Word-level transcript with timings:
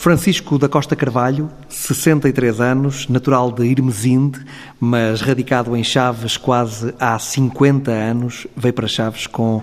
Francisco 0.00 0.56
da 0.56 0.66
Costa 0.66 0.96
Carvalho, 0.96 1.50
63 1.68 2.58
anos, 2.58 3.06
natural 3.06 3.52
de 3.52 3.66
Irmesinde, 3.66 4.40
mas 4.80 5.20
radicado 5.20 5.76
em 5.76 5.84
Chaves 5.84 6.38
quase 6.38 6.94
há 6.98 7.18
50 7.18 7.90
anos, 7.90 8.46
veio 8.56 8.72
para 8.72 8.88
Chaves 8.88 9.26
com 9.26 9.62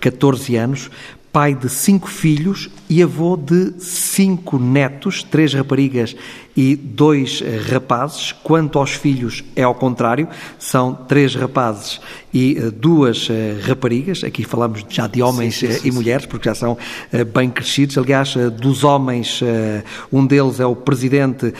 14 0.00 0.56
anos, 0.56 0.90
pai 1.36 1.54
de 1.54 1.68
cinco 1.68 2.08
filhos 2.08 2.70
e 2.88 3.02
avô 3.02 3.36
de 3.36 3.74
cinco 3.78 4.58
netos, 4.58 5.22
três 5.22 5.52
raparigas 5.52 6.16
e 6.56 6.74
dois 6.74 7.42
eh, 7.44 7.60
rapazes. 7.70 8.32
Quanto 8.32 8.78
aos 8.78 8.92
filhos, 8.92 9.44
é 9.54 9.62
ao 9.62 9.74
contrário, 9.74 10.26
são 10.58 10.94
três 10.94 11.34
rapazes 11.34 12.00
e 12.32 12.56
eh, 12.56 12.70
duas 12.70 13.28
eh, 13.28 13.60
raparigas. 13.60 14.24
Aqui 14.24 14.44
falamos 14.44 14.82
já 14.88 15.06
de 15.06 15.20
homens 15.20 15.58
sim, 15.58 15.66
sim, 15.66 15.78
sim, 15.78 15.88
e 15.88 15.92
mulheres, 15.92 16.24
porque 16.24 16.48
já 16.48 16.54
são 16.54 16.78
bem 17.34 17.50
crescidos. 17.50 17.98
Aliás, 17.98 18.34
dos 18.58 18.82
homens, 18.82 19.42
um 20.10 20.26
deles 20.26 20.58
é 20.58 20.64
o 20.64 20.74
presidente 20.74 21.52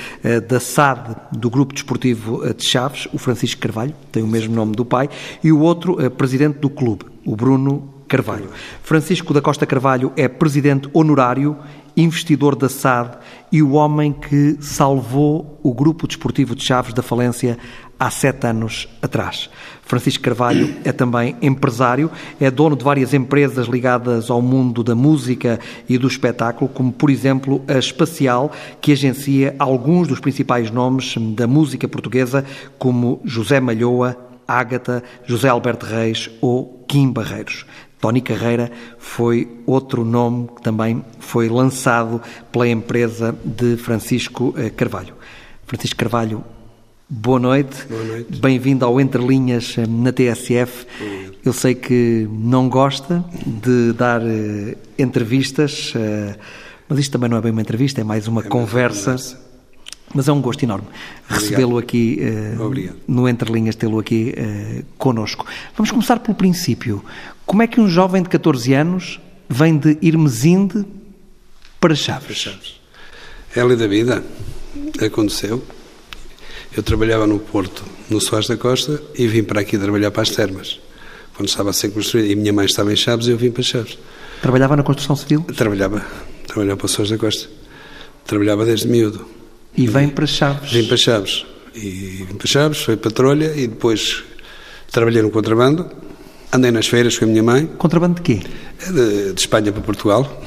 da 0.49 0.59
SAD, 0.59 1.15
do 1.33 1.51
Grupo 1.51 1.75
Desportivo 1.75 2.43
de 2.55 2.65
Chaves, 2.65 3.07
o 3.13 3.19
Francisco 3.19 3.61
Carvalho, 3.61 3.95
tem 4.11 4.23
o 4.23 4.27
mesmo 4.27 4.55
nome 4.55 4.75
do 4.75 4.87
pai, 4.87 5.11
e 5.45 5.53
o 5.53 5.61
outro, 5.61 6.11
presidente 6.13 6.61
do 6.61 6.71
clube, 6.71 7.05
o 7.27 7.37
Bruno 7.37 7.96
Carvalho. 8.07 8.51
Francisco 8.83 9.35
da 9.35 9.43
Costa 9.43 9.67
Carvalho 9.67 10.13
é 10.17 10.29
presidente 10.29 10.89
honorário, 10.93 11.57
investidor 11.97 12.55
da 12.55 12.69
SAD 12.69 13.19
e 13.51 13.63
o 13.63 13.73
homem 13.73 14.13
que 14.13 14.57
salvou 14.61 15.59
o 15.63 15.73
Grupo 15.73 16.07
Desportivo 16.07 16.55
de 16.55 16.63
Chaves 16.63 16.93
da 16.93 17.03
falência 17.03 17.59
há 17.99 18.11
sete 18.11 18.47
anos 18.47 18.89
atrás. 19.01 19.49
Francisco 19.83 20.23
Carvalho 20.23 20.75
é 20.85 20.93
também 20.93 21.37
empresário, 21.41 22.11
é 22.41 22.51
dono 22.51 22.77
de 22.77 22.85
várias 22.85 23.15
empresas 23.15 23.67
ligadas 23.67 24.31
ao 24.31 24.43
mundo 24.43 24.85
da 24.85 24.95
música 24.95 25.59
e 25.89 25.97
do 25.97 26.07
espetáculo, 26.07 26.69
como 26.69 26.93
por 26.93 27.09
exemplo 27.09 27.63
a 27.67 27.79
Espacial, 27.79 28.53
que 28.81 28.93
agencia 28.93 29.55
alguns 29.59 30.09
dos 30.09 30.21
principais 30.21 30.71
nomes 30.71 31.15
da 31.35 31.47
música 31.47 31.89
portuguesa, 31.89 32.45
como 32.79 33.21
José 33.25 33.61
Malhoa, 33.61 34.17
Ágata, 34.47 35.03
José 35.25 35.49
Alberto 35.49 35.87
Reis 35.87 36.31
ou 36.41 36.85
Kim 36.87 37.11
Barreiros. 37.11 37.67
Tony 38.01 38.21
Carreira 38.21 38.71
foi 38.99 39.49
outro 39.67 40.05
nome 40.05 40.49
que 40.55 40.63
também 40.63 41.05
foi 41.19 41.49
lançado 41.49 42.21
pela 42.53 42.69
empresa 42.69 43.37
de 43.45 43.77
Francisco 43.77 44.55
eh, 44.57 44.71
Carvalho. 44.71 45.15
Francisco 45.67 45.99
Carvalho, 45.99 46.45
boa 47.09 47.39
noite. 47.39 47.87
Boa 47.89 48.05
noite. 48.05 48.39
Bem-vindo 48.39 48.85
ao 48.85 49.01
Entre 49.01 49.25
Linhas 49.25 49.77
eh, 49.79 49.87
na 49.87 50.13
TSF. 50.13 50.87
Eu 51.45 51.53
sei 51.53 51.75
que 51.75 52.29
não 52.31 52.69
gosta 52.69 53.25
de 53.47 53.93
dar 53.93 54.21
uh, 54.21 54.77
entrevistas, 54.99 55.93
uh, 55.95 56.37
mas 56.89 56.99
isto 56.99 57.13
também 57.13 57.31
não 57.31 57.37
é 57.37 57.41
bem 57.41 57.53
uma 57.53 57.61
entrevista, 57.61 58.01
é 58.01 58.05
mais 58.05 58.27
uma 58.27 58.41
é 58.41 58.45
conversa. 58.45 59.13
conversa 59.13 59.47
mas 60.15 60.29
é 60.29 60.33
um 60.33 60.41
gosto 60.41 60.63
enorme 60.63 60.87
recebê-lo 61.29 61.79
aqui 61.79 62.21
uh, 62.21 62.95
no 63.07 63.29
Entre 63.29 63.53
Linhas, 63.53 63.75
tê-lo 63.75 63.99
aqui 63.99 64.35
uh, 64.37 64.85
connosco. 64.97 65.45
Vamos 65.77 65.91
começar 65.91 66.21
pelo 66.21 66.35
princípio. 66.35 67.05
Como 67.47 67.63
é 67.63 67.69
que 67.69 67.81
um 67.81 67.89
jovem 67.89 68.23
de 68.25 68.29
14 68.29 68.75
anos 68.75 69.21
vem 69.49 69.79
de 69.79 69.97
Irmesinde 70.03 70.85
para 71.81 71.95
Chaves? 71.95 72.27
Para 72.27 72.35
Chaves. 72.35 72.81
É 73.55 73.61
a 73.61 73.65
lei 73.65 73.77
da 73.77 73.87
vida. 73.87 74.23
Aconteceu. 75.01 75.65
Eu 76.77 76.83
trabalhava 76.83 77.25
no 77.25 77.39
Porto, 77.39 77.85
no 78.11 78.21
Soares 78.21 78.49
da 78.49 78.57
Costa, 78.57 79.01
e 79.15 79.29
vim 79.29 79.45
para 79.45 79.61
aqui 79.61 79.79
trabalhar 79.79 80.11
para 80.11 80.23
as 80.23 80.31
termas, 80.31 80.81
quando 81.35 81.49
estava 81.49 81.71
a 81.71 81.73
ser 81.73 81.91
construído. 81.91 82.31
E 82.31 82.35
minha 82.35 82.53
mãe 82.53 82.67
estava 82.67 82.93
em 82.93 82.97
Chaves 82.97 83.29
eu 83.29 83.39
vim 83.39 83.53
para 83.53 83.63
Chaves. 83.63 83.97
Trabalhava 84.43 84.77
na 84.77 84.83
construção 84.83 85.15
civil? 85.15 85.43
Trabalhava. 85.57 86.05
Trabalhava 86.49 86.77
para 86.77 86.87
o 86.87 86.89
Soares 86.89 87.13
da 87.13 87.17
Costa. 87.17 87.49
Trabalhava 88.27 88.65
desde 88.65 88.89
miúdo. 88.89 89.25
E 89.77 89.87
vem 89.87 90.09
para 90.09 90.27
Chaves. 90.27 90.73
Vim 90.73 90.85
para 90.87 90.97
Chaves. 90.97 91.47
E 91.77 92.25
vim 92.29 92.35
para 92.35 92.47
Chaves, 92.49 92.79
foi 92.83 92.97
patrulha 92.97 93.55
e 93.57 93.69
depois 93.69 94.25
trabalhei 94.91 95.23
no 95.23 95.31
contrabando. 95.31 95.89
Andei 96.53 96.71
nas 96.71 96.87
feiras 96.87 97.19
com 97.19 97.25
a 97.25 97.29
minha 97.29 97.43
mãe. 97.43 97.67
Contrabando 97.79 98.17
de 98.17 98.23
quê? 98.23 98.41
De, 98.87 99.33
de 99.33 99.41
Espanha 99.41 99.73
para 99.73 99.83
Portugal. 99.83 100.43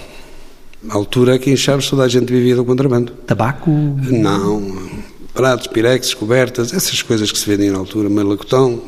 Na 0.82 0.96
altura 0.96 1.36
aqui 1.36 1.52
em 1.52 1.58
Chaves 1.58 1.90
toda 1.90 2.04
a 2.04 2.08
gente 2.08 2.32
vivia 2.32 2.56
do 2.56 2.64
contrabando. 2.64 3.12
Tabaco? 3.28 3.70
Não. 3.70 4.90
Pratos, 5.34 5.68
pirex, 5.68 6.14
cobertas, 6.14 6.74
essas 6.74 7.02
coisas 7.02 7.32
que 7.32 7.38
se 7.38 7.46
vendiam 7.50 7.74
na 7.74 7.80
altura, 7.80 8.10
melocotão 8.10 8.82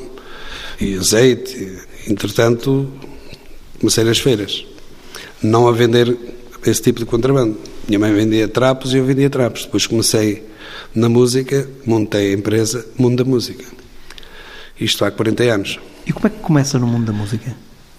e 0.79 0.97
azeite. 0.97 1.77
Entretanto, 2.07 2.89
comecei 3.79 4.03
nas 4.03 4.19
feiras. 4.19 4.66
Não 5.44 5.67
a 5.67 5.71
vender 5.71 6.17
esse 6.66 6.81
tipo 6.81 7.00
de 7.00 7.05
contrabando. 7.05 7.57
Minha 7.88 8.00
mãe 8.00 8.13
vendia 8.13 8.47
trapos 8.47 8.94
e 8.94 8.97
eu 8.97 9.05
vendia 9.05 9.29
trapos. 9.29 9.66
Depois 9.66 9.85
comecei 9.85 10.44
na 10.95 11.09
música, 11.09 11.67
montei 11.85 12.31
a 12.31 12.33
empresa 12.33 12.85
Mundo 12.97 13.23
da 13.23 13.29
Música. 13.29 13.66
Isto 14.79 15.03
há 15.03 15.11
40 15.11 15.44
anos. 15.44 15.79
E 16.06 16.13
como 16.13 16.28
é 16.28 16.29
que 16.29 16.39
começa 16.39 16.79
no 16.79 16.88
mundo 16.88 17.06
da 17.06 17.13
música? 17.13 17.56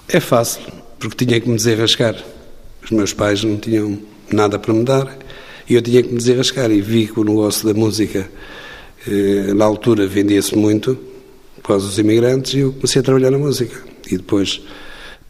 É 0.08 0.20
fácil, 0.20 0.62
porque 0.98 1.24
tinha 1.24 1.40
que 1.40 1.48
me 1.48 1.56
desenrascar. 1.56 2.16
Os 2.82 2.90
meus 2.90 3.12
pais 3.12 3.44
não 3.44 3.56
tinham 3.56 3.98
nada 4.30 4.58
para 4.58 4.74
me 4.74 4.84
dar 4.84 5.16
e 5.68 5.74
eu 5.74 5.82
tinha 5.82 6.02
que 6.02 6.08
me 6.08 6.18
desenrascar. 6.18 6.70
E 6.70 6.80
vi 6.80 7.06
que 7.06 7.18
o 7.18 7.24
negócio 7.24 7.66
da 7.66 7.78
música, 7.78 8.28
eh, 9.06 9.54
na 9.54 9.64
altura, 9.64 10.06
vendia-se 10.06 10.56
muito 10.56 10.98
por 11.56 11.68
causa 11.68 11.86
dos 11.86 11.98
imigrantes 11.98 12.54
e 12.54 12.58
eu 12.58 12.72
comecei 12.72 13.00
a 13.00 13.02
trabalhar 13.04 13.30
na 13.30 13.38
música. 13.38 13.80
E 14.10 14.16
depois, 14.16 14.60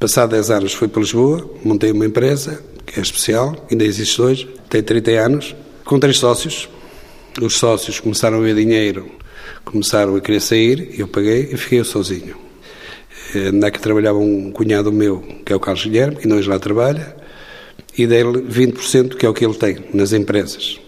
passado 0.01 0.31
10 0.31 0.51
anos, 0.51 0.73
fui 0.73 0.89
para 0.89 1.03
Lisboa, 1.03 1.49
montei 1.63 1.93
uma 1.93 2.07
empresa 2.07 2.63
que 2.87 2.99
é 2.99 3.03
especial, 3.03 3.67
ainda 3.71 3.85
existe 3.85 4.21
hoje, 4.21 4.49
tem 4.69 4.83
30 4.83 5.11
anos, 5.13 5.55
com 5.85 5.99
três 5.99 6.19
sócios. 6.19 6.69
Os 7.41 7.57
sócios 7.57 8.01
começaram 8.01 8.39
a 8.39 8.41
ver 8.41 8.55
dinheiro, 8.55 9.11
começaram 9.65 10.17
a 10.17 10.21
querer 10.21 10.41
sair, 10.41 10.95
eu 10.99 11.07
paguei 11.07 11.51
e 11.53 11.57
fiquei 11.57 11.81
eu 11.81 11.85
sozinho. 11.85 12.52
Eh, 13.35 13.53
na 13.53 13.71
que 13.71 13.81
trabalhava 13.81 14.19
um 14.19 14.51
cunhado 14.51 14.93
meu, 14.93 15.21
que 15.45 15.53
é 15.53 15.57
o 15.57 15.61
Carlos 15.61 15.85
Guilherme, 15.85 16.17
que 16.17 16.33
hoje 16.33 16.49
lá 16.49 16.59
trabalha, 16.59 17.15
e 17.97 18.07
dei-lhe 18.07 18.43
20%, 18.43 19.17
que 19.17 19.27
é 19.27 19.29
o 19.29 19.35
que 19.35 19.45
ele 19.45 19.55
tem 19.55 19.79
nas 19.93 20.13
empresas. 20.13 20.79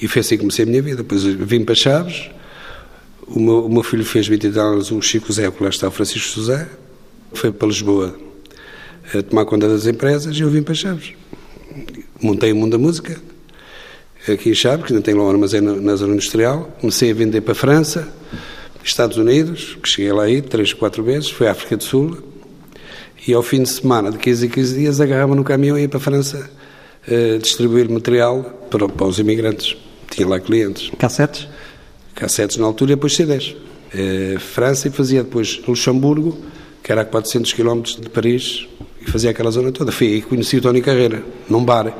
E 0.00 0.08
foi 0.08 0.20
assim 0.20 0.36
que 0.36 0.40
comecei 0.40 0.64
a 0.64 0.68
minha 0.68 0.82
vida. 0.82 0.98
Depois 0.98 1.22
vim 1.22 1.64
para 1.64 1.74
Chaves, 1.74 2.30
o 3.26 3.38
meu, 3.38 3.66
o 3.66 3.68
meu 3.68 3.82
filho 3.82 4.04
fez 4.04 4.26
20 4.26 4.46
anos, 4.58 4.90
o 4.90 5.00
Chico 5.00 5.32
Zé, 5.32 5.50
que 5.50 5.62
lá 5.62 5.68
está 5.68 5.88
o 5.88 5.90
Francisco 5.90 6.36
José, 6.36 6.68
foi 7.32 7.52
para 7.52 7.68
Lisboa 7.68 8.18
a 9.14 9.22
tomar 9.22 9.44
conta 9.44 9.68
das 9.68 9.86
empresas 9.86 10.36
e 10.36 10.40
eu 10.40 10.50
vim 10.50 10.62
para 10.62 10.74
Chaves 10.74 11.14
montei 12.22 12.52
o 12.52 12.56
mundo 12.56 12.72
da 12.72 12.78
música, 12.78 13.16
aqui 14.28 14.50
em 14.50 14.54
Chaves, 14.54 14.86
que 14.86 14.92
ainda 14.92 15.02
tem 15.02 15.14
lá 15.14 15.24
um 15.24 15.30
armazém 15.30 15.60
na 15.60 15.96
zona 15.96 16.14
industrial, 16.14 16.76
comecei 16.80 17.10
a 17.10 17.14
vender 17.14 17.40
para 17.40 17.52
a 17.52 17.54
França, 17.54 18.08
Estados 18.82 19.16
Unidos, 19.16 19.76
que 19.82 19.88
cheguei 19.88 20.12
lá 20.12 20.24
aí 20.24 20.42
três, 20.42 20.72
quatro 20.72 21.02
vezes, 21.02 21.30
foi 21.30 21.48
à 21.48 21.52
África 21.52 21.76
do 21.76 21.84
Sul, 21.84 22.18
e 23.26 23.34
ao 23.34 23.42
fim 23.42 23.62
de 23.62 23.68
semana, 23.68 24.10
de 24.10 24.18
15 24.18 24.46
em 24.46 24.48
15 24.48 24.78
dias, 24.78 25.00
agarrava 25.00 25.34
no 25.34 25.44
caminhão 25.44 25.78
e 25.78 25.82
ia 25.82 25.88
para 25.88 25.98
a 25.98 26.00
França 26.00 26.50
uh, 27.06 27.38
distribuir 27.38 27.90
material 27.90 28.42
para, 28.70 28.88
para, 28.88 29.06
os 29.06 29.18
imigrantes. 29.18 29.76
Tinha 30.10 30.26
lá 30.26 30.40
clientes. 30.40 30.90
Cassetes? 30.98 31.46
Cassetes 32.14 32.56
na 32.56 32.66
altura 32.66 32.92
e 32.92 32.94
depois 32.94 33.14
CDs. 33.14 33.54
Uh, 33.94 34.40
França 34.40 34.88
e 34.88 34.90
fazia 34.90 35.22
depois 35.22 35.60
Luxemburgo, 35.66 36.38
que 36.82 36.90
era 36.90 37.02
a 37.02 37.04
400 37.04 37.52
km 37.52 37.82
de 37.82 38.08
Paris, 38.08 38.66
e 39.00 39.10
fazia 39.10 39.30
aquela 39.30 39.50
zona 39.50 39.70
toda. 39.70 39.92
Fui 39.92 40.06
aí 40.06 40.22
que 40.22 40.28
conheci 40.28 40.56
o 40.56 40.62
Tony 40.62 40.80
Carreira, 40.80 41.22
num 41.48 41.62
bar. 41.62 41.92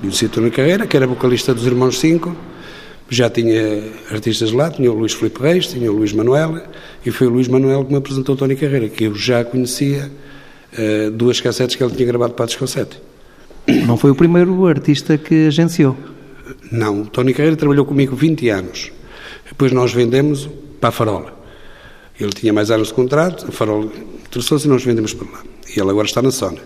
Conheci 0.00 0.26
o 0.26 0.28
Tony 0.28 0.50
Carreira, 0.50 0.86
que 0.86 0.96
era 0.96 1.06
vocalista 1.06 1.52
dos 1.52 1.66
Irmãos 1.66 1.98
Cinco, 1.98 2.36
já 3.08 3.30
tinha 3.30 3.82
artistas 4.10 4.52
lá, 4.52 4.70
tinha 4.70 4.90
o 4.90 4.94
Luís 4.94 5.12
Filipe 5.12 5.40
Reis, 5.40 5.66
tinha 5.66 5.90
o 5.90 5.96
Luís 5.96 6.12
Manuel, 6.12 6.60
e 7.04 7.10
foi 7.10 7.26
o 7.26 7.30
Luís 7.30 7.48
Manuel 7.48 7.84
que 7.84 7.92
me 7.92 7.98
apresentou 7.98 8.34
o 8.34 8.38
Tony 8.38 8.56
Carreira, 8.56 8.88
que 8.88 9.04
eu 9.04 9.14
já 9.14 9.44
conhecia 9.44 10.10
uh, 10.72 11.10
duas 11.12 11.40
cassetes 11.40 11.76
que 11.76 11.82
ele 11.82 11.94
tinha 11.94 12.06
gravado 12.06 12.34
para 12.34 12.44
a 12.44 12.46
Discossete. 12.46 13.00
Não 13.86 13.96
foi 13.96 14.10
o 14.10 14.14
primeiro 14.14 14.66
artista 14.66 15.18
que 15.18 15.46
agenciou? 15.46 15.96
Não, 16.70 17.02
o 17.02 17.06
Tony 17.06 17.32
Carreira 17.32 17.56
trabalhou 17.56 17.84
comigo 17.84 18.14
20 18.14 18.48
anos. 18.48 18.92
Depois 19.48 19.72
nós 19.72 19.92
vendemos 19.92 20.48
para 20.80 20.88
a 20.90 20.92
Farola. 20.92 21.36
Ele 22.18 22.32
tinha 22.32 22.52
mais 22.52 22.70
anos 22.70 22.88
de 22.88 22.94
contrato, 22.94 23.46
a 23.48 23.52
Farola 23.52 23.90
interessou-se 24.26 24.66
e 24.66 24.70
nós 24.70 24.84
vendemos 24.84 25.12
para 25.14 25.30
lá. 25.30 25.42
E 25.74 25.80
ele 25.80 25.90
agora 25.90 26.06
está 26.06 26.22
na 26.22 26.30
Sona. 26.30 26.60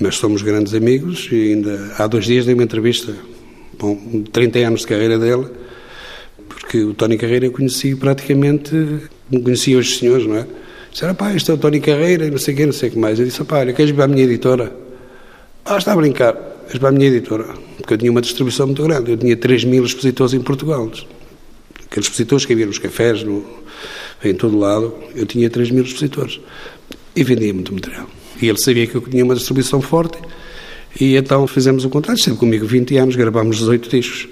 Mas 0.00 0.16
somos 0.16 0.42
grandes 0.42 0.74
amigos 0.74 1.28
e 1.30 1.52
ainda 1.52 1.94
há 1.98 2.06
dois 2.06 2.24
dias 2.24 2.44
dei 2.44 2.54
uma 2.54 2.64
entrevista, 2.64 3.14
bom, 3.78 3.96
30 4.32 4.58
anos 4.60 4.80
de 4.80 4.86
carreira 4.88 5.18
dele, 5.18 5.46
porque 6.64 6.82
o 6.82 6.94
Tony 6.94 7.18
Carreira 7.18 7.44
eu 7.46 7.52
conheci 7.52 7.94
praticamente, 7.94 8.70
conhecia 9.30 9.78
os 9.78 9.98
senhores, 9.98 10.26
não 10.26 10.36
é? 10.36 10.46
Disseram, 10.90 11.14
pá, 11.14 11.34
este 11.34 11.50
é 11.50 11.54
o 11.54 11.58
Tony 11.58 11.78
Carreira 11.78 12.30
não 12.30 12.38
sei 12.38 12.54
o 12.54 12.56
que, 12.56 12.66
não 12.66 12.72
sei 12.72 12.88
o 12.88 12.92
que 12.92 12.98
mais. 12.98 13.18
Eu 13.18 13.26
disse, 13.26 13.44
pá, 13.44 13.58
olha, 13.58 13.72
queres 13.74 13.90
vir 13.90 14.00
à 14.00 14.08
minha 14.08 14.24
editora? 14.24 14.74
Ah, 15.64 15.76
está 15.76 15.92
a 15.92 15.96
brincar, 15.96 16.34
és 16.68 16.78
para 16.78 16.88
a 16.88 16.92
minha 16.92 17.06
editora. 17.06 17.44
Porque 17.76 17.94
eu 17.94 17.98
tinha 17.98 18.10
uma 18.10 18.22
distribuição 18.22 18.66
muito 18.66 18.82
grande, 18.82 19.10
eu 19.10 19.16
tinha 19.16 19.36
3 19.36 19.64
mil 19.64 19.84
expositores 19.84 20.32
em 20.32 20.40
Portugal. 20.40 20.90
Aqueles 21.84 22.06
expositores 22.06 22.46
que 22.46 22.54
havia 22.54 22.66
nos 22.66 22.78
cafés, 22.78 23.22
no, 23.22 23.44
em 24.24 24.34
todo 24.34 24.58
lado, 24.58 24.94
eu 25.14 25.26
tinha 25.26 25.50
3 25.50 25.70
mil 25.70 25.84
expositores. 25.84 26.40
E 27.14 27.22
vendia 27.22 27.52
muito 27.52 27.74
material. 27.74 28.08
E 28.40 28.48
ele 28.48 28.58
sabia 28.58 28.86
que 28.86 28.94
eu 28.94 29.02
tinha 29.02 29.24
uma 29.24 29.34
distribuição 29.36 29.80
forte 29.80 30.18
E 30.98 31.14
então 31.14 31.46
fizemos 31.46 31.84
o 31.84 31.90
contrato, 31.90 32.18
esteve 32.18 32.36
comigo 32.36 32.66
20 32.66 32.96
anos, 32.96 33.16
gravámos 33.16 33.58
18 33.58 33.88
discos. 33.90 34.28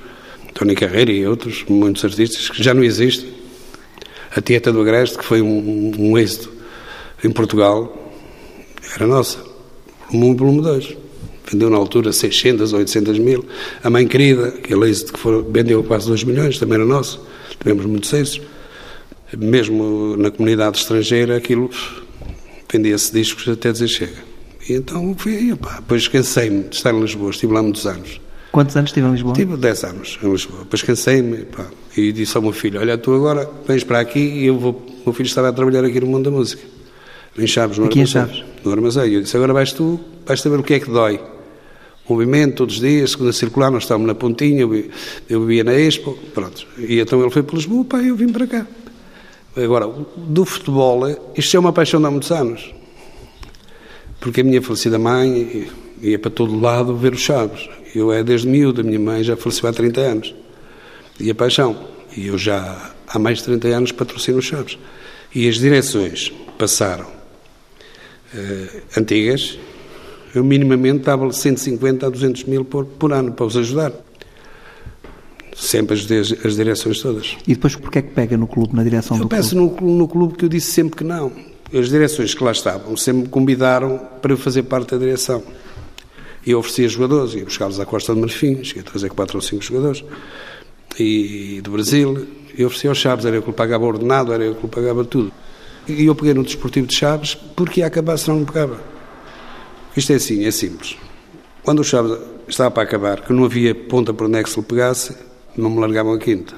Tony 0.54 0.74
Carreira 0.74 1.10
e 1.10 1.26
outros, 1.26 1.64
muitos 1.68 2.04
artistas 2.04 2.48
que 2.48 2.62
já 2.62 2.74
não 2.74 2.82
existem. 2.82 3.28
A 4.34 4.40
Tieta 4.40 4.72
do 4.72 4.80
Agreste, 4.80 5.18
que 5.18 5.24
foi 5.24 5.42
um, 5.42 5.92
um 5.98 6.18
êxito 6.18 6.50
em 7.22 7.30
Portugal, 7.30 8.12
era 8.94 9.06
nossa. 9.06 9.38
Volume, 10.10 10.36
volume 10.36 10.62
2. 10.62 10.96
Vendeu 11.50 11.68
na 11.68 11.76
altura 11.76 12.12
600, 12.12 12.72
800 12.72 13.18
mil. 13.18 13.44
A 13.82 13.90
Mãe 13.90 14.06
Querida, 14.06 14.48
aquele 14.48 14.88
êxito 14.88 15.12
que 15.12 15.18
foi, 15.18 15.42
vendeu 15.42 15.82
quase 15.82 16.06
2 16.06 16.24
milhões, 16.24 16.58
também 16.58 16.76
era 16.76 16.84
nosso. 16.84 17.20
Tivemos 17.58 17.84
muitos 17.84 18.12
êxitos. 18.12 18.46
Mesmo 19.36 20.16
na 20.16 20.30
comunidade 20.30 20.78
estrangeira, 20.78 21.36
aquilo 21.36 21.70
vendia-se 22.70 23.12
discos 23.12 23.48
até 23.48 23.70
dizer 23.72 23.88
chega. 23.88 24.32
E 24.68 24.74
então 24.74 25.14
fui 25.18 25.36
aí, 25.36 25.56
pá. 25.56 25.76
Depois 25.76 26.08
cansei-me 26.08 26.64
de 26.64 26.76
estar 26.76 26.94
em 26.94 27.00
Lisboa, 27.00 27.30
estive 27.30 27.52
lá 27.52 27.62
muitos 27.62 27.86
anos. 27.86 28.20
Quantos 28.52 28.76
anos 28.76 28.90
estive 28.90 29.06
em 29.06 29.12
Lisboa? 29.12 29.34
Tive 29.34 29.56
10 29.56 29.84
anos 29.84 30.18
em 30.22 30.30
Lisboa. 30.30 30.60
Depois 30.60 30.82
cansei-me 30.82 31.46
e 31.96 32.12
disse 32.12 32.36
ao 32.36 32.42
meu 32.42 32.52
filho: 32.52 32.78
Olha, 32.78 32.98
tu 32.98 33.14
agora 33.14 33.50
vens 33.66 33.82
para 33.82 33.98
aqui 33.98 34.20
e 34.20 34.46
eu 34.46 34.58
vou. 34.58 34.72
O 34.72 35.06
meu 35.06 35.14
filho 35.14 35.26
estava 35.26 35.48
a 35.48 35.52
trabalhar 35.52 35.82
aqui 35.84 35.98
no 35.98 36.06
mundo 36.06 36.30
da 36.30 36.30
música, 36.30 36.62
em 37.36 37.46
Chaves, 37.46 37.78
no 37.78 37.86
aqui 37.86 38.00
armazém. 38.00 38.22
Em 38.22 38.26
Chaves. 38.26 38.44
No 38.62 38.72
armazém. 38.72 39.12
Eu 39.14 39.22
disse: 39.22 39.34
Agora 39.36 39.54
vais 39.54 39.72
tu, 39.72 39.98
vais 40.26 40.38
saber 40.38 40.60
o 40.60 40.62
que 40.62 40.74
é 40.74 40.80
que 40.80 40.90
dói. 40.90 41.18
Movimento 42.06 42.56
todos 42.56 42.74
os 42.74 42.80
dias, 42.80 43.12
segunda 43.12 43.32
circular, 43.32 43.70
nós 43.70 43.84
estávamos 43.84 44.06
na 44.06 44.14
Pontinha, 44.14 44.60
eu, 44.60 44.90
eu 45.30 45.40
vivia 45.46 45.64
na 45.64 45.72
Expo, 45.72 46.18
pronto. 46.34 46.66
E 46.76 47.00
então 47.00 47.22
ele 47.22 47.30
foi 47.30 47.42
para 47.42 47.56
Lisboa, 47.56 47.84
pá, 47.86 48.02
eu 48.02 48.14
vim 48.14 48.28
para 48.28 48.46
cá. 48.46 48.66
Agora, 49.56 49.88
do 50.16 50.44
futebol, 50.44 51.08
isto 51.34 51.56
é 51.56 51.60
uma 51.60 51.72
paixão 51.72 52.00
de 52.00 52.06
há 52.06 52.10
muitos 52.10 52.30
anos. 52.30 52.74
Porque 54.20 54.42
a 54.42 54.44
minha 54.44 54.60
falecida 54.60 54.98
mãe 54.98 55.68
ia 56.02 56.18
para 56.18 56.30
todo 56.30 56.60
lado 56.60 56.94
ver 56.96 57.14
os 57.14 57.20
Chaves. 57.20 57.68
Eu 57.94 58.12
é 58.12 58.22
desde 58.22 58.48
miúdo, 58.48 58.80
a 58.80 58.84
minha 58.84 58.98
mãe 58.98 59.22
já 59.22 59.36
faleceu 59.36 59.68
há 59.68 59.72
30 59.72 60.00
anos. 60.00 60.34
E 61.20 61.30
a 61.30 61.34
paixão. 61.34 61.88
E 62.16 62.26
eu 62.26 62.38
já 62.38 62.92
há 63.08 63.18
mais 63.18 63.38
de 63.38 63.44
30 63.44 63.68
anos 63.68 63.92
patrocino 63.92 64.38
os 64.38 64.44
Chaves. 64.44 64.78
E 65.34 65.48
as 65.48 65.56
direções 65.56 66.32
passaram 66.58 67.06
uh, 67.06 68.82
antigas, 68.96 69.58
eu 70.34 70.42
minimamente 70.42 71.00
dava 71.00 71.30
150 71.30 72.06
a 72.06 72.10
200 72.10 72.44
mil 72.44 72.64
por, 72.64 72.84
por 72.84 73.12
ano 73.12 73.32
para 73.32 73.46
os 73.46 73.56
ajudar. 73.56 73.92
Sempre 75.54 75.94
as, 75.94 76.10
as 76.44 76.56
direções 76.56 77.00
todas. 77.00 77.36
E 77.46 77.54
depois 77.54 77.76
porquê 77.76 77.98
é 77.98 78.02
que 78.02 78.10
pega 78.10 78.36
no 78.36 78.46
clube, 78.46 78.74
na 78.74 78.82
direção 78.82 79.16
eu 79.16 79.24
do 79.24 79.28
clube? 79.28 79.34
Eu 79.34 79.42
peço 79.42 79.56
no, 79.56 79.96
no 79.98 80.08
clube 80.08 80.34
que 80.34 80.44
eu 80.44 80.48
disse 80.48 80.72
sempre 80.72 80.96
que 80.96 81.04
não. 81.04 81.30
As 81.72 81.88
direções 81.88 82.34
que 82.34 82.42
lá 82.42 82.52
estavam 82.52 82.96
sempre 82.96 83.22
me 83.22 83.28
convidaram 83.28 83.98
para 84.20 84.32
eu 84.32 84.36
fazer 84.36 84.62
parte 84.64 84.92
da 84.92 84.98
direção. 84.98 85.42
E 86.44 86.54
oferecia 86.54 86.88
jogadores, 86.88 87.34
ia 87.34 87.44
buscá-los 87.44 87.78
à 87.78 87.86
Costa 87.86 88.14
de 88.14 88.20
Marfim, 88.20 88.64
cheguei 88.64 88.82
a 88.82 88.84
trazer 88.84 89.10
quatro 89.10 89.36
ou 89.36 89.42
cinco 89.42 89.62
jogadores, 89.62 90.04
e 90.98 91.60
do 91.62 91.70
Brasil, 91.70 92.26
e 92.56 92.64
oferecia 92.64 92.90
aos 92.90 92.98
Chaves, 92.98 93.24
era 93.24 93.36
eu 93.36 93.42
que 93.42 93.50
lhe 93.50 93.56
pagava 93.56 93.84
ordenado, 93.84 94.32
era 94.32 94.44
eu 94.44 94.54
que 94.54 94.62
lhe 94.62 94.68
pagava 94.68 95.04
tudo. 95.04 95.32
E 95.88 96.04
eu 96.04 96.14
peguei 96.14 96.34
no 96.34 96.42
Desportivo 96.42 96.86
de 96.86 96.94
Chaves 96.94 97.34
porque 97.34 97.80
ia 97.80 97.86
acabar, 97.86 98.16
senão 98.16 98.40
não 98.40 98.46
pegava. 98.46 98.80
Isto 99.96 100.12
é 100.12 100.16
assim, 100.16 100.44
é 100.44 100.50
simples. 100.50 100.96
Quando 101.62 101.80
o 101.80 101.84
Chaves 101.84 102.18
estava 102.48 102.70
para 102.70 102.82
acabar, 102.82 103.20
que 103.20 103.32
não 103.32 103.44
havia 103.44 103.74
ponta 103.74 104.12
por 104.12 104.26
onde 104.26 104.38
é 104.38 104.42
que 104.42 104.50
se 104.50 104.58
lhe 104.58 104.66
pegasse, 104.66 105.16
não 105.56 105.70
me 105.70 105.80
largavam 105.80 106.12
a 106.12 106.18
quinta. 106.18 106.54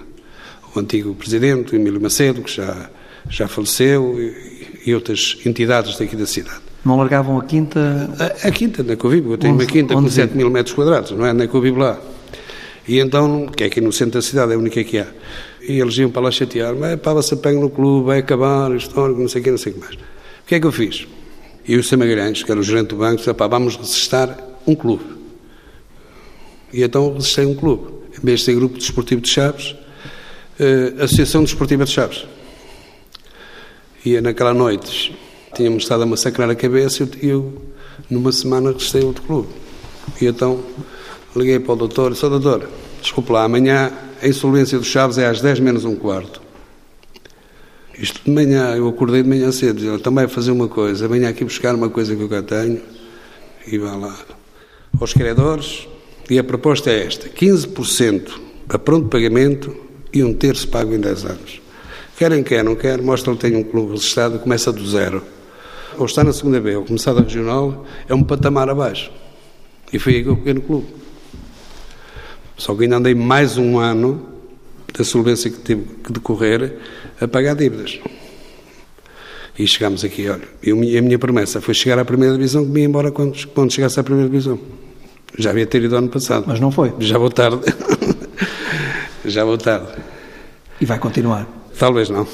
O 0.75 0.81
antigo 0.81 1.15
presidente, 1.15 1.77
Emílio 1.77 2.01
Macedo, 2.01 2.43
que 2.43 2.51
já, 2.51 2.91
já 3.29 3.47
faleceu, 3.47 4.21
e, 4.21 4.81
e 4.87 4.95
outras 4.95 5.39
entidades 5.45 5.99
daqui 5.99 6.17
da 6.17 6.27
cidade. 6.27 6.64
Não 6.85 6.97
largavam 6.97 7.39
a 7.39 7.45
quinta? 7.45 8.11
A, 8.19 8.49
a 8.49 8.51
quinta, 8.51 8.83
na 8.83 8.95
que 8.95 9.05
eu 9.07 9.11
tenho 9.39 9.55
onde, 9.55 9.65
uma 9.65 9.67
quinta 9.67 9.95
com 9.95 10.09
7 10.09 10.37
mil 10.37 10.51
metros 10.51 10.75
quadrados, 10.75 11.13
não 11.13 11.25
é? 11.25 11.33
Na 11.33 11.47
vivo 11.47 11.79
lá. 11.79 11.99
E 12.87 12.99
então, 12.99 13.47
que 13.47 13.65
é 13.65 13.67
aqui 13.69 13.81
no 13.81 13.91
centro 13.91 14.15
da 14.15 14.23
cidade, 14.23 14.53
é 14.53 14.55
a 14.55 14.59
única 14.59 14.85
que 14.85 14.99
há. 14.99 15.07
E 15.63 15.81
eles 15.81 15.97
iam 15.97 16.11
para 16.11 16.23
lá 16.23 16.31
chatear, 16.31 16.75
mas 16.75 17.01
pá, 17.01 17.15
você 17.15 17.35
pega 17.35 17.59
no 17.59 17.71
clube, 17.71 18.07
vai 18.07 18.19
acabar, 18.19 18.71
histórico, 18.77 19.19
não 19.19 19.29
sei 19.29 19.41
o 19.41 19.45
quê, 19.45 19.51
não 19.51 19.57
sei 19.57 19.73
o 19.73 19.75
que 19.77 19.81
mais. 19.81 19.95
O 19.95 20.47
que 20.47 20.55
é 20.57 20.61
que 20.61 20.67
eu 20.67 20.73
fiz? 20.73 21.07
E 21.67 21.77
o 21.77 21.83
Sam 21.83 21.99
Magalhães, 21.99 22.43
que 22.43 22.51
era 22.51 22.61
o 22.61 22.63
gerente 22.63 22.89
do 22.89 22.97
banco, 22.97 23.17
disse, 23.17 23.33
pá, 23.33 23.47
vamos 23.47 23.77
resistar 23.77 24.37
um 24.67 24.75
clube. 24.75 25.05
E 26.71 26.83
então 26.83 27.15
resistei 27.15 27.47
um 27.47 27.55
clube. 27.55 27.95
Em 28.19 28.27
vez 28.27 28.41
de 28.41 28.47
ser 28.47 28.55
Grupo 28.57 28.77
Desportivo 28.77 29.23
de 29.23 29.31
Chaves, 29.31 29.75
uh, 30.61 31.03
Associação 31.03 31.43
Desportiva 31.43 31.87
de 31.87 31.91
Chaves. 31.91 32.27
E 34.05 34.21
naquela 34.21 34.53
noite 34.53 35.17
tínhamos 35.55 35.85
estado 35.85 36.03
a 36.03 36.07
massacrar 36.07 36.51
a 36.51 36.55
cabeça 36.55 37.09
e 37.23 37.29
eu, 37.29 37.31
eu, 37.31 37.63
numa 38.11 38.33
semana, 38.33 38.73
restei 38.73 39.03
outro 39.03 39.23
clube. 39.23 39.49
E 40.21 40.27
então 40.27 40.63
liguei 41.35 41.59
para 41.59 41.73
o 41.73 41.77
doutor 41.77 42.11
e 42.11 42.15
disse, 42.15 42.29
doutor, 42.29 42.69
desculpe 43.01 43.33
lá, 43.33 43.45
amanhã 43.45 43.93
a 44.23 44.29
insolvência 44.29 44.79
dos 44.79 44.87
Chaves 44.87 45.19
é 45.19 45.27
às 45.27 45.41
10 45.41 45.61
menos 45.61 45.85
um 45.85 45.97
quarto. 45.97 46.43
Isto 47.99 48.21
de 48.25 48.31
manhã, 48.31 48.75
eu 48.75 48.89
acordei 48.89 49.23
de 49.23 49.29
manhã 49.29 49.53
cedo, 49.53 49.81
disse, 49.81 49.99
também 50.03 50.27
fazer 50.27 50.51
uma 50.51 50.69
coisa, 50.69 51.07
venha 51.07 51.29
aqui 51.29 51.45
buscar 51.45 51.75
uma 51.75 51.89
coisa 51.89 52.15
que 52.15 52.23
eu 52.23 52.29
cá 52.29 52.43
tenho 52.43 52.81
e 53.67 53.79
vá 53.79 53.95
lá 53.95 54.17
aos 55.01 55.13
credores 55.13 55.87
e 56.29 56.39
a 56.39 56.45
proposta 56.45 56.91
é 56.91 57.07
esta, 57.07 57.29
15% 57.29 58.33
a 58.69 58.79
pronto 58.79 59.09
pagamento 59.09 59.77
e 60.13 60.25
um 60.25 60.33
terço 60.35 60.69
pago 60.69 60.93
em 60.93 61.01
10 61.01 61.25
anos. 61.25 61.61
Querem, 62.17 62.43
quer, 62.43 62.65
não 62.65 62.75
quer, 62.75 63.01
mostra 63.01 63.33
que 63.35 63.41
tem 63.41 63.57
um 63.57 63.63
clube 63.63 63.93
registrado, 63.93 64.39
começa 64.39 64.73
do 64.73 64.87
zero 64.89 65.23
ou 65.99 66.07
está 66.07 66.25
na 66.25 66.33
segunda 66.33 66.61
B 66.61 66.77
ou 66.77 66.85
começar 66.85 67.13
da 67.13 67.23
regional, 67.23 67.85
é 68.09 68.15
um 68.15 68.23
patamar 68.23 68.69
abaixo. 68.69 69.11
E 69.93 69.99
foi 69.99 70.17
aí 70.17 70.23
que 70.23 70.29
eu 70.29 70.37
peguei 70.37 70.55
no 70.55 70.61
clube. 70.63 70.87
Só 72.57 72.75
que 72.75 72.85
ainda 72.85 72.97
andei 72.97 73.15
mais 73.15 73.57
um 73.57 73.79
ano 73.79 74.29
da 74.97 75.05
solvência 75.05 75.51
que 75.51 75.61
tive 75.61 75.83
que 76.05 76.13
decorrer 76.13 76.79
a 77.21 77.27
pagar 77.27 77.55
dívidas. 77.55 77.99
E 79.59 79.67
chegámos 79.67 80.05
aqui, 80.05 80.29
olha, 80.29 80.49
eu, 80.63 80.77
a 80.77 81.03
minha 81.03 81.19
promessa 81.19 81.61
foi 81.61 81.75
chegar 81.75 81.99
à 81.99 82.05
primeira 82.05 82.35
divisão, 82.35 82.65
que 82.65 82.71
me 82.71 82.81
ia 82.81 82.87
embora 82.87 83.13
quando, 83.13 83.47
quando 83.49 83.73
chegasse 83.73 83.99
à 84.01 84.03
primeira 84.03 84.29
divisão. 84.29 84.59
Já 85.39 85.51
havia 85.51 85.67
ter 85.67 85.83
ido 85.83 85.97
ano 85.97 86.09
passado. 86.09 86.45
Mas 86.47 86.61
não 86.61 86.71
foi? 86.71 86.93
Já 86.99 87.19
vou 87.19 87.31
tarde. 87.31 87.61
Já 89.25 89.45
vou 89.45 89.59
tarde. 89.59 89.89
E 90.81 90.85
vai 90.85 90.99
continuar? 90.99 91.47
Talvez 91.79 92.09
não. 92.09 92.27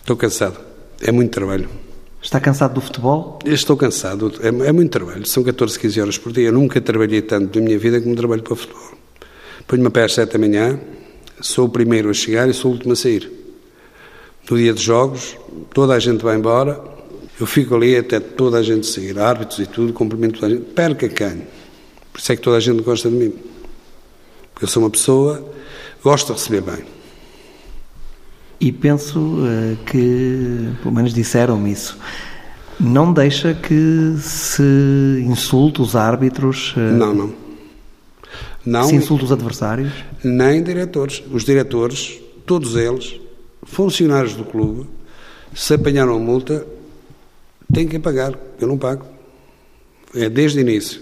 Estou 0.00 0.16
cansado. 0.16 0.58
É 1.02 1.12
muito 1.12 1.32
trabalho. 1.32 1.68
Está 2.28 2.38
cansado 2.38 2.74
do 2.74 2.82
futebol? 2.82 3.38
Eu 3.42 3.54
estou 3.54 3.74
cansado. 3.74 4.30
É, 4.42 4.48
é, 4.48 4.70
muito 4.70 4.90
trabalho. 4.90 5.26
São 5.26 5.42
14, 5.42 5.78
15 5.78 6.00
horas 6.02 6.18
por 6.18 6.30
dia. 6.30 6.48
Eu 6.48 6.52
nunca 6.52 6.78
trabalhei 6.78 7.22
tanto 7.22 7.58
na 7.58 7.64
minha 7.64 7.78
vida 7.78 7.98
como 8.02 8.14
trabalho 8.14 8.42
para 8.42 8.52
o 8.52 8.56
futebol. 8.56 8.92
Ponho-me 9.66 9.88
a 9.88 9.90
pé 9.90 10.04
às 10.04 10.12
7 10.12 10.34
da 10.34 10.38
manhã, 10.38 10.78
sou 11.40 11.64
o 11.64 11.70
primeiro 11.70 12.10
a 12.10 12.12
chegar 12.12 12.46
e 12.46 12.52
sou 12.52 12.70
o 12.70 12.74
último 12.74 12.92
a 12.92 12.96
sair. 12.96 13.32
No 14.50 14.58
dia 14.58 14.74
de 14.74 14.82
jogos, 14.82 15.38
toda 15.72 15.94
a 15.94 15.98
gente 15.98 16.22
vai 16.22 16.36
embora, 16.36 16.78
eu 17.40 17.46
fico 17.46 17.74
ali 17.74 17.96
até 17.96 18.20
toda 18.20 18.58
a 18.58 18.62
gente 18.62 18.86
sair, 18.86 19.18
árbitros 19.18 19.60
e 19.60 19.66
tudo, 19.66 19.94
cumprimento 19.94 20.38
toda 20.38 20.48
a 20.48 20.50
gente, 20.50 20.66
perca 20.66 21.08
quem. 21.08 21.46
Por 22.12 22.20
isso 22.20 22.30
é 22.30 22.36
que 22.36 22.42
toda 22.42 22.58
a 22.58 22.60
gente 22.60 22.82
gosta 22.82 23.08
de 23.08 23.16
mim. 23.16 23.32
Porque 24.52 24.66
eu 24.66 24.68
sou 24.68 24.82
uma 24.82 24.90
pessoa, 24.90 25.42
gosto 26.04 26.26
de 26.26 26.32
receber 26.34 26.60
bem. 26.60 26.97
E 28.60 28.72
penso 28.72 29.18
uh, 29.20 29.76
que, 29.84 30.70
pelo 30.82 30.94
menos 30.94 31.14
disseram-me 31.14 31.70
isso, 31.70 31.96
não 32.78 33.12
deixa 33.12 33.54
que 33.54 34.16
se 34.20 35.24
insulte 35.24 35.80
os 35.80 35.94
árbitros? 35.94 36.74
Uh, 36.76 36.80
não, 36.80 37.14
não. 37.14 37.34
não. 38.66 38.84
Se 38.84 38.96
insulte 38.96 39.24
os 39.24 39.32
adversários? 39.32 39.92
Nem 40.24 40.62
diretores. 40.62 41.22
Os 41.30 41.44
diretores, 41.44 42.20
todos 42.44 42.74
eles, 42.74 43.20
funcionários 43.62 44.34
do 44.34 44.44
clube, 44.44 44.86
se 45.54 45.74
apanharam 45.74 46.16
a 46.16 46.18
multa, 46.18 46.66
têm 47.72 47.86
que 47.86 47.98
pagar. 47.98 48.36
Eu 48.60 48.68
não 48.68 48.76
pago. 48.76 49.06
É 50.14 50.28
desde 50.28 50.58
o 50.58 50.60
início. 50.60 51.00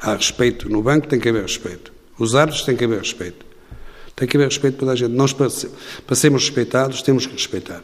Há 0.00 0.14
respeito. 0.14 0.68
No 0.68 0.82
banco 0.82 1.08
tem 1.08 1.18
que 1.18 1.28
haver 1.28 1.42
respeito. 1.42 1.92
Os 2.18 2.34
árbitros 2.34 2.64
têm 2.64 2.76
que 2.76 2.84
haver 2.84 2.98
respeito. 2.98 3.45
Tem 4.16 4.26
que 4.26 4.36
haver 4.36 4.48
respeito 4.48 4.78
toda 4.78 4.92
a 4.92 4.96
gente. 4.96 5.12
Nós, 5.12 5.34
para, 5.34 5.48
para 6.06 6.16
sermos 6.16 6.44
respeitados, 6.44 7.02
temos 7.02 7.26
que 7.26 7.34
respeitar. 7.34 7.82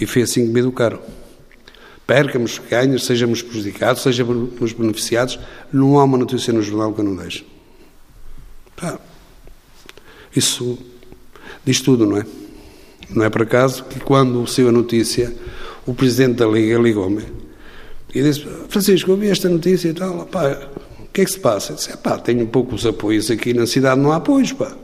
E 0.00 0.06
foi 0.06 0.22
assim 0.22 0.46
que 0.46 0.52
me 0.52 0.60
educaram. 0.60 1.00
Percamos, 2.06 2.60
ganhas, 2.70 3.04
sejamos 3.04 3.42
prejudicados, 3.42 4.02
sejamos 4.02 4.72
beneficiados, 4.72 5.38
não 5.70 5.98
há 5.98 6.04
uma 6.04 6.16
notícia 6.16 6.52
no 6.52 6.62
jornal 6.62 6.94
que 6.94 7.00
eu 7.00 7.04
não 7.04 7.16
deixe. 7.16 7.44
Pá, 8.76 8.98
isso 10.34 10.78
diz 11.64 11.80
tudo, 11.82 12.06
não 12.06 12.16
é? 12.16 12.24
Não 13.10 13.24
é 13.24 13.28
por 13.28 13.42
acaso 13.42 13.84
que 13.84 14.00
quando 14.00 14.46
saiu 14.46 14.68
a 14.68 14.72
notícia, 14.72 15.34
o 15.84 15.92
Presidente 15.92 16.36
da 16.36 16.46
Liga 16.46 16.78
ligou-me 16.78 17.24
e 18.14 18.22
disse, 18.22 18.46
Francisco, 18.68 19.10
eu 19.10 19.16
vi 19.16 19.28
esta 19.28 19.48
notícia 19.48 19.88
e 19.88 19.92
tal, 19.92 20.24
pá, 20.26 20.56
o 21.00 21.08
que 21.12 21.22
é 21.22 21.24
que 21.24 21.30
se 21.30 21.40
passa? 21.40 21.72
Eu 21.72 21.76
disse, 21.76 21.94
pá, 21.98 22.16
tenho 22.16 22.46
poucos 22.46 22.86
apoios 22.86 23.30
aqui 23.30 23.52
na 23.52 23.66
cidade, 23.66 24.00
não 24.00 24.12
há 24.12 24.16
apoios, 24.16 24.52
pá. 24.52 24.74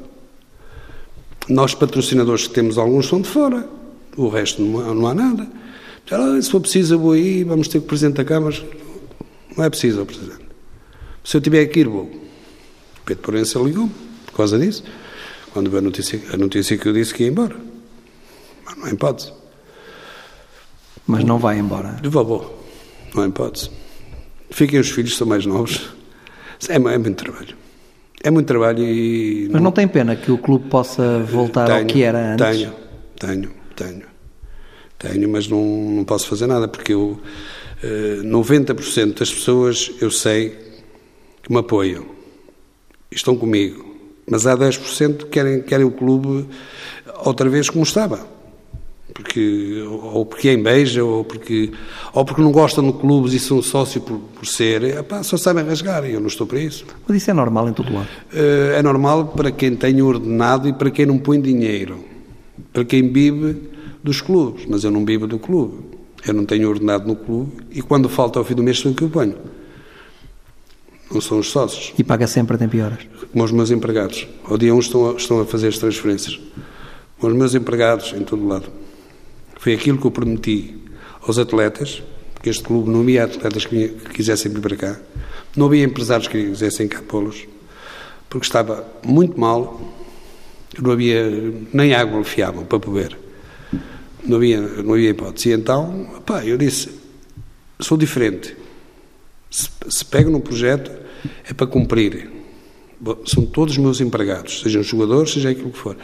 Nós, 1.48 1.74
patrocinadores 1.74 2.46
que 2.46 2.54
temos, 2.54 2.78
alguns 2.78 3.06
são 3.06 3.20
de 3.20 3.28
fora, 3.28 3.68
o 4.16 4.28
resto 4.28 4.62
não 4.62 4.80
há, 4.80 4.94
não 4.94 5.06
há 5.06 5.14
nada. 5.14 5.46
Já, 6.06 6.40
se 6.40 6.50
for 6.50 6.60
preciso, 6.60 6.94
eu 6.94 6.98
vou 6.98 7.12
aí, 7.12 7.44
vamos 7.44 7.68
ter 7.68 7.78
que 7.78 7.84
o 7.84 7.88
Presidente 7.88 8.16
da 8.16 8.24
Câmara. 8.24 8.56
Não 9.56 9.64
é 9.64 9.70
preciso, 9.70 10.02
o 10.02 10.06
Presidente. 10.06 10.44
Se 11.22 11.36
eu 11.36 11.40
tiver 11.40 11.66
que 11.66 11.80
ir, 11.80 11.88
vou. 11.88 12.10
Pedro 13.04 13.22
Porença 13.22 13.58
ligou 13.58 13.90
por 14.26 14.36
causa 14.36 14.58
disso. 14.58 14.84
Quando 15.52 15.70
veio 15.70 15.80
a 15.80 15.84
notícia, 15.84 16.20
a 16.32 16.36
notícia 16.36 16.76
que 16.76 16.88
eu 16.88 16.92
disse 16.92 17.14
que 17.14 17.22
ia 17.22 17.28
embora. 17.28 17.56
Mas 18.64 18.76
não 18.76 18.84
há 18.86 18.90
hipótese. 18.90 19.32
Mas 21.06 21.24
não 21.24 21.38
vai 21.38 21.58
embora? 21.58 21.98
De 22.02 22.08
vovô. 22.08 22.50
Não 23.14 23.22
há 23.22 23.26
hipótese. 23.28 23.70
Fiquem 24.50 24.80
os 24.80 24.90
filhos, 24.90 25.16
são 25.16 25.26
mais 25.26 25.46
novos. 25.46 25.88
É, 26.68 26.76
é 26.76 26.78
muito 26.78 27.14
trabalho. 27.14 27.63
É 28.24 28.30
muito 28.30 28.46
trabalho 28.46 28.82
e... 28.82 29.50
Mas 29.52 29.60
não 29.60 29.70
tem 29.70 29.86
pena 29.86 30.16
que 30.16 30.32
o 30.32 30.38
clube 30.38 30.70
possa 30.70 31.18
voltar 31.20 31.66
tenho, 31.66 31.78
ao 31.80 31.84
que 31.84 32.02
era 32.02 32.32
antes? 32.32 32.46
Tenho, 32.46 32.72
tenho, 33.20 33.50
tenho. 33.76 34.02
Tenho, 34.98 35.28
mas 35.28 35.46
não, 35.46 35.62
não 35.62 36.04
posso 36.04 36.26
fazer 36.26 36.46
nada, 36.46 36.66
porque 36.66 36.94
eu, 36.94 37.20
eh, 37.82 38.22
90% 38.22 39.18
das 39.18 39.30
pessoas 39.30 39.92
eu 40.00 40.10
sei 40.10 40.56
que 41.42 41.52
me 41.52 41.58
apoiam 41.58 42.06
e 43.12 43.14
estão 43.14 43.36
comigo. 43.36 43.94
Mas 44.26 44.46
há 44.46 44.56
10% 44.56 45.18
que 45.18 45.24
querem, 45.26 45.60
querem 45.60 45.84
o 45.84 45.90
clube 45.90 46.48
outra 47.26 47.46
vez 47.50 47.68
como 47.68 47.84
estava. 47.84 48.26
Porque, 49.14 49.80
ou 50.12 50.26
porque 50.26 50.48
é 50.48 50.54
inveja, 50.54 51.04
ou 51.04 51.22
porque, 51.24 51.70
ou 52.12 52.24
porque 52.24 52.42
não 52.42 52.50
gostam 52.50 52.84
de 52.84 52.92
clubes 52.98 53.32
e 53.32 53.38
são 53.38 53.62
sócio 53.62 54.00
por, 54.00 54.18
por 54.18 54.44
ser, 54.44 54.82
epá, 54.82 55.22
só 55.22 55.36
sabem 55.36 55.64
rasgar 55.64 56.04
e 56.04 56.14
eu 56.14 56.20
não 56.20 56.26
estou 56.26 56.48
para 56.48 56.58
isso. 56.58 56.84
Mas 57.06 57.18
isso 57.18 57.30
é 57.30 57.34
normal 57.34 57.68
em 57.68 57.72
todo 57.72 57.94
lado? 57.94 58.08
Eh, 58.32 58.74
É 58.76 58.82
normal 58.82 59.26
para 59.28 59.52
quem 59.52 59.76
tem 59.76 60.02
ordenado 60.02 60.68
e 60.68 60.72
para 60.72 60.90
quem 60.90 61.06
não 61.06 61.16
põe 61.16 61.40
dinheiro. 61.40 62.04
Para 62.72 62.84
quem 62.84 63.12
vive 63.12 63.56
dos 64.02 64.20
clubes. 64.20 64.66
Mas 64.68 64.82
eu 64.82 64.90
não 64.90 65.04
vivo 65.04 65.28
do 65.28 65.38
clube. 65.38 65.78
Eu 66.26 66.34
não 66.34 66.44
tenho 66.44 66.68
ordenado 66.68 67.06
no 67.06 67.14
clube 67.14 67.52
e 67.70 67.80
quando 67.82 68.08
falta 68.08 68.40
ao 68.40 68.44
fim 68.44 68.54
do 68.54 68.64
mês 68.64 68.78
sou 68.80 68.90
eu 68.90 68.96
que 68.96 69.04
eu 69.04 69.10
ponho. 69.10 69.36
Não 71.12 71.20
são 71.20 71.38
os 71.38 71.50
sócios 71.50 71.92
E 71.96 72.02
paga 72.02 72.26
sempre 72.26 72.56
a 72.56 72.58
tempo 72.58 72.74
e 72.76 72.80
horas? 72.80 72.98
como 73.30 73.44
os 73.44 73.52
meus 73.52 73.70
empregados. 73.70 74.26
Ao 74.44 74.58
dia 74.58 74.74
1 74.74 74.78
estão 74.80 75.10
a, 75.10 75.14
estão 75.14 75.40
a 75.40 75.44
fazer 75.44 75.68
as 75.68 75.78
transferências. 75.78 76.40
Os 77.20 77.32
meus 77.32 77.54
empregados 77.54 78.12
em 78.12 78.24
todo 78.24 78.44
lado. 78.46 78.64
Foi 79.64 79.72
aquilo 79.72 79.96
que 79.96 80.06
eu 80.06 80.10
prometi 80.10 80.74
aos 81.22 81.38
atletas, 81.38 82.02
que 82.42 82.50
este 82.50 82.62
clube 82.62 82.90
não 82.90 83.00
havia 83.00 83.24
atletas 83.24 83.64
que, 83.64 83.88
quisessem 84.12 84.52
vir 84.52 84.60
para 84.60 84.76
cá, 84.76 85.00
não 85.56 85.64
havia 85.64 85.82
empresários 85.82 86.28
que 86.28 86.50
quisessem 86.50 86.86
cá 86.86 87.00
pô-los, 87.00 87.46
porque 88.28 88.44
estava 88.44 88.86
muito 89.02 89.40
mal, 89.40 89.80
não 90.78 90.90
havia 90.90 91.30
nem 91.72 91.94
água 91.94 92.22
fiável 92.24 92.66
para 92.66 92.78
beber. 92.78 93.16
Não 94.26 94.36
havia, 94.36 94.60
não 94.60 94.92
havia 94.92 95.08
hipótese. 95.08 95.48
E 95.48 95.52
então, 95.52 96.10
pá, 96.26 96.44
eu 96.44 96.58
disse, 96.58 96.90
sou 97.80 97.96
diferente. 97.96 98.54
Se, 99.50 99.70
se 99.88 100.04
pego 100.04 100.28
num 100.28 100.40
projeto, 100.40 100.90
é 101.48 101.54
para 101.54 101.66
cumprir. 101.66 102.30
Bom, 103.00 103.16
São 103.24 103.46
todos 103.46 103.78
meus 103.78 103.98
empregados, 104.02 104.60
sejam 104.60 104.82
jogadores, 104.82 105.32
seja 105.32 105.48
aquilo 105.48 105.70
que 105.70 105.78
for. 105.78 105.96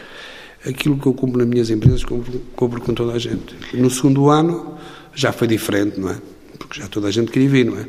Aquilo 0.66 0.98
que 0.98 1.06
eu 1.06 1.14
cumpro 1.14 1.38
nas 1.38 1.48
minhas 1.48 1.70
empresas, 1.70 2.04
cumpro, 2.04 2.38
cumpro 2.54 2.80
com 2.82 2.92
toda 2.92 3.12
a 3.12 3.18
gente. 3.18 3.54
No 3.72 3.88
segundo 3.90 4.28
ano, 4.28 4.76
já 5.14 5.32
foi 5.32 5.48
diferente, 5.48 5.98
não 5.98 6.10
é? 6.10 6.16
Porque 6.58 6.80
já 6.80 6.86
toda 6.88 7.08
a 7.08 7.10
gente 7.10 7.30
queria 7.30 7.48
vir, 7.48 7.64
não 7.66 7.78
é? 7.78 7.86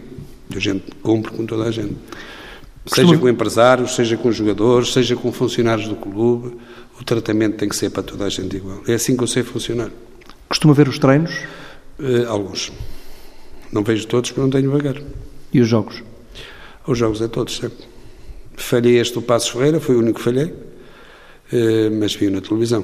A 0.56 0.60
gente 0.60 0.84
cumpre 1.02 1.32
com 1.32 1.46
toda 1.46 1.64
a 1.66 1.72
gente. 1.72 1.96
Seja 2.86 3.18
com 3.18 3.30
empresários, 3.30 3.94
seja 3.96 4.18
com 4.18 4.32
jogadores, 4.32 4.92
seja 4.94 5.16
com 5.16 5.32
funcionários 5.32 5.88
do 5.88 5.96
clube, 5.96 6.58
o 7.00 7.04
tratamento 7.04 7.58
tem 7.58 7.70
que 7.70 7.76
ser 7.76 7.90
para 7.92 8.02
toda 8.04 8.26
a 8.26 8.30
gente 8.30 8.56
igual. 8.56 8.82
É 8.88 8.94
assim 8.94 9.16
que 9.16 9.24
eu 9.24 9.28
sei 9.28 9.44
funcionar. 9.44 9.90
Costuma 10.50 10.74
ver 10.74 10.88
os 10.88 10.98
treinos 10.98 11.32
Eh, 12.00 12.26
alguns. 12.28 12.72
Não 13.72 13.84
vejo 13.84 14.08
todos 14.08 14.32
porque 14.32 14.42
não 14.42 14.50
tenho 14.50 14.72
vagar. 14.72 14.96
e 15.54 15.62
os 15.62 15.68
jogos? 15.68 16.02
Os 16.88 16.98
jogos 16.98 17.22
é 17.22 17.28
todos, 17.28 17.58
sempre. 17.58 17.78
Falhei 18.56 18.98
este 18.98 19.14
do 19.14 19.22
Passos 19.22 19.50
Ferreira, 19.50 19.80
foi 19.80 19.96
o 19.96 20.00
único 20.00 20.18
que 20.18 20.24
falhei, 20.26 20.52
mas 22.00 22.16
vi 22.16 22.30
na 22.30 22.42
televisão. 22.42 22.84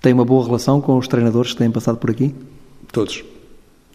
Tem 0.00 0.12
uma 0.12 0.24
boa 0.24 0.44
relação 0.44 0.80
com 0.80 0.98
os 0.98 1.08
treinadores 1.08 1.52
que 1.52 1.58
têm 1.58 1.70
passado 1.70 1.96
por 1.98 2.10
aqui? 2.10 2.34
Todos. 2.92 3.24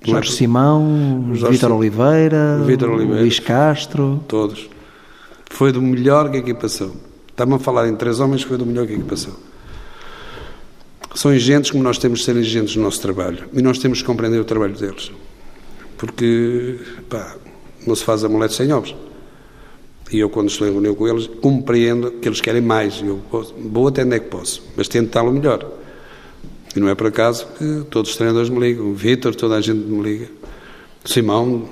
Jorge 0.04 0.32
Simão, 0.32 1.32
Jorge 1.34 1.58
Vítor 1.58 1.72
Oliveira, 1.72 2.64
Vítor 2.66 2.90
Oliveira. 2.92 3.22
Luís 3.22 3.40
Castro. 3.40 4.24
Todos. 4.28 4.70
Foi 5.50 5.72
do 5.72 5.82
melhor 5.82 6.32
que 6.32 6.38
aqui 6.38 6.54
passou. 6.54 6.96
Está-me 7.30 7.56
a 7.56 7.60
falar 7.60 7.88
em 7.88 7.96
três 7.96 8.20
homens, 8.20 8.44
foi 8.44 8.58
do 8.58 8.66
melhor 8.66 8.88
que 8.88 8.94
aqui 8.94 9.04
passou. 9.04 9.34
São 11.16 11.34
exigentes 11.34 11.72
como 11.72 11.84
nós 11.84 11.98
temos 11.98 12.20
de 12.20 12.26
ser 12.26 12.36
exigentes 12.38 12.76
no 12.76 12.84
nosso 12.84 13.02
trabalho. 13.02 13.46
E 13.54 13.62
nós 13.62 13.78
temos 13.80 14.02
que 14.02 14.08
compreender 14.08 14.40
o 14.40 14.46
trabalho 14.46 14.76
deles. 14.76 15.12
Porque, 15.98 16.80
pá, 17.10 17.36
não 17.86 17.96
se 17.96 18.04
faz 18.04 18.24
amuletos 18.24 18.56
sem 18.56 18.72
ovos. 18.72 18.96
E 20.12 20.20
eu, 20.20 20.30
quando 20.30 20.50
estou 20.50 20.68
em 20.68 20.72
reunião 20.72 20.96
com 20.96 21.08
eles, 21.08 21.28
compreendo 21.42 22.12
que 22.12 22.28
eles 22.28 22.42
querem 22.42 22.62
mais. 22.62 23.00
Eu 23.02 23.20
posso- 23.30 23.54
vou 23.58 23.88
até 23.88 24.04
onde 24.04 24.16
é 24.16 24.20
que 24.20 24.28
posso, 24.28 24.64
mas 24.76 24.88
tento 24.88 25.08
estar 25.08 25.22
o 25.24 25.32
melhor. 25.32 25.70
E 26.76 26.80
não 26.80 26.90
é 26.90 26.96
por 26.96 27.08
acaso 27.08 27.46
que 27.58 27.84
todos 27.90 28.12
os 28.12 28.18
treinadores 28.18 28.50
me 28.50 28.60
ligam. 28.60 28.88
O 28.90 28.94
Vítor, 28.94 29.36
toda 29.36 29.56
a 29.56 29.62
gente 29.62 29.80
me 29.80 30.02
liga. 30.02 30.28
O 31.04 31.10
Simão, 31.10 31.68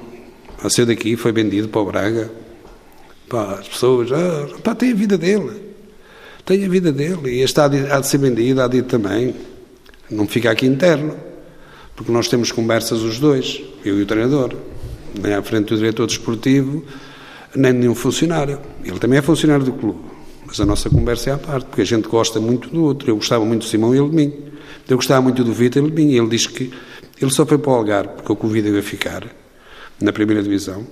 a 0.63 0.69
ser 0.69 0.85
daqui, 0.85 1.15
foi 1.15 1.31
vendido 1.31 1.67
para 1.67 1.81
o 1.81 1.85
Braga. 1.85 2.31
Pá, 3.29 3.55
as 3.59 3.67
pessoas, 3.67 4.11
ah, 4.11 4.47
pá, 4.63 4.73
tem 4.75 4.91
a 4.91 4.95
vida 4.95 5.17
dele. 5.17 5.51
Tem 6.45 6.63
a 6.63 6.69
vida 6.69 6.91
dele. 6.91 7.29
E 7.37 7.41
este 7.41 7.59
há 7.59 7.67
de, 7.67 7.91
há 7.91 7.99
de 7.99 8.07
ser 8.07 8.19
vendido, 8.19 8.61
há 8.61 8.67
de 8.67 8.77
ir 8.77 8.83
também. 8.83 9.35
Não 10.09 10.27
fica 10.27 10.49
aqui 10.51 10.65
interno. 10.65 11.15
Porque 11.95 12.11
nós 12.11 12.27
temos 12.27 12.51
conversas 12.51 13.01
os 13.01 13.19
dois, 13.19 13.61
eu 13.83 13.99
e 13.99 14.03
o 14.03 14.05
treinador. 14.05 14.53
Nem 15.21 15.33
à 15.33 15.41
frente 15.41 15.69
do 15.69 15.77
diretor 15.77 16.05
desportivo, 16.07 16.83
nem 17.55 17.73
nenhum 17.73 17.95
funcionário. 17.95 18.59
Ele 18.83 18.99
também 18.99 19.19
é 19.19 19.21
funcionário 19.21 19.65
do 19.65 19.73
clube. 19.73 19.99
Mas 20.45 20.59
a 20.59 20.65
nossa 20.65 20.89
conversa 20.89 21.31
é 21.31 21.33
à 21.33 21.37
parte, 21.37 21.65
porque 21.65 21.81
a 21.81 21.85
gente 21.85 22.07
gosta 22.07 22.39
muito 22.39 22.69
do 22.69 22.83
outro. 22.83 23.09
Eu 23.09 23.15
gostava 23.15 23.43
muito 23.43 23.63
do 23.63 23.67
Simão 23.67 23.93
e 23.93 23.97
ele 23.97 24.09
de 24.09 24.15
mim. 24.15 24.33
Eu 24.87 24.95
gostava 24.95 25.21
muito 25.21 25.43
do 25.43 25.51
Vitor 25.51 25.81
e 25.81 25.85
ele 25.85 25.95
de 25.95 26.03
mim. 26.03 26.13
Ele 26.13 26.29
diz 26.29 26.47
que 26.47 26.71
ele 27.21 27.31
só 27.31 27.45
foi 27.45 27.57
para 27.57 27.71
o 27.71 27.75
Algarve, 27.75 28.09
porque 28.15 28.31
eu 28.31 28.35
convidei 28.35 28.77
a 28.77 28.81
ficar 28.81 29.25
na 29.99 30.13
primeira 30.13 30.41
divisão. 30.41 30.85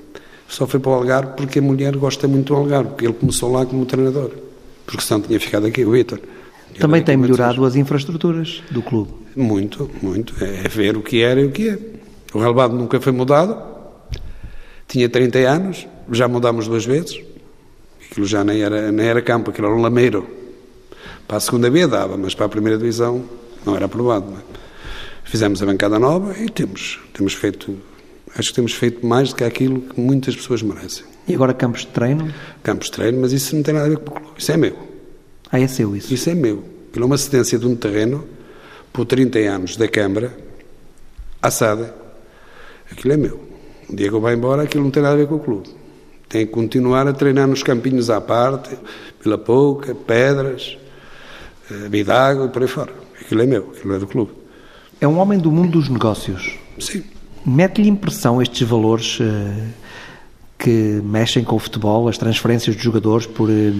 Só 0.48 0.68
foi 0.68 0.80
para 0.80 0.92
o 0.92 0.94
Algarve 0.94 1.34
porque 1.38 1.60
a 1.60 1.62
mulher 1.62 1.96
gosta 1.96 2.28
muito 2.28 2.54
do 2.54 2.56
Algarve, 2.56 2.90
porque 2.90 3.06
ele 3.06 3.14
começou 3.14 3.52
lá 3.52 3.66
como 3.66 3.86
treinador. 3.86 4.32
Porque 4.86 5.02
senão 5.02 5.22
tinha 5.22 5.40
ficado 5.40 5.66
aqui 5.66 5.86
o 5.86 5.92
Vitor. 5.92 6.20
Também 6.80 7.02
tem 7.02 7.16
melhorado 7.16 7.64
as 7.64 7.76
infraestruturas 7.76 8.62
do 8.70 8.82
clube. 8.82 9.12
Muito, 9.36 9.90
muito. 10.02 10.36
É 10.44 10.68
ver 10.68 10.98
o 10.98 11.02
que 11.02 11.22
era 11.22 11.40
e 11.40 11.46
o 11.46 11.52
que 11.52 11.70
é. 11.70 11.80
O 12.34 12.40
relevado 12.40 12.76
nunca 12.76 13.00
foi 13.00 13.14
mudado. 13.14 13.58
Tinha 14.88 15.08
30 15.08 15.40
anos, 15.40 15.88
já 16.12 16.28
mudámos 16.28 16.68
duas 16.68 16.86
vezes. 16.86 17.22
Aquilo 18.10 18.26
já 18.26 18.44
nem 18.44 18.62
era, 18.62 18.92
nem 18.92 19.06
era 19.06 19.22
campo, 19.22 19.50
aquilo 19.50 19.68
era 19.68 19.76
um 19.76 19.82
lameiro. 19.82 20.28
Para 21.28 21.38
a 21.38 21.40
segunda 21.40 21.70
B 21.70 21.88
dava, 21.88 22.18
mas 22.18 22.36
para 22.36 22.46
a 22.46 22.50
primeira 22.50 22.78
divisão 22.78 23.24
não 23.66 23.76
era 23.76 23.86
aprovado. 23.86 24.30
não 24.30 24.38
é? 24.38 24.42
Fizemos 25.24 25.62
a 25.62 25.66
bancada 25.66 25.98
nova 25.98 26.38
e 26.40 26.50
temos, 26.50 27.00
temos 27.14 27.34
feito, 27.34 27.76
acho 28.38 28.50
que 28.50 28.56
temos 28.56 28.74
feito 28.74 29.06
mais 29.06 29.30
do 29.30 29.36
que 29.36 29.44
aquilo 29.44 29.82
que 29.82 30.00
muitas 30.00 30.36
pessoas 30.36 30.62
merecem. 30.62 31.04
E 31.28 31.34
agora 31.34 31.54
campos 31.54 31.82
de 31.82 31.88
treino? 31.88 32.32
Campos 32.62 32.88
de 32.88 32.94
treino, 32.94 33.20
mas 33.20 33.32
isso 33.32 33.56
não 33.56 33.64
tem 33.64 33.74
nada 33.74 33.88
a 33.88 33.90
ver 33.90 33.98
com 33.98 34.12
o 34.12 34.22
clube. 34.22 34.34
Isso 34.38 34.52
é 34.52 34.58
meu. 34.58 34.78
Ah, 35.52 35.60
é 35.60 35.68
seu 35.68 35.96
isso. 35.96 36.14
Isso 36.14 36.30
é 36.30 36.36
meu. 36.36 36.64
Aquilo 36.90 37.06
é 37.06 37.08
uma 37.08 37.18
cedência 37.18 37.58
de 37.58 37.66
um 37.66 37.76
terreno 37.76 38.28
por 38.94 39.06
30 39.06 39.40
anos 39.40 39.76
da 39.76 39.88
Câmara, 39.88 40.38
assada. 41.42 41.94
Aquilo 42.92 43.14
é 43.14 43.18
meu. 43.18 43.40
Um 43.90 43.96
dia 43.96 44.10
que 44.10 44.14
eu 44.14 44.22
vá 44.22 44.32
embora, 44.32 44.64
aquilo 44.64 44.84
não 44.84 44.92
tem 44.92 45.02
nada 45.02 45.16
a 45.16 45.18
ver 45.18 45.28
com 45.28 45.36
o 45.36 45.40
clube. 45.40 45.70
Tem 46.36 46.46
que 46.46 46.52
continuar 46.52 47.08
a 47.08 47.14
treinar 47.14 47.48
nos 47.48 47.64
campinhos 47.64 48.10
à 48.10 48.20
parte, 48.20 48.78
pela 49.24 49.38
pouca, 49.38 49.96
pedras, 49.96 50.78
eh, 51.72 51.88
bidago 51.88 52.48
e 52.48 52.50
por 52.50 52.62
aí 52.62 52.68
fora. 52.68 52.92
Aquilo 53.22 53.42
é 53.42 53.46
meu, 53.46 53.72
aquilo 53.74 53.96
é 53.96 54.00
do 54.00 54.06
clube. 54.06 54.32
É 55.00 55.08
um 55.08 55.18
homem 55.18 55.40
do 55.40 55.50
mundo 55.50 55.80
dos 55.80 55.88
negócios. 55.88 56.60
Sim. 56.78 57.06
Mete-lhe 57.46 57.88
impressão 57.88 58.42
estes 58.42 58.68
valores 58.68 59.18
eh, 59.22 59.68
que 60.60 61.02
mexem 61.06 61.42
com 61.42 61.56
o 61.56 61.60
futebol, 61.60 62.10
as 62.10 62.18
transferências 62.18 62.76
de 62.76 62.84
jogadores 62.84 63.26
por 63.26 63.50
eh, 63.50 63.72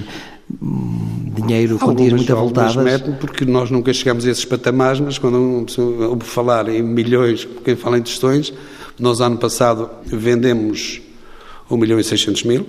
dinheiro, 1.36 1.78
quantias 1.78 2.14
muito 2.14 2.32
algumas 2.32 2.72
avultadas? 2.72 3.02
metem, 3.02 3.16
porque 3.20 3.44
nós 3.44 3.70
nunca 3.70 3.92
chegamos 3.92 4.26
a 4.26 4.32
esses 4.32 4.46
patamares, 4.46 5.02
mas 5.02 5.18
quando 5.18 5.66
pessoa 5.66 6.08
ouve 6.08 6.24
falar 6.24 6.70
em 6.70 6.82
milhões, 6.82 7.46
quem 7.66 7.76
fala 7.76 7.98
em 7.98 8.02
tostões, 8.02 8.54
nós 8.98 9.20
ano 9.20 9.38
passado 9.38 9.90
vendemos 10.06 11.02
1 11.70 11.78
milhão 11.78 12.00
e 12.00 12.04
600 12.04 12.44
mil, 12.44 12.68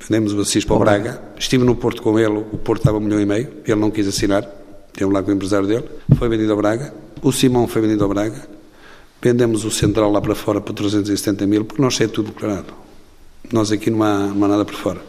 vendemos 0.00 0.32
o 0.32 0.40
Assis 0.40 0.64
para 0.64 0.76
o 0.76 0.78
Braga, 0.78 1.22
estive 1.38 1.64
no 1.64 1.74
Porto 1.76 2.02
com 2.02 2.18
ele, 2.18 2.38
o 2.38 2.58
Porto 2.58 2.80
estava 2.80 2.98
1 2.98 3.00
milhão 3.00 3.20
e 3.20 3.26
meio, 3.26 3.48
ele 3.66 3.80
não 3.80 3.90
quis 3.90 4.06
assinar, 4.06 4.48
estive 4.88 5.12
lá 5.12 5.22
com 5.22 5.30
o 5.30 5.34
empresário 5.34 5.66
dele, 5.66 5.84
foi 6.16 6.28
vendido 6.28 6.52
ao 6.52 6.58
Braga, 6.58 6.94
o 7.22 7.32
Simão 7.32 7.66
foi 7.66 7.82
vendido 7.82 8.02
ao 8.02 8.08
Braga, 8.08 8.48
vendemos 9.20 9.64
o 9.64 9.70
Central 9.70 10.10
lá 10.10 10.20
para 10.20 10.34
fora 10.34 10.60
por 10.60 10.72
370 10.72 11.46
mil, 11.46 11.64
porque 11.64 11.80
nós 11.80 12.00
é 12.00 12.08
tudo 12.08 12.32
declarado. 12.32 12.74
Nós 13.52 13.70
aqui 13.70 13.90
não 13.90 14.02
há, 14.02 14.26
não 14.26 14.44
há 14.44 14.48
nada 14.48 14.64
por 14.64 14.74
fora. 14.74 15.00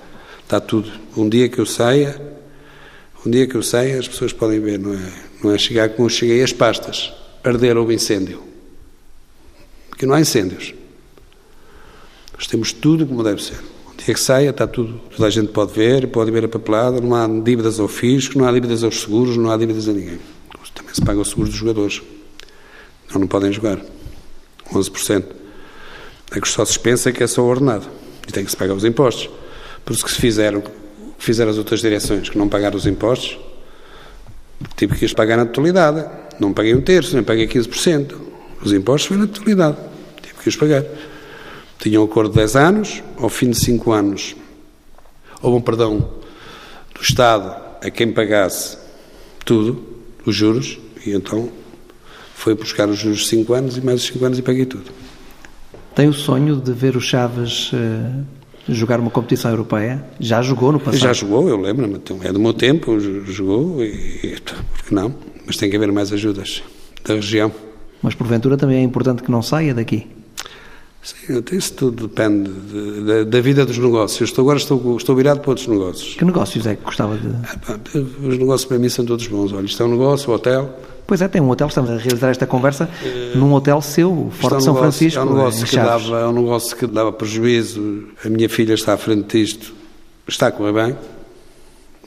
Está 0.43 0.59
tudo. 0.59 0.91
Um 1.15 1.27
dia 1.27 1.47
que 1.49 1.59
eu 1.59 1.65
saia, 1.65 2.19
um 3.25 3.31
dia 3.31 3.47
que 3.47 3.55
eu 3.55 3.63
saia, 3.63 3.97
as 3.97 4.07
pessoas 4.07 4.33
podem 4.33 4.59
ver, 4.59 4.77
não 4.77 4.93
é? 4.93 5.13
Não 5.43 5.51
é 5.51 5.57
chegar 5.57 5.89
como 5.89 6.05
eu 6.05 6.09
cheguei 6.09 6.43
as 6.43 6.53
pastas, 6.53 7.11
arder 7.43 7.77
houve 7.77 7.93
incêndio. 7.93 8.41
Porque 9.89 10.05
não 10.05 10.13
há 10.13 10.21
incêndios. 10.21 10.73
Nós 12.43 12.47
temos 12.49 12.73
tudo 12.73 13.07
como 13.07 13.23
deve 13.23 13.41
ser. 13.41 13.55
O 13.87 13.95
dia 13.95 14.13
que 14.13 14.19
saia 14.19 14.49
está 14.49 14.67
tudo, 14.67 14.99
toda 15.15 15.27
a 15.27 15.29
gente 15.29 15.47
pode 15.53 15.71
ver, 15.71 16.09
pode 16.09 16.29
ver 16.29 16.43
a 16.43 16.49
papelada, 16.49 16.99
não 16.99 17.15
há 17.15 17.25
dívidas 17.25 17.79
ao 17.79 17.87
fisco, 17.87 18.37
não 18.37 18.45
há 18.45 18.51
dívidas 18.51 18.83
aos 18.83 18.99
seguros, 18.99 19.37
não 19.37 19.49
há 19.49 19.55
dívidas 19.55 19.87
a 19.87 19.93
ninguém. 19.93 20.19
Também 20.75 20.93
se 20.93 21.01
paga 21.01 21.21
o 21.21 21.23
seguro 21.23 21.47
dos 21.47 21.57
jogadores. 21.57 22.01
Não, 23.09 23.21
não 23.21 23.27
podem 23.27 23.49
jogar. 23.49 23.79
11%. 24.73 25.23
É 26.31 26.41
que 26.41 26.45
os 26.45 26.51
sócios 26.51 26.75
pensam 26.75 27.13
que 27.13 27.23
é 27.23 27.27
só 27.27 27.41
ordenado. 27.43 27.87
E 28.27 28.31
tem 28.33 28.43
que 28.43 28.51
se 28.51 28.57
pagar 28.57 28.73
os 28.73 28.83
impostos. 28.83 29.29
Por 29.85 29.93
isso 29.93 30.03
que 30.03 30.11
se 30.11 30.19
fizeram, 30.19 30.61
fizeram 31.17 31.49
as 31.49 31.57
outras 31.57 31.79
direções, 31.79 32.27
que 32.27 32.37
não 32.37 32.49
pagaram 32.49 32.75
os 32.75 32.85
impostos, 32.85 33.39
tive 34.75 34.97
que 34.97 35.05
os 35.05 35.13
pagar 35.13 35.37
na 35.37 35.45
totalidade. 35.45 36.05
Não 36.41 36.51
paguei 36.51 36.75
um 36.75 36.81
terço, 36.81 37.15
nem 37.15 37.23
paguei 37.23 37.47
15%. 37.47 38.13
Os 38.61 38.73
impostos 38.73 39.07
foi 39.07 39.15
na 39.15 39.27
totalidade. 39.27 39.77
Tive 40.21 40.39
que 40.39 40.49
os 40.49 40.57
pagar. 40.57 40.83
Tinha 41.83 41.99
um 41.99 42.05
acordo 42.05 42.29
de 42.29 42.37
10 42.37 42.55
anos, 42.55 43.03
ao 43.17 43.27
fim 43.27 43.49
de 43.49 43.59
5 43.59 43.91
anos 43.91 44.37
houve 45.41 45.57
um 45.57 45.61
perdão 45.61 45.97
do 46.95 47.01
Estado 47.01 47.61
a 47.85 47.91
quem 47.91 48.09
pagasse 48.09 48.77
tudo, 49.43 49.83
os 50.25 50.33
juros, 50.33 50.79
e 51.05 51.11
então 51.11 51.49
foi 52.35 52.55
buscar 52.55 52.87
os 52.87 52.97
juros 52.97 53.19
de 53.19 53.27
5 53.27 53.53
anos 53.53 53.75
e 53.75 53.81
mais 53.81 53.99
os 53.99 54.07
5 54.07 54.23
anos 54.23 54.39
e 54.39 54.41
paguei 54.41 54.65
tudo. 54.65 54.89
Tem 55.93 56.07
o 56.07 56.13
sonho 56.13 56.55
de 56.55 56.71
ver 56.71 56.95
o 56.95 57.01
Chaves 57.01 57.73
uh, 57.73 58.23
jogar 58.69 59.01
uma 59.01 59.11
competição 59.11 59.51
europeia? 59.51 60.05
Já 60.21 60.41
jogou 60.41 60.71
no 60.71 60.79
passado? 60.79 61.01
Já 61.01 61.11
jogou, 61.11 61.49
eu 61.49 61.59
lembro-me. 61.59 61.95
Então, 61.95 62.17
é 62.23 62.31
do 62.31 62.39
meu 62.39 62.53
tempo, 62.53 62.97
jogou, 63.25 63.83
e, 63.83 64.37
porque 64.71 64.95
não? 64.95 65.13
Mas 65.45 65.57
tem 65.57 65.69
que 65.69 65.75
haver 65.75 65.91
mais 65.91 66.13
ajudas 66.13 66.63
da 67.03 67.15
região. 67.15 67.51
Mas 68.01 68.15
porventura 68.15 68.55
também 68.55 68.77
é 68.77 68.81
importante 68.81 69.21
que 69.21 69.29
não 69.29 69.41
saia 69.41 69.73
daqui? 69.73 70.22
Sim, 71.03 71.43
isso 71.51 71.73
tudo 71.73 72.07
depende 72.07 72.49
de, 72.49 73.03
de, 73.03 73.25
da 73.25 73.41
vida 73.41 73.65
dos 73.65 73.77
negócios. 73.77 74.29
Estou, 74.29 74.43
agora 74.43 74.57
estou, 74.57 74.95
estou 74.95 75.13
virado 75.13 75.41
para 75.41 75.49
outros 75.49 75.67
negócios. 75.67 76.15
Que 76.15 76.23
negócios 76.23 76.65
é 76.65 76.75
que 76.75 76.83
gostava 76.83 77.17
de. 77.17 77.27
É, 77.27 77.97
os 77.97 78.37
negócios 78.37 78.63
para 78.63 78.79
mim 78.79 78.87
são 78.87 79.05
todos 79.05 79.27
bons. 79.27 79.51
Olha, 79.51 79.65
isto 79.65 79.83
é 79.83 79.85
um 79.85 79.89
negócio, 79.89 80.31
um 80.31 80.35
hotel. 80.35 80.79
Pois 81.05 81.21
é, 81.21 81.27
tem 81.27 81.41
um 81.41 81.49
hotel, 81.49 81.67
estamos 81.67 81.91
a 81.91 81.97
realizar 81.97 82.29
esta 82.29 82.47
conversa 82.47 82.89
é, 83.03 83.35
num 83.35 83.53
hotel 83.53 83.81
seu, 83.81 84.31
Forte 84.31 84.53
é 84.53 84.57
um 84.57 84.61
São 84.61 84.73
negócio, 84.73 84.99
Francisco. 84.99 85.19
É 85.19 85.23
um, 85.23 85.35
negócio 85.35 85.67
que 85.67 85.75
dava, 85.75 86.19
é 86.19 86.27
um 86.27 86.33
negócio 86.33 86.77
que 86.77 86.87
dava 86.87 87.11
prejuízo. 87.11 88.07
A 88.23 88.29
minha 88.29 88.47
filha 88.47 88.73
está 88.73 88.93
à 88.93 88.97
frente 88.97 89.37
disto, 89.37 89.73
está 90.25 90.47
a 90.47 90.51
correr 90.53 90.71
bem. 90.71 90.97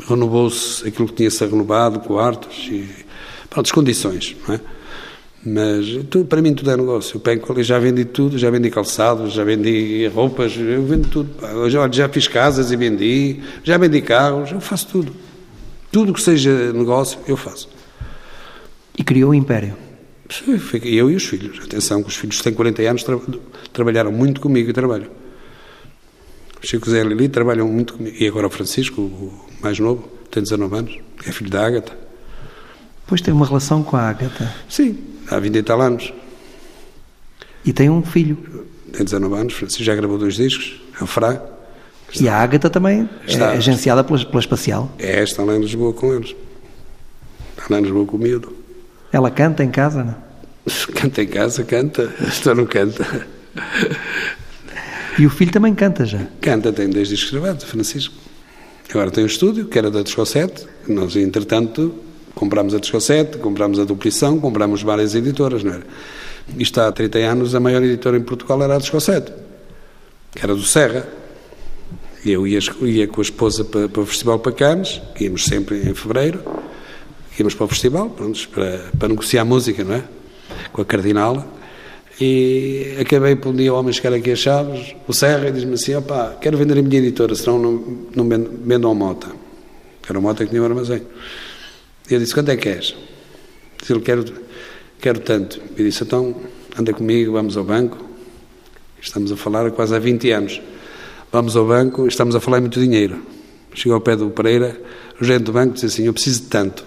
Renovou-se 0.09 0.89
aquilo 0.89 1.07
que 1.09 1.15
tinha-se 1.15 1.45
renovado, 1.45 2.01
quartos 2.01 2.67
e. 2.69 2.89
Pronto, 3.51 3.67
as 3.67 3.73
condições, 3.73 4.35
não 4.49 4.55
é? 4.55 4.61
Mas 5.45 5.87
tudo, 6.11 6.25
para 6.25 6.43
mim 6.43 6.55
tudo 6.55 6.71
é 6.71 6.77
negócio. 6.77 7.17
Eu 7.17 7.21
pego 7.21 7.63
já 7.63 7.79
vendi 7.79 8.05
tudo, 8.05 8.37
já 8.37 8.51
vendi 8.51 8.71
calçados, 8.71 9.33
já 9.33 9.45
vendi 9.45 10.07
roupas, 10.09 10.57
eu 10.57 10.83
vendo 10.85 11.09
tudo. 11.09 11.31
Eu 11.47 11.71
já, 11.71 11.89
já 11.91 12.09
fiz 12.09 12.27
casas 12.27 12.73
e 12.73 12.77
vendi, 12.77 13.41
já 13.63 13.79
vendi 13.79 14.01
carros, 14.03 14.51
eu 14.51 14.61
faço 14.61 14.89
tudo. 14.89 15.13
Tudo 15.93 16.13
que 16.13 16.21
seja 16.21 16.73
negócio, 16.73 17.19
eu 17.29 17.37
faço. 17.37 17.69
E 18.99 19.05
criou 19.05 19.31
o 19.31 19.35
império? 19.35 19.77
Eu 20.83 21.11
e 21.11 21.15
os 21.15 21.25
filhos. 21.25 21.61
Atenção, 21.65 22.03
que 22.03 22.09
os 22.09 22.17
filhos 22.17 22.41
têm 22.41 22.53
40 22.53 22.83
anos 22.83 23.05
tra 23.05 23.19
trabalharam 23.73 24.11
muito 24.11 24.41
comigo 24.41 24.71
e 24.71 24.73
trabalham. 24.73 25.09
O 26.63 26.67
Chico 26.67 26.91
Zé 26.91 27.03
e 27.03 27.05
Lili 27.05 27.29
trabalham 27.29 27.69
muito 27.69 27.95
comigo. 27.95 28.17
E 28.19 28.27
agora 28.27 28.47
o 28.47 28.51
Francisco, 28.51 29.01
o 29.01 29.33
mais 29.63 29.79
novo, 29.79 30.09
tem 30.31 30.43
19 30.43 30.77
anos, 30.77 30.99
é 31.25 31.31
filho 31.31 31.51
da 31.51 31.65
Ágata. 31.65 31.97
Pois 33.07 33.21
tem 33.21 33.33
uma 33.33 33.47
relação 33.47 33.83
com 33.85 33.97
a 33.97 34.03
Ágata? 34.03 34.53
Sim, 34.69 34.99
há 35.31 35.39
20 35.39 35.57
e 35.57 35.63
tal 35.63 35.81
anos. 35.81 36.13
E 37.65 37.73
tem 37.73 37.91
um 37.91 38.03
filho? 38.03 38.67
Tem 38.93 39.05
19 39.05 39.35
anos, 39.35 39.55
Francisco 39.55 39.83
já 39.83 39.95
gravou 39.95 40.19
dois 40.19 40.35
discos, 40.35 40.81
é 41.01 41.05
o 41.05 41.07
Frá. 41.07 41.43
E 42.19 42.29
a 42.29 42.37
Ágata 42.37 42.71
também 42.71 43.09
está, 43.27 43.53
é 43.53 43.57
agenciada 43.57 44.05
pela, 44.05 44.25
pela 44.25 44.41
Espacial? 44.41 44.91
É, 44.99 45.23
está 45.23 45.43
lá 45.43 45.57
em 45.57 45.61
Lisboa 45.61 45.93
com 45.93 46.15
eles. 46.15 46.35
Está 47.51 47.67
lá 47.71 47.81
em 47.81 47.83
Lisboa 47.83 48.07
com 48.07 48.17
o 48.17 48.21
miúdo. 48.21 48.55
Ela 49.13 49.31
canta 49.31 49.65
em 49.65 49.71
casa, 49.71 50.05
não? 50.05 50.27
Canta 50.95 51.23
em 51.23 51.29
casa, 51.29 51.63
canta. 51.63 52.13
Só 52.33 52.53
não 52.53 52.67
canta. 52.67 53.27
E 55.17 55.25
o 55.25 55.31
filho 55.31 55.53
também 55.53 55.75
canta 55.75 56.05
já? 56.05 56.27
Canta, 56.41 56.73
tem 56.73 56.91
dois 56.91 57.09
discos 57.09 57.31
gravados, 57.31 57.65
Francisco. 57.65 58.15
Agora 58.91 59.11
tem 59.11 59.25
um 59.25 59.27
estúdio, 59.27 59.67
que 59.67 59.79
era 59.79 59.91
da 59.91 60.03
Disco 60.03 60.25
7. 60.25 60.67
Nós, 60.89 61.17
entretanto, 61.17 61.95
Comprámos 62.37 62.75
a 62.75 62.79
Discossete, 62.79 63.39
comprámos 63.39 63.79
a 63.79 63.85
Duplição, 63.85 64.39
comprámos 64.39 64.83
várias 64.83 65.15
editoras, 65.15 65.65
não 65.65 65.73
era? 65.73 65.87
Isto 66.59 66.83
há 66.83 66.93
30 66.93 67.19
anos, 67.21 67.55
a 67.55 67.61
maior 67.61 67.83
editora 67.83 68.19
em 68.19 68.21
Portugal 68.21 68.63
era 68.63 68.77
a 68.77 68.79
Discossete, 68.79 69.33
que 70.35 70.45
era 70.45 70.55
do 70.55 70.63
Serra. 70.63 71.09
E 72.23 72.31
eu 72.31 72.47
ia, 72.47 72.59
ia 72.83 73.09
com 73.09 73.23
a 73.23 73.25
esposa 73.25 73.65
para, 73.65 73.89
para, 73.89 74.03
o 74.03 74.05
Festival 74.05 74.39
para 74.39 74.53
Cannes, 74.53 75.01
íamos 75.19 75.47
sempre 75.47 75.79
em 75.79 75.95
fevereiro, 75.95 76.43
íamos 77.39 77.55
para 77.55 77.65
o 77.65 77.69
festival, 77.69 78.11
pronto, 78.11 78.49
para, 78.51 78.85
para 78.99 79.09
negociar 79.09 79.47
música, 79.47 79.83
não 79.83 79.95
é? 79.95 80.05
Com 80.75 80.83
a 80.83 80.85
Cardinala. 80.85 81.47
E 82.21 82.99
acabei 83.01 83.35
por 83.35 83.49
um 83.49 83.57
dia 83.57 83.73
o 83.73 83.79
homem 83.79 83.95
chegar 83.95 84.13
aqui 84.13 84.33
a 84.33 84.37
Chaves, 84.37 84.95
o 85.09 85.13
Serra, 85.15 85.49
e 85.49 85.53
diz-me 85.53 85.73
assim: 85.73 85.95
opá, 85.95 86.37
quero 86.39 86.59
vender 86.59 86.79
a 86.79 86.83
minha 86.83 86.99
editora, 86.99 87.35
senão 87.35 87.59
não, 87.59 88.09
não 88.15 88.29
vendam 88.29 88.91
a 88.91 88.95
mota. 88.95 89.29
Era 90.07 90.19
a 90.19 90.21
mota 90.21 90.45
que 90.45 90.51
tinha 90.51 90.61
o 90.61 90.67
armazém. 90.67 91.01
Eu 92.09 92.19
disse, 92.21 92.33
quanto 92.33 92.51
é 92.51 92.57
que 92.57 92.69
és? 92.69 92.95
Disse 93.79 93.93
ele, 93.93 94.01
quero, 94.01 94.25
quero 95.01 95.19
tanto. 95.21 95.61
Eu 95.77 95.85
disse, 95.85 96.05
então, 96.05 96.37
anda 96.79 96.93
comigo, 96.93 97.33
vamos 97.33 97.57
ao 97.57 97.65
banco. 97.65 97.99
Estamos 99.01 99.33
a 99.33 99.37
falar 99.37 99.71
quase 99.73 99.95
há 99.95 99.99
20 99.99 100.31
anos. 100.31 100.61
Vamos 101.33 101.57
ao 101.57 101.67
banco, 101.67 102.07
estamos 102.07 102.37
a 102.37 102.41
falar 102.41 102.61
muito 102.61 102.81
dinheiro. 102.81 103.21
Chegou 103.75 103.95
ao 103.95 104.01
pé 104.01 104.17
do 104.17 104.31
Pereira, 104.31 104.81
o 105.21 105.25
gerente 105.25 105.45
do 105.45 105.53
banco 105.53 105.75
disse 105.75 105.87
assim, 105.87 106.07
eu 106.07 106.13
preciso 106.13 106.43
de 106.43 106.47
tanto 106.47 106.87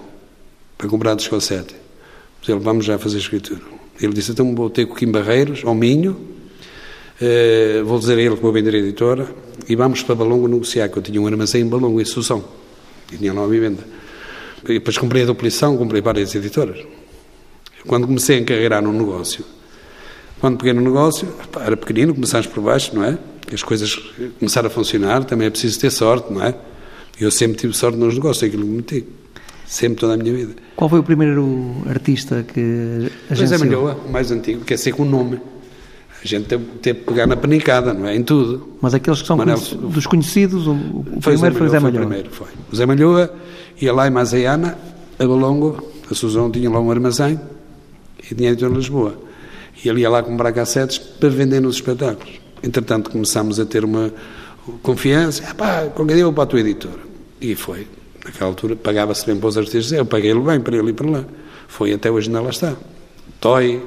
para 0.78 0.88
comprar 0.88 1.14
dos 1.14 1.26
Disse 1.26 1.68
Ele, 2.48 2.60
vamos 2.60 2.86
já 2.86 2.98
fazer 2.98 3.18
escritura. 3.18 3.62
Ele 4.02 4.14
disse, 4.14 4.32
então 4.32 4.56
vou 4.56 4.70
ter 4.70 4.86
com 4.86 4.96
o 5.06 5.12
Barreiros, 5.12 5.62
ao 5.66 5.76
Minho, 5.76 6.12
uh, 7.22 7.86
vou 7.86 8.00
dizer 8.00 8.18
a 8.18 8.22
ele 8.22 8.36
que 8.38 8.42
vou 8.42 8.54
vender 8.54 8.74
a 8.74 8.78
editora, 8.78 9.28
e 9.68 9.76
vamos 9.76 10.02
para 10.02 10.16
Balongo 10.16 10.48
negociar, 10.48 10.88
que 10.88 10.98
eu 10.98 11.04
tinha 11.04 11.22
um 11.22 11.28
armazém 11.28 11.64
em 11.64 11.68
Balongo, 11.68 12.00
em 12.00 12.06
Sussão, 12.06 12.44
e 13.12 13.18
tinha 13.18 13.34
lá 13.34 13.42
uma 13.42 13.50
venda. 13.50 13.99
E 14.66 14.74
depois 14.74 14.98
comprei 14.98 15.24
a 15.24 15.26
duplição, 15.26 15.78
comprei 15.78 16.02
várias 16.02 16.34
editoras. 16.36 16.78
Quando 17.88 18.08
comecei 18.08 18.38
a 18.38 18.40
encarreirar 18.40 18.82
no 18.82 18.92
negócio, 18.92 19.44
quando 20.40 20.58
peguei 20.58 20.74
no 20.74 20.82
negócio, 20.82 21.28
era 21.60 21.76
pequenino, 21.76 22.14
começámos 22.14 22.48
por 22.48 22.62
baixo, 22.62 22.96
não 22.96 23.04
é? 23.04 23.18
As 23.54 23.64
coisas 23.64 23.96
começaram 24.38 24.68
a 24.68 24.70
funcionar, 24.70 25.24
também 25.24 25.48
é 25.48 25.50
preciso 25.50 25.80
ter 25.80 25.90
sorte, 25.90 26.32
não 26.32 26.44
é? 26.44 26.56
Eu 27.20 27.32
sempre 27.32 27.58
tive 27.58 27.74
sorte 27.74 27.98
nos 27.98 28.14
negócios, 28.14 28.44
é 28.44 28.46
aquilo 28.48 28.64
que 28.64 28.70
me 28.70 28.78
meti. 28.78 29.06
Sempre, 29.66 30.00
toda 30.00 30.16
a 30.16 30.18
minha 30.18 30.34
vida. 30.34 30.54
Qual 30.76 30.90
foi 30.90 31.00
o 31.00 31.04
primeiro 31.04 31.76
artista 31.88 32.44
que 32.44 33.12
agenciou? 33.30 33.38
Pois 33.38 33.52
é, 33.52 33.58
Malhoa, 33.58 33.98
o 34.08 34.12
mais 34.12 34.32
antigo, 34.32 34.66
quer 34.66 34.78
ser 34.78 34.94
com 34.94 35.04
o 35.04 35.06
nome. 35.06 35.40
A 36.24 36.28
gente 36.28 36.48
teve, 36.48 36.66
teve 36.82 37.00
que 37.00 37.06
pegar 37.06 37.28
na 37.28 37.38
panicada, 37.38 37.94
não 37.94 38.08
é? 38.08 38.16
Em 38.16 38.24
tudo. 38.24 38.78
Mas 38.82 38.94
aqueles 38.94 39.22
que 39.22 39.28
são 39.28 39.38
Manel, 39.38 39.58
dos 39.58 40.08
conhecidos, 40.08 40.66
o, 40.68 40.72
o 40.72 41.06
foi 41.22 41.34
primeiro 41.34 41.56
foi 41.56 41.68
o 41.68 41.70
Zé 41.70 41.80
Malhoa. 41.80 41.92
Foi 41.92 42.04
o 42.04 42.08
primeiro, 42.08 42.30
foi. 42.32 42.48
O 42.72 42.76
Zé 42.76 42.86
Malhoa 42.86 43.34
ia 43.80 43.94
lá 43.94 44.08
em 44.08 44.12
Mazaiana, 44.12 44.78
a 45.18 45.26
Balongo, 45.26 45.84
a 46.10 46.14
Suzão 46.14 46.52
tinha 46.52 46.70
lá 46.70 46.80
um 46.80 46.92
armazém 46.92 47.40
e 48.30 48.36
tinha 48.36 48.52
em 48.52 48.74
Lisboa. 48.74 49.18
E 49.84 49.88
ele 49.88 50.02
ia 50.02 50.10
lá 50.10 50.22
comprar 50.22 50.52
cassetes 50.52 50.98
para 50.98 51.30
vender 51.30 51.62
nos 51.62 51.76
espetáculos. 51.76 52.40
Entretanto, 52.62 53.10
começámos 53.10 53.60
a 53.60 53.66
ter 53.66 53.86
uma 53.86 54.12
confiança. 54.84 55.44
Ah, 55.50 55.56
pá, 55.56 55.86
qualquer 55.96 56.16
dia 56.16 56.24
eu 56.24 56.28
vou 56.28 56.34
para 56.34 56.44
a 56.44 56.48
tua 56.48 56.60
editora. 56.60 57.00
E 57.40 57.56
foi. 57.56 57.88
Naquela 58.26 58.50
altura, 58.50 58.76
pagava-se 58.76 59.26
bem 59.26 59.38
para 59.38 59.48
os 59.48 59.58
artistas. 59.58 59.92
Eu 59.92 60.06
paguei-lhe 60.06 60.40
bem 60.42 60.60
para 60.60 60.76
ele 60.76 60.90
ir 60.90 60.94
para 60.94 61.10
lá. 61.10 61.26
Foi 61.68 61.94
até 61.94 62.12
hoje 62.12 62.28
ainda 62.28 62.42
lá 62.42 62.50
está. 62.50 62.76
Toy, 63.40 63.82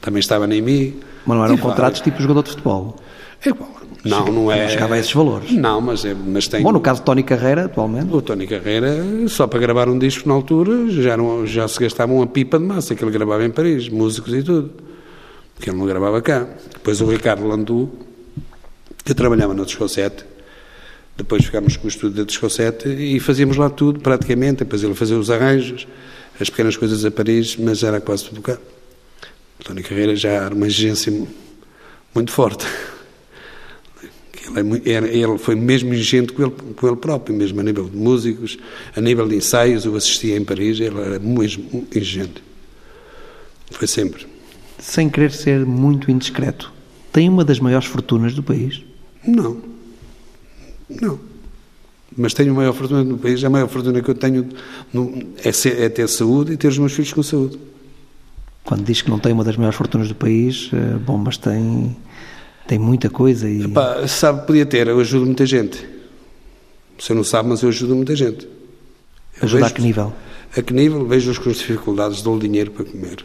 também 0.00 0.20
estava 0.20 0.46
na 0.46 0.56
IMI. 0.56 0.98
Mas 1.24 1.36
não 1.36 1.44
eram 1.44 1.56
contratos 1.58 2.00
tipo 2.00 2.20
jogador 2.20 2.42
de 2.42 2.50
futebol? 2.50 2.96
É 3.44 3.50
igual. 3.50 3.79
Não, 4.04 4.26
não 4.26 4.50
é. 4.50 4.62
Não 4.62 4.68
chegava 4.70 4.94
a 4.94 4.98
esses 4.98 5.12
valores. 5.12 5.50
Não, 5.52 5.80
mas, 5.80 6.04
é, 6.04 6.14
mas 6.14 6.48
tem. 6.48 6.62
Bom, 6.62 6.72
no 6.72 6.80
caso 6.80 7.00
de 7.00 7.06
Tony 7.06 7.22
Carreira, 7.22 7.66
atualmente. 7.66 8.12
O 8.12 8.22
Tony 8.22 8.46
Carreira, 8.46 8.96
só 9.28 9.46
para 9.46 9.58
gravar 9.58 9.88
um 9.88 9.98
disco 9.98 10.28
na 10.28 10.34
altura, 10.34 10.90
já, 10.90 11.16
não, 11.16 11.46
já 11.46 11.68
se 11.68 11.78
gastava 11.78 12.12
uma 12.12 12.26
pipa 12.26 12.58
de 12.58 12.64
massa 12.64 12.94
que 12.94 13.04
ele 13.04 13.10
gravava 13.10 13.44
em 13.44 13.50
Paris, 13.50 13.88
músicos 13.88 14.32
e 14.32 14.42
tudo. 14.42 14.70
Que 15.60 15.68
ele 15.68 15.76
não 15.76 15.86
gravava 15.86 16.22
cá. 16.22 16.46
Depois 16.72 17.00
o 17.02 17.06
Ricardo 17.06 17.46
Landu, 17.46 17.90
que 19.04 19.12
trabalhava 19.12 19.52
na 19.52 19.64
Discossete, 19.64 20.24
depois 21.16 21.44
ficámos 21.44 21.76
com 21.76 21.84
o 21.86 21.88
estúdio 21.88 22.16
da 22.16 22.24
Discossete 22.24 22.88
e 22.88 23.20
fazíamos 23.20 23.58
lá 23.58 23.68
tudo, 23.68 24.00
praticamente. 24.00 24.58
Depois 24.60 24.82
ele 24.82 24.94
fazia 24.94 25.18
os 25.18 25.30
arranjos, 25.30 25.86
as 26.40 26.48
pequenas 26.48 26.78
coisas 26.78 27.04
a 27.04 27.10
Paris, 27.10 27.56
mas 27.58 27.82
era 27.82 28.00
quase 28.00 28.24
tudo 28.24 28.40
cá. 28.40 28.56
O 29.60 29.64
Tony 29.64 29.82
Carreira 29.82 30.16
já 30.16 30.30
era 30.30 30.54
uma 30.54 30.66
exigência 30.66 31.12
muito 32.14 32.32
forte. 32.32 32.66
Ele, 34.56 34.82
é, 34.90 35.16
ele 35.16 35.38
foi 35.38 35.54
mesmo 35.54 35.92
exigente 35.94 36.32
com 36.32 36.42
ele, 36.42 36.52
com 36.76 36.86
ele 36.86 36.96
próprio, 36.96 37.34
mesmo 37.34 37.60
a 37.60 37.62
nível 37.62 37.88
de 37.88 37.96
músicos, 37.96 38.58
a 38.96 39.00
nível 39.00 39.28
de 39.28 39.36
ensaios. 39.36 39.84
Eu 39.84 39.96
assistia 39.96 40.36
em 40.36 40.44
Paris, 40.44 40.80
ele 40.80 40.98
era 40.98 41.18
mesmo 41.18 41.86
exigente. 41.94 42.42
Foi 43.70 43.86
sempre. 43.86 44.26
Sem 44.78 45.08
querer 45.08 45.30
ser 45.32 45.64
muito 45.64 46.10
indiscreto, 46.10 46.72
tem 47.12 47.28
uma 47.28 47.44
das 47.44 47.60
maiores 47.60 47.86
fortunas 47.86 48.34
do 48.34 48.42
país? 48.42 48.82
Não. 49.26 49.60
Não. 50.88 51.18
Mas 52.16 52.34
tenho 52.34 52.52
a 52.52 52.54
maior 52.54 52.72
fortuna 52.72 53.04
no 53.04 53.18
país, 53.18 53.42
a 53.44 53.50
maior 53.50 53.68
fortuna 53.68 54.00
que 54.02 54.10
eu 54.10 54.14
tenho 54.14 54.48
é, 55.44 55.52
ser, 55.52 55.80
é, 55.80 55.88
ter 55.88 56.08
saúde 56.08 56.52
e 56.52 56.56
ter 56.56 56.68
os 56.68 56.78
meus 56.78 56.92
filhos 56.92 57.12
com 57.12 57.22
saúde. 57.22 57.58
Quando 58.64 58.84
diz 58.84 59.00
que 59.02 59.10
não 59.10 59.18
tem 59.18 59.32
uma 59.32 59.44
das 59.44 59.56
maiores 59.56 59.76
fortunas 59.76 60.08
do 60.08 60.14
país, 60.14 60.70
eh, 60.72 60.98
bom, 60.98 61.16
mas 61.16 61.36
tem, 61.36 61.96
tem 62.70 62.78
muita 62.78 63.10
coisa 63.10 63.50
e... 63.50 63.64
Epá, 63.64 64.06
sabe, 64.06 64.46
podia 64.46 64.64
ter, 64.64 64.86
eu 64.86 65.00
ajudo 65.00 65.26
muita 65.26 65.44
gente. 65.44 65.84
Você 66.96 67.12
não 67.12 67.24
sabe, 67.24 67.48
mas 67.48 67.62
eu 67.62 67.68
ajudo 67.68 67.96
muita 67.96 68.14
gente. 68.14 68.46
Ajuda 69.42 69.66
a 69.66 69.70
que 69.70 69.82
nível? 69.82 70.12
A 70.56 70.62
que 70.62 70.72
nível? 70.72 71.04
Vejo-os 71.04 71.36
com 71.36 71.50
as 71.50 71.56
dificuldades, 71.56 72.22
dou-lhe 72.22 72.46
dinheiro 72.46 72.70
para 72.70 72.84
comer. 72.84 73.24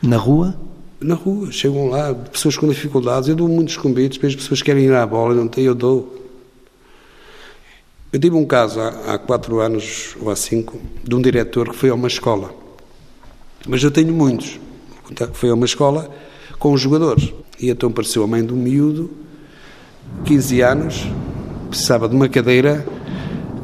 Na 0.00 0.18
rua? 0.18 0.56
Na 1.00 1.16
rua, 1.16 1.50
chegam 1.50 1.88
lá, 1.88 2.14
pessoas 2.14 2.56
com 2.56 2.68
dificuldades, 2.68 3.28
eu 3.28 3.34
dou 3.34 3.48
muitos 3.48 3.76
convites, 3.76 4.24
as 4.24 4.36
pessoas 4.36 4.62
que 4.62 4.66
querem 4.66 4.84
ir 4.84 4.94
à 4.94 5.04
bola, 5.04 5.34
não 5.34 5.48
têm, 5.48 5.64
eu 5.64 5.74
dou. 5.74 6.24
Eu 8.12 8.20
tive 8.20 8.36
um 8.36 8.46
caso 8.46 8.78
há, 8.78 9.14
há 9.14 9.18
quatro 9.18 9.58
anos 9.58 10.14
ou 10.20 10.30
há 10.30 10.36
cinco, 10.36 10.80
de 11.02 11.12
um 11.12 11.20
diretor 11.20 11.70
que 11.70 11.76
foi 11.76 11.90
a 11.90 11.94
uma 11.94 12.06
escola. 12.06 12.54
Mas 13.66 13.82
eu 13.82 13.90
tenho 13.90 14.14
muitos. 14.14 14.60
Foi 15.32 15.50
a 15.50 15.54
uma 15.54 15.66
escola 15.66 16.08
com 16.64 16.72
os 16.72 16.80
jogadores. 16.80 17.30
E 17.60 17.68
então 17.68 17.90
apareceu 17.90 18.24
a 18.24 18.26
mãe 18.26 18.42
um 18.42 18.56
miúdo, 18.56 19.10
15 20.24 20.62
anos, 20.62 21.06
precisava 21.68 22.08
de 22.08 22.16
uma 22.16 22.26
cadeira 22.26 22.86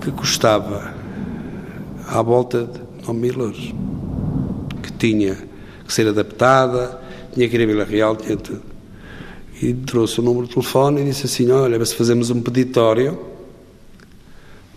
que 0.03 0.11
custava 0.11 0.95
à 2.07 2.21
volta 2.21 2.65
de 2.65 3.07
9 3.07 3.19
mil 3.19 3.41
euros. 3.41 3.73
Que 4.83 4.93
tinha 4.93 5.35
que 5.87 5.95
ser 5.95 6.09
adaptada, 6.09 7.01
tinha 7.33 7.49
que 7.49 7.57
ir 7.57 7.63
a 7.63 7.67
Vila 7.67 7.85
Real, 7.85 8.17
tinha 8.17 8.37
tudo. 8.37 8.61
E 9.63 9.73
trouxe 9.73 10.21
o 10.21 10.23
número 10.23 10.47
de 10.47 10.53
telefone 10.53 11.01
e 11.01 11.05
disse 11.05 11.25
assim: 11.25 11.51
Olha, 11.51 11.83
se 11.87 11.95
fazemos 11.95 12.29
um 12.29 12.43
peditório 12.43 13.19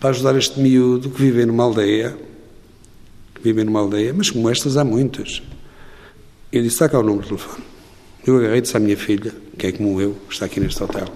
para 0.00 0.08
ajudar 0.08 0.34
este 0.34 0.58
miúdo 0.58 1.10
que 1.10 1.20
vive 1.20 1.44
numa 1.44 1.64
aldeia, 1.64 2.16
que 3.34 3.42
vive 3.42 3.64
numa 3.64 3.80
aldeia, 3.80 4.14
mas 4.14 4.30
como 4.30 4.48
estas 4.48 4.78
há 4.78 4.84
muitas. 4.84 5.42
Eu 6.50 6.62
disse: 6.62 6.76
Está 6.76 6.88
cá 6.88 6.98
o 6.98 7.02
número 7.02 7.24
de 7.24 7.28
telefone. 7.28 7.73
Eu 8.26 8.38
agarrei 8.38 8.62
disse 8.62 8.76
à 8.76 8.80
minha 8.80 8.96
filha, 8.96 9.34
que 9.58 9.66
é 9.66 9.72
como 9.72 10.00
eu, 10.00 10.16
está 10.30 10.46
aqui 10.46 10.58
neste 10.58 10.82
hotel, 10.82 11.08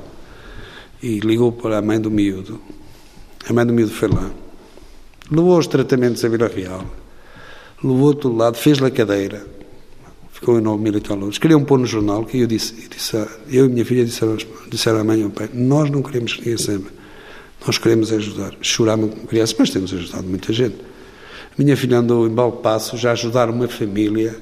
e 1.02 1.20
ligou 1.20 1.52
para 1.52 1.78
a 1.78 1.82
mãe 1.82 1.98
do 1.98 2.10
miúdo. 2.10 2.60
A 3.48 3.52
mãe 3.52 3.64
do 3.64 3.72
miúdo 3.72 3.92
foi 3.92 4.08
lá, 4.08 4.30
levou 5.30 5.58
os 5.58 5.66
tratamentos 5.66 6.22
a 6.22 6.28
Vila 6.28 6.48
Real, 6.48 6.84
levou 7.82 8.14
todo 8.14 8.36
lado, 8.36 8.58
fez-lhe 8.58 8.86
a 8.86 8.90
cadeira, 8.90 9.46
ficou 10.32 10.58
em 10.58 10.62
9 10.62 10.82
mil 10.82 10.94
e 10.94 11.00
tal 11.00 11.18
euros. 11.18 11.38
Queriam 11.38 11.64
pôr 11.64 11.78
no 11.78 11.86
jornal 11.86 12.26
que 12.26 12.40
eu 12.40 12.46
disse, 12.46 12.74
eu, 12.82 12.88
disse 12.88 13.16
eu 13.50 13.64
e 13.64 13.68
minha 13.70 13.86
filha 13.86 14.04
disseram, 14.04 14.36
disseram 14.68 15.00
à 15.00 15.04
mãe 15.04 15.20
e 15.20 15.24
ao 15.24 15.30
pai: 15.30 15.48
Nós 15.54 15.90
não 15.90 16.02
queremos 16.02 16.34
que 16.34 16.40
ninguém 16.40 16.58
saiba, 16.58 16.90
nós 17.66 17.78
queremos 17.78 18.12
ajudar. 18.12 18.54
Chorámos 18.60 19.14
com 19.14 19.26
crianças, 19.26 19.56
mas 19.58 19.70
temos 19.70 19.94
ajudado 19.94 20.24
muita 20.24 20.52
gente. 20.52 20.76
A 20.76 21.62
minha 21.62 21.76
filha 21.76 21.98
andou 21.98 22.26
em 22.26 22.30
Balpasso 22.30 22.98
já 22.98 23.10
a 23.10 23.12
ajudar 23.12 23.48
uma 23.48 23.66
família 23.66 24.36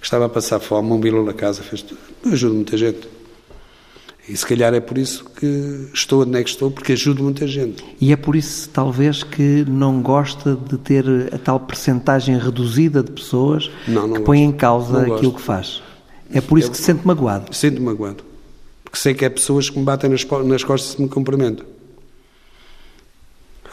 que 0.00 0.06
estava 0.06 0.26
a 0.26 0.28
passar 0.28 0.60
fome, 0.60 0.88
mobilou 0.88 1.24
na 1.24 1.32
casa, 1.32 1.62
fez 1.62 1.82
tudo. 1.82 1.98
Ajudo 2.32 2.54
muita 2.54 2.76
gente. 2.76 3.08
E 4.28 4.36
se 4.36 4.44
calhar 4.46 4.74
é 4.74 4.80
por 4.80 4.98
isso 4.98 5.24
que 5.24 5.88
estou 5.94 6.22
onde 6.22 6.36
é 6.38 6.44
que 6.44 6.50
estou, 6.50 6.70
porque 6.70 6.92
ajudo 6.92 7.22
muita 7.22 7.46
gente. 7.46 7.82
E 7.98 8.12
é 8.12 8.16
por 8.16 8.36
isso, 8.36 8.68
talvez, 8.68 9.22
que 9.22 9.64
não 9.66 10.02
gosta 10.02 10.54
de 10.54 10.76
ter 10.76 11.04
a 11.32 11.38
tal 11.38 11.58
percentagem 11.60 12.36
reduzida 12.38 13.02
de 13.02 13.10
pessoas 13.10 13.70
não, 13.86 13.94
não 13.94 14.02
que 14.02 14.08
gosto. 14.10 14.24
põem 14.24 14.44
em 14.44 14.52
causa 14.52 14.92
Não 14.92 15.00
aquilo 15.14 15.30
gosto. 15.32 15.34
que 15.36 15.40
faz. 15.42 15.82
É 16.30 16.42
por 16.42 16.58
isso 16.58 16.68
Eu- 16.68 16.72
que 16.72 16.76
se 16.76 16.82
sente 16.82 17.06
magoado. 17.06 17.54
Sinto-me 17.56 17.86
magoado. 17.86 18.22
Porque 18.84 18.98
sei 18.98 19.14
que 19.14 19.24
é 19.24 19.30
pessoas 19.30 19.70
que 19.70 19.78
me 19.78 19.84
batem 19.84 20.10
nas, 20.10 20.26
nas 20.44 20.62
costas 20.62 20.98
e 20.98 21.02
me 21.02 21.08
cumprimentam. 21.08 21.64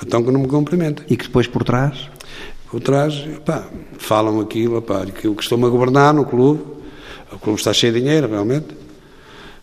Então 0.06 0.24
que 0.24 0.32
não 0.32 0.40
me 0.42 0.48
cumprimentem. 0.48 1.06
E 1.10 1.18
que 1.18 1.26
depois 1.26 1.48
por 1.48 1.64
trás. 1.64 2.10
Por 2.76 2.82
trás, 2.82 3.14
pá, 3.46 3.64
falam 3.98 4.42
aquilo, 4.42 4.82
pá, 4.82 5.06
que 5.06 5.26
estou-me 5.40 5.64
a 5.64 5.70
governar 5.70 6.14
no 6.14 6.26
clube. 6.26 6.62
O 7.32 7.40
clube 7.40 7.58
está 7.58 7.72
cheio 7.72 7.94
de 7.94 8.02
dinheiro, 8.02 8.28
realmente. 8.28 8.68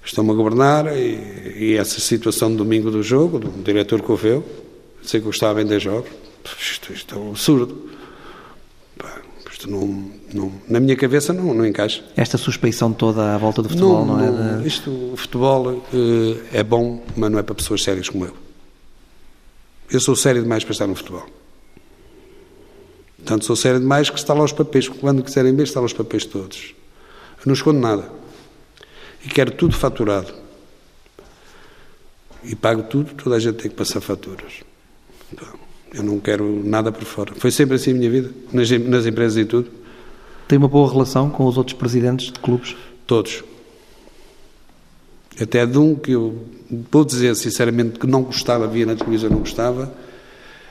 Estou-me 0.02 0.30
a 0.30 0.34
governar 0.34 0.86
e, 0.96 1.56
e 1.58 1.76
essa 1.76 2.00
situação 2.00 2.50
do 2.50 2.64
domingo 2.64 2.90
do 2.90 3.02
jogo, 3.02 3.38
do 3.38 3.50
diretor 3.62 4.00
que 4.00 4.10
houve 4.10 4.28
eu, 4.28 4.46
sei 5.02 5.20
que 5.20 5.26
eu 5.26 5.30
estava 5.30 5.52
a 5.60 5.62
vender 5.62 5.78
jogos, 5.78 6.08
isto, 6.58 6.90
isto 6.90 7.14
é 7.14 7.18
um 7.18 7.28
absurdo. 7.32 7.90
Pá, 8.96 9.20
isto 9.52 9.70
não, 9.70 10.10
não, 10.32 10.50
na 10.66 10.80
minha 10.80 10.96
cabeça 10.96 11.34
não, 11.34 11.52
não 11.52 11.66
encaixa. 11.66 12.02
Esta 12.16 12.38
suspeição 12.38 12.94
toda 12.94 13.34
à 13.34 13.36
volta 13.36 13.60
do 13.60 13.68
futebol, 13.68 14.06
não, 14.06 14.20
é? 14.24 14.56
De- 14.62 14.66
Isto, 14.66 14.90
o 14.90 15.16
futebol 15.18 15.84
eh, 15.92 16.60
é 16.60 16.62
bom, 16.64 17.04
mas 17.14 17.30
não 17.30 17.38
é 17.38 17.42
para 17.42 17.54
pessoas 17.54 17.82
sérias 17.82 18.08
como 18.08 18.24
eu. 18.24 18.32
Eu 19.90 20.00
sou 20.00 20.16
sério 20.16 20.40
demais 20.42 20.64
para 20.64 20.72
estar 20.72 20.86
no 20.86 20.94
futebol. 20.94 21.26
Tanto 23.24 23.44
sou 23.44 23.56
sério 23.56 23.80
demais 23.80 24.10
que 24.10 24.18
está 24.18 24.34
lá 24.34 24.42
os 24.44 24.52
papéis. 24.52 24.88
Quando 24.88 25.22
quiserem 25.22 25.54
ver, 25.54 25.64
está 25.64 25.80
lá 25.80 25.86
os 25.86 25.92
papéis 25.92 26.24
todos. 26.24 26.74
Eu 27.38 27.46
não 27.46 27.54
escondo 27.54 27.78
nada. 27.78 28.10
E 29.24 29.28
quero 29.28 29.52
tudo 29.52 29.74
faturado. 29.74 30.32
E 32.44 32.56
pago 32.56 32.82
tudo, 32.82 33.14
toda 33.14 33.36
a 33.36 33.38
gente 33.38 33.56
tem 33.56 33.70
que 33.70 33.76
passar 33.76 34.00
faturas. 34.00 34.54
Então, 35.32 35.48
Eu 35.94 36.02
não 36.02 36.18
quero 36.18 36.62
nada 36.64 36.90
por 36.90 37.04
fora. 37.04 37.32
Foi 37.36 37.50
sempre 37.50 37.76
assim 37.76 37.92
a 37.92 37.94
minha 37.94 38.10
vida, 38.10 38.30
nas, 38.52 38.70
nas 38.70 39.06
empresas 39.06 39.36
e 39.36 39.44
tudo. 39.44 39.70
Tem 40.48 40.58
uma 40.58 40.68
boa 40.68 40.90
relação 40.90 41.30
com 41.30 41.46
os 41.46 41.56
outros 41.56 41.76
presidentes 41.76 42.32
de 42.32 42.38
clubes? 42.40 42.74
Todos. 43.06 43.44
Até 45.40 45.64
de 45.64 45.78
um 45.78 45.94
que 45.94 46.12
eu 46.12 46.46
vou 46.90 47.04
dizer 47.04 47.34
sinceramente 47.36 47.98
que 47.98 48.06
não 48.06 48.22
gostava, 48.22 48.66
via 48.66 48.86
na 48.86 48.96
televisão, 48.96 49.30
não 49.30 49.38
gostava. 49.38 49.92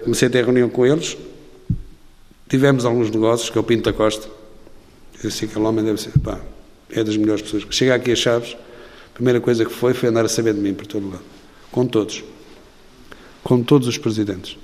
Comecei 0.04 0.28
a 0.28 0.32
ter 0.32 0.44
reunião 0.44 0.70
com 0.70 0.86
eles. 0.86 1.18
Tivemos 2.52 2.84
alguns 2.84 3.10
negócios, 3.10 3.50
que 3.50 3.58
é 3.58 3.62
o 3.62 3.64
Pinto 3.64 3.90
da 3.90 3.94
Costa. 3.94 4.28
Eu 5.24 5.30
disse 5.30 5.40
que 5.40 5.46
aquele 5.46 5.66
homem 5.66 5.86
deve 5.86 6.02
ser, 6.02 6.12
pá, 6.20 6.38
é 6.90 7.02
das 7.02 7.16
melhores 7.16 7.44
pessoas. 7.44 7.66
Chega 7.70 7.96
aqui 7.96 8.12
a 8.12 8.16
Chaves, 8.16 8.58
a 9.10 9.14
primeira 9.14 9.40
coisa 9.40 9.64
que 9.64 9.72
foi 9.72 9.94
foi 9.94 10.10
andar 10.10 10.26
a 10.26 10.28
saber 10.28 10.54
de 10.54 10.60
mim 10.60 10.74
por 10.74 10.86
todo 10.86 11.10
lado. 11.10 11.24
Com 11.72 11.88
todos. 11.88 12.22
Com 13.42 13.64
todos 13.64 13.88
os 13.88 13.98
presidentes. 13.98 14.58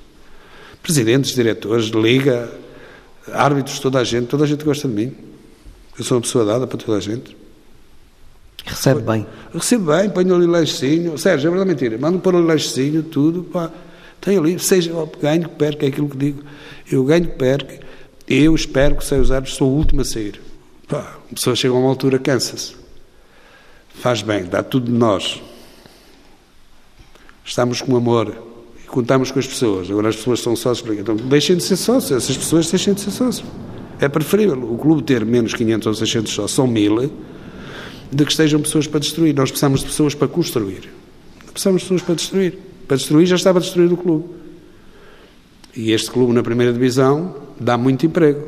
Presidentes, 0.84 1.34
diretores, 1.34 1.86
liga, 1.86 2.52
árbitros, 3.32 3.80
toda 3.80 4.00
a 4.00 4.04
gente. 4.04 4.28
Toda 4.28 4.43
a 4.43 4.47
gente 4.47 4.65
gosta 4.65 4.86
de 4.86 4.93
mim. 4.93 5.15
Eu 5.97 6.04
sou 6.04 6.17
uma 6.17 6.21
pessoa 6.21 6.43
dada 6.43 6.67
para 6.67 6.78
toda 6.78 6.97
a 6.97 7.02
gente. 7.02 7.38
Recebe 8.65 9.00
bem. 9.00 9.26
Recebo 9.54 9.93
bem, 9.93 10.10
ponho 10.10 10.36
ali 10.36 10.45
lanchezinho. 10.45 11.17
Sérgio, 11.17 11.47
é 11.47 11.52
verdade 11.52 11.69
mentira. 11.69 11.97
Mando 11.97 12.19
pôr 12.19 12.36
ali 12.36 12.45
lanchezinho, 12.45 13.02
tudo. 13.04 13.43
Pá. 13.43 13.71
Tenho 14.21 14.41
ali, 14.41 14.60
seja 14.60 14.91
ganho 15.21 15.49
que 15.49 15.56
perca, 15.56 15.86
é 15.86 15.89
aquilo 15.89 16.10
que 16.10 16.17
digo. 16.17 16.43
Eu 16.91 17.03
ganho 17.03 17.27
que 17.27 17.38
perca. 17.38 17.80
Eu 18.27 18.53
espero 18.53 18.95
que 18.95 19.06
seja 19.06 19.21
usado, 19.21 19.49
sou 19.49 19.71
o 19.71 19.75
último 19.75 20.01
a 20.01 20.06
sair. 20.06 20.41
Pá, 20.88 21.17
a 21.32 21.34
pessoa 21.34 21.56
chega 21.56 21.73
a 21.73 21.77
uma 21.77 21.89
altura, 21.89 22.19
cansa-se. 22.19 22.75
Faz 23.95 24.21
bem, 24.21 24.45
dá 24.45 24.62
tudo 24.62 24.91
de 24.91 24.97
nós. 24.97 25.41
Estamos 27.45 27.82
com 27.82 27.95
amor 27.95 28.36
e 28.84 28.88
contamos 28.88 29.32
com 29.32 29.39
as 29.39 29.47
pessoas. 29.47 29.89
Agora 29.89 30.10
as 30.10 30.15
pessoas 30.17 30.41
são 30.41 30.56
sócios. 30.56 30.97
Então 30.97 31.15
deixem 31.15 31.56
de 31.56 31.63
ser 31.63 31.77
sócios. 31.77 32.23
Essas 32.23 32.38
pessoas 32.38 32.69
deixem 32.69 32.93
de 32.93 33.01
ser 33.01 33.12
sócios. 33.12 33.47
É 33.99 34.08
preferível 34.08 34.62
o 34.71 34.77
clube 34.77 35.03
ter 35.03 35.25
menos 35.25 35.53
500 35.53 35.88
ou 35.88 35.93
600 35.93 36.32
sócios, 36.32 36.51
são 36.51 36.67
mil, 36.67 37.12
de 38.12 38.25
que 38.25 38.32
estejam 38.32 38.62
pessoas 38.62 38.86
para 38.86 38.99
destruir. 38.99 39.34
Nós 39.34 39.49
precisamos 39.49 39.80
de 39.80 39.88
pessoas 39.88 40.13
para 40.13 40.27
construir. 40.27 40.89
Não 41.45 41.53
precisamos 41.53 41.82
de 41.82 41.88
pessoas 41.88 42.01
para 42.01 42.15
destruir. 42.15 42.66
Para 42.88 42.97
destruir 42.97 43.26
já 43.26 43.36
estava 43.36 43.60
destruído 43.60 43.93
o 43.93 43.97
clube. 43.97 44.26
E 45.76 45.91
este 45.91 46.10
clube 46.10 46.34
na 46.34 46.41
primeira 46.41 46.71
divisão 46.73 47.36
dá 47.60 47.78
muito 47.78 48.06
emprego. 48.06 48.41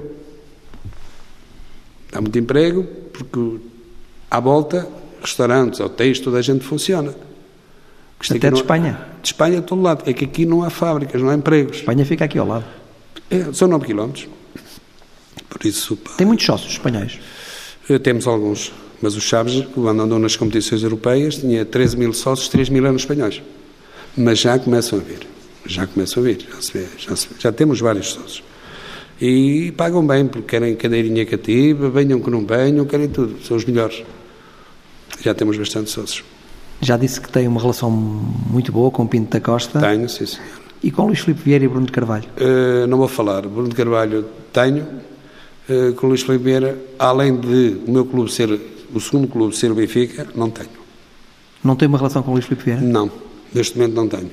Dá 2.12 2.22
muito 2.22 2.38
emprego 2.40 2.84
porque 3.14 3.58
à 4.32 4.40
volta, 4.40 4.88
restaurantes, 5.22 5.80
hotéis, 5.80 6.20
toda 6.20 6.38
a 6.38 6.42
gente 6.42 6.64
funciona. 6.64 7.14
Isto 8.22 8.36
Até 8.36 8.48
de 8.48 8.52
não- 8.54 8.60
Espanha. 8.62 9.00
De 9.22 9.28
Espanha, 9.28 9.62
de 9.62 9.68
todo 9.68 9.82
lado. 9.82 10.04
É 10.06 10.14
que 10.14 10.26
aqui 10.26 10.46
não 10.46 10.64
há 10.64 10.70
fábricas, 10.70 11.22
não 11.22 11.30
há 11.30 11.36
empregos. 11.36 11.78
Espanha 11.78 12.06
fica 12.06 12.26
aqui 12.26 12.38
ao 12.38 12.48
lado. 12.48 12.66
É, 13.30 13.52
são 13.54 13.68
9 13.68 13.86
quilómetros. 13.86 14.28
Por 15.48 15.66
isso, 15.66 15.96
pá, 15.98 16.12
Tem 16.18 16.26
muitos 16.28 16.46
sócios 16.46 16.72
espanhóis. 16.74 17.20
eh, 17.90 18.00
temos 18.00 18.28
alguns. 18.28 18.72
Mas 19.02 19.16
o 19.16 19.22
Chaves, 19.22 19.66
quando 19.74 20.02
andou 20.02 20.20
nas 20.20 20.36
competições 20.36 20.84
europeias, 20.84 21.38
tinha 21.38 21.64
13 21.64 21.96
mil 21.96 22.12
sócios, 22.14 22.50
3 22.50 22.68
mil 22.70 22.86
anos 22.86 23.04
espanhóis. 23.04 23.42
Mas 24.18 24.40
já 24.40 24.58
começam 24.60 25.00
a 25.00 25.02
vir. 25.02 25.28
Já 25.66 25.86
começam 25.88 26.22
a 26.24 26.26
vir. 26.26 26.40
Já, 26.50 26.62
se 26.62 26.72
vê, 26.74 26.86
já, 26.98 27.16
se 27.16 27.28
vê. 27.28 27.36
já 27.40 27.52
temos 27.52 27.80
vários 27.80 28.12
sócios. 28.12 28.44
E 29.22 29.72
pagam 29.76 30.06
bem, 30.06 30.26
porque 30.28 30.48
querem 30.48 30.76
cadeirinha 30.76 31.26
cativa, 31.26 31.90
venham 31.90 32.20
que 32.22 32.30
não 32.30 32.46
venham, 32.46 32.86
querem 32.86 33.10
tudo. 33.10 33.36
São 33.44 33.58
os 33.58 33.66
melhores. 33.66 34.04
Já 35.22 35.34
temos 35.34 35.58
bastante 35.58 35.90
sócios. 35.90 36.24
Já 36.82 36.96
disse 36.96 37.20
que 37.20 37.30
tem 37.30 37.46
uma 37.48 37.60
relação 37.60 37.92
muito 37.92 38.72
boa 38.72 38.90
com 38.90 39.04
o 39.04 39.08
Pinto 39.08 39.32
da 39.32 39.42
Costa 39.42 39.80
Tenho, 39.82 40.08
sim, 40.08 40.26
senhor. 40.26 40.46
e 40.82 40.90
com 40.90 41.08
Luís 41.08 41.20
Filipe 41.20 41.42
Vieira 41.44 41.66
e 41.66 41.68
Bruno 41.68 41.86
de 41.86 41.92
Carvalho. 41.92 42.24
Eh, 42.38 42.88
não 42.88 42.98
vou 42.98 43.08
falar. 43.10 43.42
Bruno 43.42 43.68
de 43.68 43.76
Carvalho 43.76 44.26
tenho. 44.54 44.88
Eh, 45.70 45.92
com 45.98 46.08
Luís 46.08 46.22
Filipe 46.22 46.46
Vieira, 46.46 46.78
além 46.98 47.36
de 47.36 47.78
o 47.86 47.92
meu 47.92 48.06
clube 48.06 48.32
ser, 48.32 48.50
o 48.94 49.00
segundo 49.02 49.28
clube 49.28 49.54
ser 49.58 49.70
o 49.70 49.76
Benfica, 49.76 50.26
não 50.34 50.50
tenho. 50.50 50.70
Não 51.62 51.76
tem 51.76 51.90
uma 51.90 51.98
relação 51.98 52.24
com 52.24 52.32
Luís 52.32 52.46
Filipe 52.46 52.64
Vieira? 52.64 52.82
Não. 52.82 53.12
Neste 53.54 53.78
momento 53.78 53.96
não 53.96 54.08
tenho. 54.08 54.32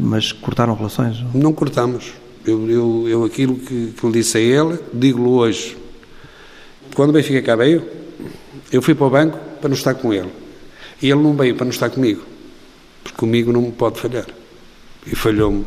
Mas 0.00 0.32
cortaram 0.32 0.74
relações? 0.74 1.24
Não 1.34 1.52
cortamos. 1.52 2.12
Eu, 2.46 2.70
eu, 2.70 3.08
eu 3.08 3.24
aquilo 3.24 3.56
que, 3.56 3.92
que 3.98 4.06
lhe 4.06 4.12
disse 4.12 4.38
a 4.38 4.40
ele, 4.40 4.78
digo-lhe 4.92 5.28
hoje. 5.28 5.76
Quando 6.94 7.10
o 7.10 7.12
Benfica 7.12 7.42
cá 7.42 7.56
veio, 7.56 7.84
eu 8.72 8.80
fui 8.80 8.94
para 8.94 9.06
o 9.06 9.10
banco 9.10 9.38
para 9.60 9.68
não 9.68 9.76
estar 9.76 9.94
com 9.94 10.12
ele. 10.12 10.30
E 11.02 11.10
ele 11.10 11.22
não 11.22 11.34
veio 11.36 11.54
para 11.54 11.64
não 11.64 11.70
estar 11.70 11.90
comigo. 11.90 12.22
Porque 13.02 13.18
comigo 13.18 13.52
não 13.52 13.62
me 13.62 13.72
pode 13.72 14.00
falhar. 14.00 14.26
E 15.06 15.14
falhou-me 15.14 15.66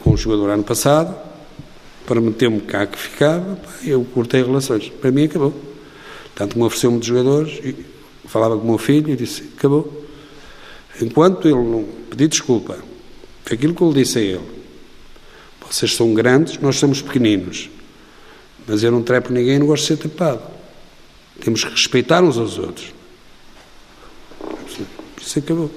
com 0.00 0.12
o 0.12 0.16
jogador 0.16 0.50
ano 0.50 0.64
passado, 0.64 1.14
para 2.06 2.20
meter-me 2.20 2.60
cá 2.60 2.86
que 2.86 2.98
ficava, 2.98 3.58
eu 3.84 4.04
cortei 4.12 4.42
relações. 4.42 4.90
Para 5.00 5.10
mim 5.10 5.24
acabou. 5.24 5.54
Tanto 6.34 6.58
me 6.58 6.64
ofereceu-me 6.64 7.00
de 7.00 7.06
jogadores, 7.06 7.60
e 7.64 7.74
falava 8.26 8.56
com 8.56 8.64
o 8.64 8.68
meu 8.68 8.78
filho 8.78 9.10
e 9.10 9.16
disse, 9.16 9.44
acabou. 9.56 10.03
Enquanto 11.00 11.48
ele 11.48 11.56
não 11.56 11.84
pedir 12.10 12.28
desculpa, 12.28 12.78
aquilo 13.50 13.74
que 13.74 13.82
eu 13.82 13.88
lhe 13.88 14.02
disse 14.02 14.18
a 14.18 14.22
ele, 14.22 14.54
vocês 15.66 15.94
são 15.94 16.14
grandes, 16.14 16.58
nós 16.58 16.76
somos 16.76 17.02
pequeninos, 17.02 17.70
mas 18.66 18.82
eu 18.82 18.92
não 18.92 19.02
trepo 19.02 19.32
ninguém 19.32 19.56
e 19.56 19.58
não 19.58 19.66
gosto 19.66 19.82
de 19.82 19.88
ser 19.88 19.96
trepado. 19.96 20.42
Temos 21.40 21.64
que 21.64 21.70
respeitar 21.70 22.22
uns 22.22 22.38
aos 22.38 22.58
outros. 22.58 22.92
Isso 25.20 25.38
acabou. 25.38 25.70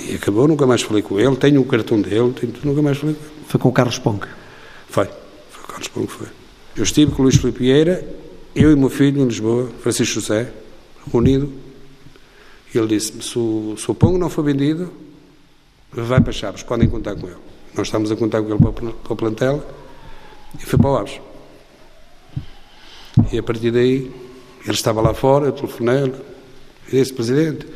E 0.00 0.14
acabou, 0.14 0.48
nunca 0.48 0.66
mais 0.66 0.82
falei 0.82 1.02
com 1.02 1.20
ele, 1.20 1.36
tenho 1.36 1.60
o 1.60 1.64
cartão 1.64 2.00
dele, 2.00 2.32
tenho, 2.32 2.52
nunca 2.64 2.82
mais 2.82 2.98
falei 2.98 3.14
com 3.14 3.22
ele. 3.22 3.32
Foi 3.46 3.60
com 3.60 3.68
o 3.68 3.72
Carlos 3.72 3.98
Ponque? 3.98 4.26
Foi, 4.88 5.04
foi 5.04 5.64
o 5.64 5.66
Carlos 5.68 5.88
Ponque, 5.88 6.12
foi. 6.12 6.26
Eu 6.76 6.82
estive 6.82 7.12
com 7.12 7.22
o 7.22 7.24
Luís 7.24 7.36
Filipe 7.36 7.60
Vieira, 7.60 8.04
eu 8.54 8.70
e 8.70 8.74
o 8.74 8.78
meu 8.78 8.90
filho 8.90 9.22
em 9.22 9.26
Lisboa, 9.26 9.70
Francisco 9.80 10.20
José, 10.20 10.50
reunido, 11.10 11.52
ele 12.78 12.88
disse-me, 12.88 13.22
se 13.22 13.38
o, 13.38 13.76
se 13.78 13.90
o 13.90 13.94
Pongo 13.94 14.18
não 14.18 14.28
for 14.28 14.42
vendido, 14.42 14.92
vai 15.92 16.20
para 16.20 16.32
Chaves, 16.32 16.62
podem 16.62 16.88
contar 16.88 17.14
com 17.14 17.26
ele. 17.26 17.36
Nós 17.76 17.88
estamos 17.88 18.10
a 18.10 18.16
contar 18.16 18.42
com 18.42 18.48
ele 18.48 18.58
para 18.58 19.12
o, 19.12 19.16
plantel, 19.16 19.64
e 20.60 20.64
foi 20.64 20.78
para 20.78 20.90
o 20.90 20.96
Aves. 20.96 21.20
E 23.32 23.38
a 23.38 23.42
partir 23.42 23.70
daí, 23.70 24.12
ele 24.64 24.72
estava 24.72 25.00
lá 25.00 25.14
fora, 25.14 25.46
eu 25.46 25.52
telefonei-lhe, 25.52 26.14
e 26.88 26.98
disse, 26.98 27.12
Presidente, 27.12 27.66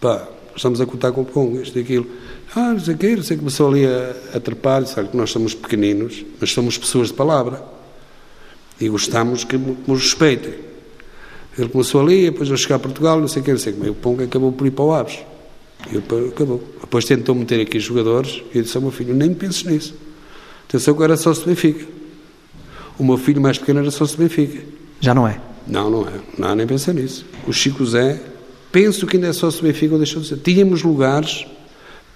pá, 0.00 0.28
estamos 0.54 0.80
a 0.80 0.86
contar 0.86 1.12
com 1.12 1.22
o 1.22 1.24
Pongo, 1.24 1.60
isto 1.60 1.78
e 1.78 1.82
aquilo. 1.82 2.06
Ah, 2.54 2.72
não 2.72 2.80
sei 2.80 2.94
o 2.94 2.98
quê, 2.98 3.16
não 3.16 3.22
sei, 3.22 3.36
começou 3.36 3.68
ali 3.70 3.86
a, 3.86 4.36
a 4.36 4.40
trepar, 4.40 4.84
sabe 4.86 5.08
que 5.08 5.16
nós 5.16 5.30
somos 5.30 5.54
pequeninos, 5.54 6.24
mas 6.40 6.52
somos 6.52 6.76
pessoas 6.76 7.08
de 7.08 7.14
palavra. 7.14 7.62
E 8.80 8.88
gostamos 8.88 9.44
que 9.44 9.56
nos 9.56 10.02
respeitem. 10.02 10.71
Ele 11.58 11.68
começou 11.68 12.00
ali, 12.00 12.30
depois 12.30 12.48
eu 12.48 12.56
chegar 12.56 12.76
a 12.76 12.78
Portugal, 12.78 13.20
não 13.20 13.28
sei 13.28 13.42
o 13.42 13.44
quê, 13.44 13.50
não 13.52 13.58
sei 13.58 13.72
como. 13.72 13.86
E 13.86 13.90
o 13.90 13.94
Pongo 13.94 14.22
acabou 14.22 14.52
por 14.52 14.66
ir 14.66 14.70
para 14.70 14.84
o 14.84 14.92
Aves. 14.92 15.18
E 15.90 15.96
eu, 15.96 16.28
acabou. 16.28 16.62
Depois 16.80 17.04
tentou 17.04 17.34
meter 17.34 17.60
aqui 17.60 17.78
jogadores, 17.78 18.42
e 18.54 18.58
eu 18.58 18.62
disse 18.62 18.76
ao 18.76 18.82
meu 18.82 18.90
filho, 18.90 19.14
nem 19.14 19.34
penses 19.34 19.64
nisso. 19.64 19.94
Atenção 20.68 20.94
que 20.94 21.00
eu 21.00 21.04
era 21.04 21.16
sócio 21.16 21.44
do 21.44 21.48
Benfica. 21.48 21.86
O 22.98 23.04
meu 23.04 23.18
filho 23.18 23.40
mais 23.40 23.58
pequeno 23.58 23.80
era 23.80 23.90
sócio 23.90 24.16
do 24.16 24.22
Benfica. 24.22 24.62
Já 25.00 25.14
não 25.14 25.26
é? 25.28 25.38
Não, 25.66 25.90
não 25.90 26.08
é. 26.08 26.12
Não, 26.38 26.54
nem 26.54 26.66
pensa 26.66 26.92
nisso. 26.92 27.26
O 27.46 27.52
Chico 27.52 27.84
Zé, 27.84 28.20
penso 28.70 29.06
que 29.06 29.16
ainda 29.16 29.28
é 29.28 29.32
sócio 29.32 29.60
do 29.60 29.66
Benfica, 29.66 29.92
ou 29.92 29.98
deixou 29.98 30.22
de 30.22 30.28
ser. 30.28 30.38
Tínhamos 30.38 30.82
lugares 30.82 31.46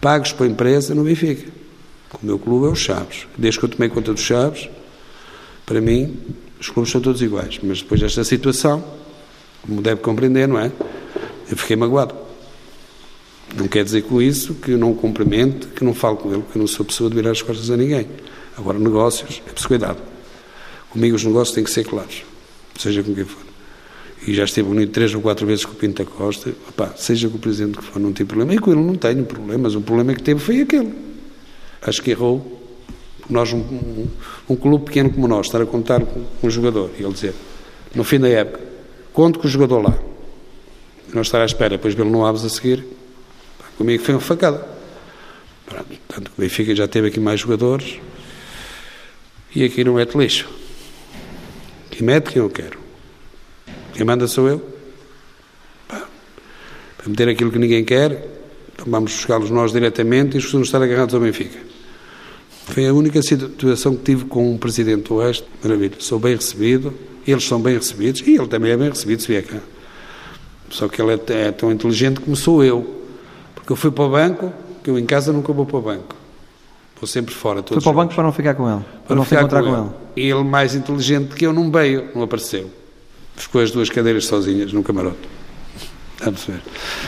pagos 0.01 0.33
para 0.33 0.46
a 0.46 0.49
empresa 0.49 0.94
no 0.94 1.05
Benfica. 1.05 1.51
O 2.22 2.25
meu 2.25 2.38
clube 2.38 2.66
é 2.66 2.70
o 2.70 2.75
Chaves. 2.75 3.27
Desde 3.37 3.59
que 3.59 3.66
eu 3.66 3.68
tomei 3.68 3.88
conta 3.88 4.12
dos 4.12 4.22
Chaves, 4.22 4.68
para 5.66 5.81
mim, 5.81 6.16
os 6.61 6.70
clubes 6.70 6.90
são 6.90 7.01
todos 7.01 7.20
iguais. 7.20 7.59
Mas 7.62 7.83
depois 7.83 8.01
desta 8.01 8.25
situação, 8.25 8.83
como 9.66 9.83
deve 9.83 10.00
compreender, 10.00 10.46
não 10.46 10.59
é? 10.59 10.70
Eu 11.50 11.57
fiquei 11.57 11.76
magoado. 11.76 12.14
Não 13.55 13.68
quer 13.68 13.85
dizer 13.85 14.02
com 14.02 14.20
isso 14.20 14.55
que 14.55 14.72
eu 14.72 14.79
não 14.79 14.92
o 14.92 14.94
cumprimente, 14.94 15.68
que 15.68 15.85
não 15.85 15.94
falo 15.94 16.16
com 16.16 16.33
ele, 16.33 16.42
que 16.50 16.57
eu 16.57 16.61
não 16.61 16.66
sou 16.66 16.85
pessoa 16.85 17.09
de 17.09 17.16
virar 17.16 17.31
as 17.31 17.42
costas 17.42 17.70
a 17.70 17.76
ninguém. 17.76 18.07
Agora, 18.57 18.79
negócios, 18.79 19.42
é 19.46 19.50
preciso 19.50 19.68
cuidado. 19.68 19.98
Comigo 20.90 21.14
os 21.14 21.24
negócios 21.24 21.55
têm 21.55 21.62
que 21.62 21.70
ser 21.70 21.85
claros, 21.85 22.24
seja 22.79 23.02
com 23.02 23.14
quem 23.14 23.24
for. 23.24 23.46
E 24.26 24.35
já 24.35 24.44
esteve 24.44 24.68
unido 24.68 24.90
três 24.90 25.14
ou 25.14 25.20
quatro 25.20 25.46
vezes 25.46 25.64
com 25.64 25.72
o 25.72 25.74
Pinto 25.76 26.02
da 26.02 26.11
Costa. 26.11 26.52
Seja 26.96 27.29
com 27.29 27.37
o 27.37 27.38
Presidente 27.38 27.79
que 27.79 27.85
for, 27.85 28.00
não 28.00 28.12
tem 28.12 28.26
problema. 28.26 28.55
E 28.55 28.59
com 28.59 28.72
ele 28.72 28.83
não 28.83 28.96
tenho 28.96 29.24
problemas. 29.24 29.74
O 29.74 29.81
problema 29.81 30.14
que 30.14 30.22
teve 30.22 30.40
foi 30.40 30.62
aquele. 30.62 30.92
Acho 31.83 32.02
que 32.02 32.11
errou. 32.11 32.55
Nós, 33.31 33.52
um, 33.52 33.59
um, 33.59 34.07
um 34.48 34.57
clube 34.57 34.87
pequeno 34.87 35.11
como 35.11 35.29
nós, 35.29 35.46
estar 35.46 35.61
a 35.61 35.66
contar 35.66 36.00
com 36.05 36.24
um 36.42 36.50
jogador 36.50 36.90
e 36.98 37.02
ele 37.02 37.12
dizer, 37.12 37.35
no 37.94 38.02
fim 38.02 38.18
da 38.18 38.29
época, 38.29 38.65
conto 39.16 39.38
com 39.38 39.46
o 39.46 39.50
jogador 39.50 39.81
lá. 39.81 39.98
Nós 41.14 41.29
estar 41.29 41.40
à 41.40 41.46
espera, 41.46 41.70
depois 41.70 41.94
vê-lo 41.94 42.11
no 42.11 42.26
Aves 42.26 42.44
a 42.44 42.50
seguir. 42.50 42.87
Comigo 43.79 44.05
foi 44.05 44.14
uma 44.14 44.20
facada. 44.20 44.68
Pronto, 45.64 45.87
tanto 46.07 46.31
que 46.31 46.38
o 46.38 46.42
Benfica 46.42 46.74
já 46.74 46.87
teve 46.87 47.09
aqui 47.09 47.18
mais 47.18 47.40
jogadores 47.40 47.98
e 49.55 49.64
aqui 49.64 49.83
não 49.83 49.94
mete 49.94 50.18
lixo. 50.18 50.46
Quem 51.90 52.02
mete 52.02 52.31
quem 52.31 52.42
eu 52.42 52.50
quero. 52.50 52.79
Quem 53.94 54.05
manda 54.05 54.29
sou 54.29 54.48
eu. 54.48 54.62
Para 55.88 57.09
meter 57.09 57.31
aquilo 57.31 57.50
que 57.50 57.59
ninguém 57.59 57.87
quer, 57.87 58.29
então 58.74 58.85
vamos 58.87 59.14
buscá-los 59.14 59.48
nós 59.48 59.72
diretamente 59.72 60.37
e 60.37 60.38
os 60.38 60.52
estar 60.52 60.83
agarrados 60.83 61.14
ao 61.14 61.22
Benfica. 61.22 61.59
Foi 62.66 62.87
a 62.87 62.92
única 62.92 63.22
situação 63.22 63.96
que 63.96 64.02
tive 64.02 64.26
com 64.26 64.52
um 64.52 64.59
presidente 64.59 65.11
Oeste. 65.11 65.46
Maravilha. 65.62 65.94
Sou 66.00 66.18
bem 66.18 66.35
recebido, 66.35 66.92
eles 67.31 67.45
são 67.45 67.61
bem 67.61 67.75
recebidos 67.75 68.21
e 68.23 68.37
ele 68.37 68.47
também 68.47 68.73
é 68.73 68.77
bem 68.77 68.89
recebido 68.89 69.21
se 69.21 69.29
vier 69.29 69.45
cá. 69.45 69.59
Só 70.71 70.89
que 70.89 71.01
ele 71.01 71.12
é, 71.12 71.47
é 71.47 71.53
tão 71.53 71.71
inteligente 71.71 72.21
como 72.21 72.37
sou 72.37 72.62
eu. 72.62 73.05
Porque 73.55 73.73
eu 73.73 73.77
fui 73.77 73.91
para 73.91 74.05
o 74.05 74.11
banco, 74.11 74.53
que 74.83 74.91
eu 74.91 74.99
em 74.99 75.07
casa 75.07 75.33
nunca 75.33 75.53
vou 75.53 75.67
para 75.67 75.77
o 75.77 75.83
banco. 75.83 76.15
Vou 77.01 77.07
sempre 77.07 77.35
fora. 77.35 77.62
Foi 77.62 77.81
para 77.81 77.91
o 77.91 77.95
banco 77.95 78.15
para 78.15 78.25
não 78.25 78.33
ficar 78.33 78.55
com 78.55 78.71
ele? 78.71 78.81
Para, 78.81 79.07
para 79.07 79.17
não 79.17 79.25
ficar 79.25 79.41
encontrar 79.41 79.62
com, 79.62 79.71
com 79.71 79.77
ele. 79.77 79.91
ele. 80.17 80.27
E 80.27 80.31
ele, 80.31 80.45
mais 80.45 80.75
inteligente 80.75 81.35
que 81.35 81.47
eu, 81.47 81.53
não 81.53 81.71
veio, 81.71 82.09
não 82.15 82.23
apareceu. 82.23 82.71
Ficou 83.37 83.61
as 83.61 83.71
duas 83.71 83.91
cadeiras 83.91 84.27
sozinhas 84.27 84.73
no 84.73 84.83
camarote. 84.83 85.19
Está 86.15 86.31
a 86.31 86.33
perceber? 86.33 86.62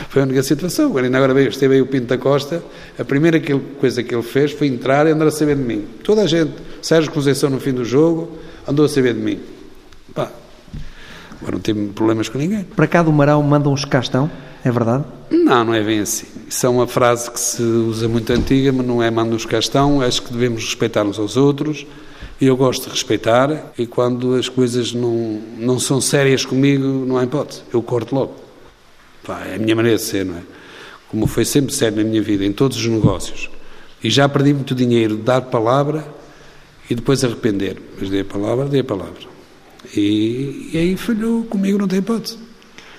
Foi 0.09 0.21
a 0.21 0.25
única 0.25 0.43
situação. 0.43 0.87
Agora, 0.87 1.05
ainda 1.05 1.17
agora 1.17 1.33
veio, 1.33 1.49
esteve 1.49 1.75
aí 1.75 1.81
o 1.81 1.87
Pinto 1.87 2.05
da 2.05 2.17
Costa. 2.17 2.63
A 2.99 3.03
primeira 3.03 3.41
coisa 3.79 4.03
que 4.03 4.13
ele 4.13 4.21
fez 4.21 4.51
foi 4.51 4.67
entrar 4.67 5.07
e 5.07 5.11
andar 5.11 5.25
a 5.27 5.31
saber 5.31 5.55
de 5.55 5.63
mim. 5.63 5.87
Toda 6.03 6.21
a 6.21 6.27
gente, 6.27 6.53
Sérgio 6.81 7.11
Conceição 7.11 7.49
no 7.49 7.59
fim 7.59 7.73
do 7.73 7.83
jogo, 7.83 8.37
andou 8.67 8.85
a 8.85 8.89
saber 8.89 9.15
de 9.15 9.19
mim. 9.19 9.39
Pá, 10.13 10.31
agora 11.37 11.53
não 11.53 11.59
tive 11.59 11.87
problemas 11.89 12.29
com 12.29 12.37
ninguém. 12.37 12.63
Para 12.63 12.87
cá 12.87 13.03
do 13.03 13.11
Marão 13.11 13.41
mandam 13.43 13.73
uns 13.73 13.85
castão, 13.85 14.29
é 14.63 14.71
verdade? 14.71 15.03
Não, 15.29 15.63
não 15.63 15.73
é 15.73 15.83
bem 15.83 15.99
assim. 15.99 16.27
Isso 16.47 16.65
é 16.65 16.69
uma 16.69 16.87
frase 16.87 17.29
que 17.29 17.39
se 17.39 17.61
usa 17.61 18.07
muito 18.07 18.31
antiga, 18.33 18.71
mas 18.71 18.85
não 18.85 19.01
é 19.01 19.11
manda 19.11 19.35
uns 19.35 19.45
castão. 19.45 20.01
Acho 20.01 20.23
que 20.23 20.33
devemos 20.33 20.63
respeitar 20.63 21.03
uns 21.03 21.19
aos 21.19 21.37
outros. 21.37 21.85
Eu 22.41 22.55
gosto 22.55 22.85
de 22.85 22.89
respeitar, 22.91 23.73
e 23.77 23.85
quando 23.85 24.35
as 24.35 24.47
coisas 24.47 24.93
não, 24.93 25.41
não 25.57 25.77
são 25.77 25.99
sérias 25.99 26.45
comigo, 26.45 26.85
não 27.05 27.17
há 27.17 27.23
hipótese. 27.25 27.63
Eu 27.71 27.81
corto 27.83 28.15
logo. 28.15 28.35
Pá, 29.25 29.43
é 29.45 29.55
a 29.55 29.59
minha 29.59 29.75
maneira 29.75 29.97
de 29.97 30.03
ser, 30.03 30.25
não 30.25 30.37
é? 30.37 30.41
Como 31.09 31.27
foi 31.27 31.43
sempre 31.43 31.73
sério 31.73 31.97
na 31.97 32.03
minha 32.03 32.21
vida, 32.21 32.45
em 32.45 32.53
todos 32.53 32.77
os 32.77 32.85
negócios. 32.85 33.49
E 34.01 34.09
já 34.09 34.29
perdi 34.29 34.53
muito 34.53 34.73
dinheiro 34.73 35.17
de 35.17 35.23
dar 35.23 35.41
palavra 35.41 36.05
e 36.89 36.95
depois 36.95 37.23
arrepender. 37.23 37.81
Mas 37.99 38.09
dei 38.09 38.21
a 38.21 38.25
palavra, 38.25 38.65
dei 38.65 38.81
a 38.81 38.85
palavra. 38.85 39.28
E, 39.95 40.71
e 40.73 40.77
aí 40.77 40.97
falhou 40.97 41.43
comigo, 41.45 41.77
não 41.77 41.87
tem 41.87 41.99
hipótese. 41.99 42.37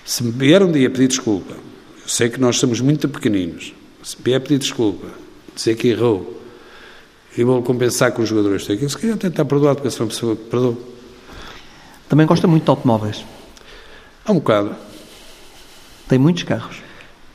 Se 0.05 0.23
me 0.23 0.33
vier 0.33 0.63
um 0.63 0.73
dia 0.73 0.91
pedir 0.91 1.09
desculpa, 1.09 1.55
eu 1.55 2.09
sei 2.09 2.29
que 2.29 2.41
nós 2.41 2.57
somos 2.57 2.81
muito 2.81 3.09
pequeninos. 3.09 3.73
Se 4.03 4.17
me 4.17 4.25
vier 4.25 4.41
pedir 4.41 4.59
desculpa, 4.59 5.07
dizer 5.55 5.77
que 5.77 5.89
errou, 5.89 6.41
e 7.37 7.45
vou 7.45 7.63
compensar 7.63 8.13
com 8.13 8.23
os 8.23 8.29
jogadores. 8.29 8.65
Se 8.65 8.99
calhar 8.99 9.17
tentar 9.17 9.45
perdoar, 9.45 9.75
porque 9.75 9.91
sou 9.91 10.07
uma 10.07 10.13
pessoa 10.13 10.37
que 10.37 10.45
perdoa. 10.45 10.77
Também 12.09 12.27
gosta 12.27 12.49
muito 12.49 12.65
de 12.65 12.71
automóveis? 12.71 13.25
Há 14.25 14.33
um 14.33 14.37
bocado. 14.37 14.75
Tem 16.09 16.19
muitos 16.19 16.43
carros? 16.43 16.79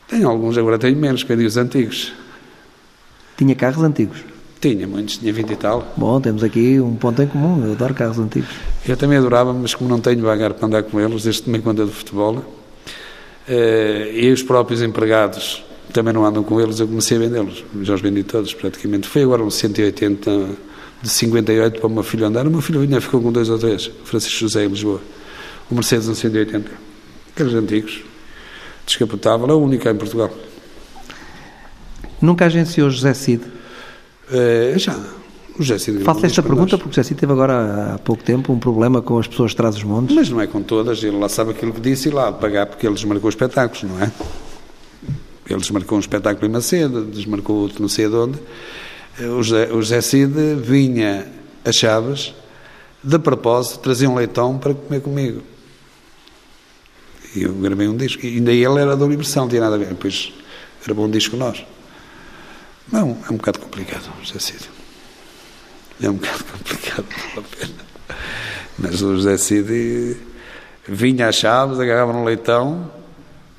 Tenho 0.08 0.30
alguns, 0.30 0.58
agora 0.58 0.78
tenho 0.78 0.98
menos, 0.98 1.24
que 1.24 1.34
os 1.34 1.58
antigos. 1.58 2.12
Tinha 3.38 3.56
carros 3.56 3.84
antigos? 3.84 4.35
Tinha 4.74 4.88
muitos, 4.88 5.18
tinha 5.18 5.32
20 5.32 5.52
e 5.52 5.56
tal. 5.58 5.94
Bom, 5.96 6.20
temos 6.20 6.44
aqui 6.44 6.80
um 6.80 6.96
ponto 6.96 7.22
em 7.22 7.28
comum, 7.28 7.64
eu 7.64 7.74
adoro 7.74 7.94
carros 7.94 8.18
antigos. 8.18 8.50
Eu 8.88 8.98
também 8.98 9.16
adorava, 9.16 9.54
mas 9.54 9.76
como 9.76 9.88
não 9.88 10.00
tenho 10.00 10.20
vagar 10.24 10.56
para 10.56 10.66
andar 10.66 10.82
com 10.82 11.00
eles, 11.00 11.22
desde 11.22 11.42
que 11.42 11.46
tomei 11.46 11.62
conta 11.62 11.86
do 11.86 11.92
futebol, 11.92 12.44
eh, 13.48 14.10
e 14.12 14.32
os 14.32 14.42
próprios 14.42 14.82
empregados 14.82 15.64
também 15.94 16.12
não 16.12 16.26
andam 16.26 16.42
com 16.42 16.60
eles, 16.60 16.80
eu 16.80 16.88
comecei 16.88 17.16
a 17.16 17.20
vendê-los. 17.20 17.64
Já 17.84 17.94
os 17.94 18.02
vendi 18.02 18.24
todos, 18.24 18.56
praticamente. 18.56 19.08
Foi 19.08 19.22
agora 19.22 19.44
um 19.44 19.52
180 19.52 20.50
de 21.00 21.10
58 21.10 21.80
para 21.80 21.86
o 21.86 21.90
meu 21.92 22.02
filho 22.02 22.26
andar. 22.26 22.48
O 22.48 22.50
meu 22.50 22.62
filho 22.62 22.82
ainda 22.82 23.00
ficou 23.00 23.22
com 23.22 23.32
dois 23.32 23.50
ou 23.50 23.60
três, 23.60 23.92
Francisco 24.04 24.40
José 24.40 24.66
em 24.66 24.70
Lisboa. 24.70 25.00
O 25.70 25.76
Mercedes 25.76 26.10
um 26.10 26.16
180. 26.16 26.72
Aqueles 27.36 27.54
antigos. 27.54 28.02
Descapotável, 28.84 29.48
é 29.48 29.54
o 29.54 29.60
único 29.60 29.88
em 29.88 29.96
Portugal. 29.96 30.32
Nunca 32.20 32.48
agenciou 32.48 32.90
José 32.90 33.14
Cid? 33.14 33.55
É, 34.32 34.74
já. 34.78 34.98
O 35.58 35.64
Cid 35.64 36.04
Faço 36.04 36.26
esta 36.26 36.44
pergunta 36.44 36.78
porque 36.78 37.00
o 37.00 37.04
Cid 37.04 37.18
teve 37.18 37.32
agora 37.32 37.94
há 37.94 37.98
pouco 38.00 38.22
tempo 38.22 38.52
um 38.52 38.60
problema 38.60 39.02
com 39.02 39.18
as 39.18 39.26
pessoas 39.26 39.52
de 39.52 39.58
trás 39.58 39.76
dos 39.76 39.84
montes. 39.86 40.14
Mas 40.14 40.30
não 40.30 40.42
é 40.42 40.48
com 40.48 40.62
todas, 40.62 41.02
ele 41.02 41.18
lá 41.18 41.30
sabe 41.30 41.52
aquilo 41.52 41.72
que 41.72 41.80
disse 41.80 42.10
e 42.10 42.12
lá 42.12 42.32
pagar 42.32 42.66
porque 42.66 42.86
ele 42.86 42.96
desmarcou 42.96 43.30
espetáculos, 43.30 43.84
não 43.84 44.02
é? 44.02 44.12
Ele 45.50 45.60
desmarcou 45.60 45.98
um 45.98 46.02
espetáculo 46.02 46.46
em 46.46 46.50
Macedo, 46.50 47.06
desmarcou 47.06 47.56
outro 47.58 47.82
não 47.82 47.88
sei 47.88 48.10
de 48.10 48.16
onde. 48.16 48.40
O 49.20 49.42
José, 49.42 49.72
o 49.72 49.82
José 49.82 50.02
Cid 50.02 50.56
vinha 50.56 51.26
a 51.64 51.72
Chaves, 51.72 52.34
de 53.02 53.18
propósito, 53.18 53.80
trazia 53.80 54.10
um 54.10 54.16
leitão 54.16 54.58
para 54.58 54.74
comer 54.74 55.00
comigo. 55.00 55.42
E 57.34 57.44
eu 57.44 57.54
gravei 57.54 57.88
um 57.88 57.96
disco. 57.96 58.26
E 58.26 58.36
ainda 58.36 58.52
ele 58.52 58.80
era 58.80 58.98
da 58.98 59.06
Universal, 59.06 59.44
não 59.44 59.50
tinha 59.50 59.62
nada 59.62 59.76
a 59.76 59.78
ver. 59.78 59.88
Depois 59.88 60.34
gravou 60.84 61.06
um 61.06 61.10
disco 61.10 61.38
nós. 61.38 61.66
Não, 62.92 63.18
é 63.28 63.34
um 63.34 63.38
bocado 63.38 63.60
complicado, 63.60 64.12
José 64.24 64.40
Cid. 64.40 64.70
É 66.02 66.10
um 66.10 66.14
bocado 66.14 66.44
complicado, 66.52 67.06
vale 67.36 67.48
a 67.48 67.58
pena. 67.58 67.74
Mas 68.78 69.02
o 69.02 69.16
José 69.16 69.38
Cid 69.38 70.18
vinha 70.88 71.28
às 71.28 71.36
chaves, 71.36 71.80
agarrava 71.80 72.14
no 72.14 72.24
leitão 72.24 72.92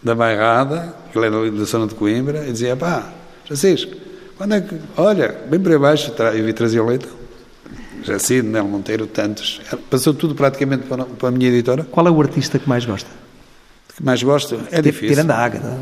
da 0.02 0.14
bairrada, 0.14 0.94
que 1.10 1.18
ele 1.18 1.26
era 1.26 1.50
da 1.50 1.64
zona 1.64 1.86
de 1.86 1.94
Coimbra, 1.94 2.46
e 2.46 2.52
dizia, 2.52 2.76
pá, 2.76 3.12
Francisco, 3.44 3.92
quando 4.36 4.54
é 4.54 4.60
que... 4.60 4.78
Olha, 4.96 5.34
bem 5.48 5.58
para 5.58 5.78
baixo, 5.78 6.12
e 6.34 6.42
vi 6.42 6.52
trazer 6.52 6.80
o 6.80 6.86
leitão. 6.86 7.16
Cid, 8.20 8.46
Nel 8.46 8.68
Monteiro, 8.68 9.06
tantos. 9.06 9.60
Passou 9.90 10.14
tudo 10.14 10.34
praticamente 10.34 10.84
para 10.86 11.28
a 11.28 11.30
minha 11.32 11.48
editora. 11.48 11.84
Qual 11.84 12.06
é 12.06 12.10
o 12.10 12.20
artista 12.20 12.56
que 12.58 12.68
mais 12.68 12.84
gosta? 12.84 13.10
Que 13.96 14.04
mais 14.04 14.22
gosto 14.22 14.60
é 14.70 14.82
difícil. 14.82 15.08
Tirando 15.08 15.30
a 15.30 15.36
Ágata. 15.36 15.78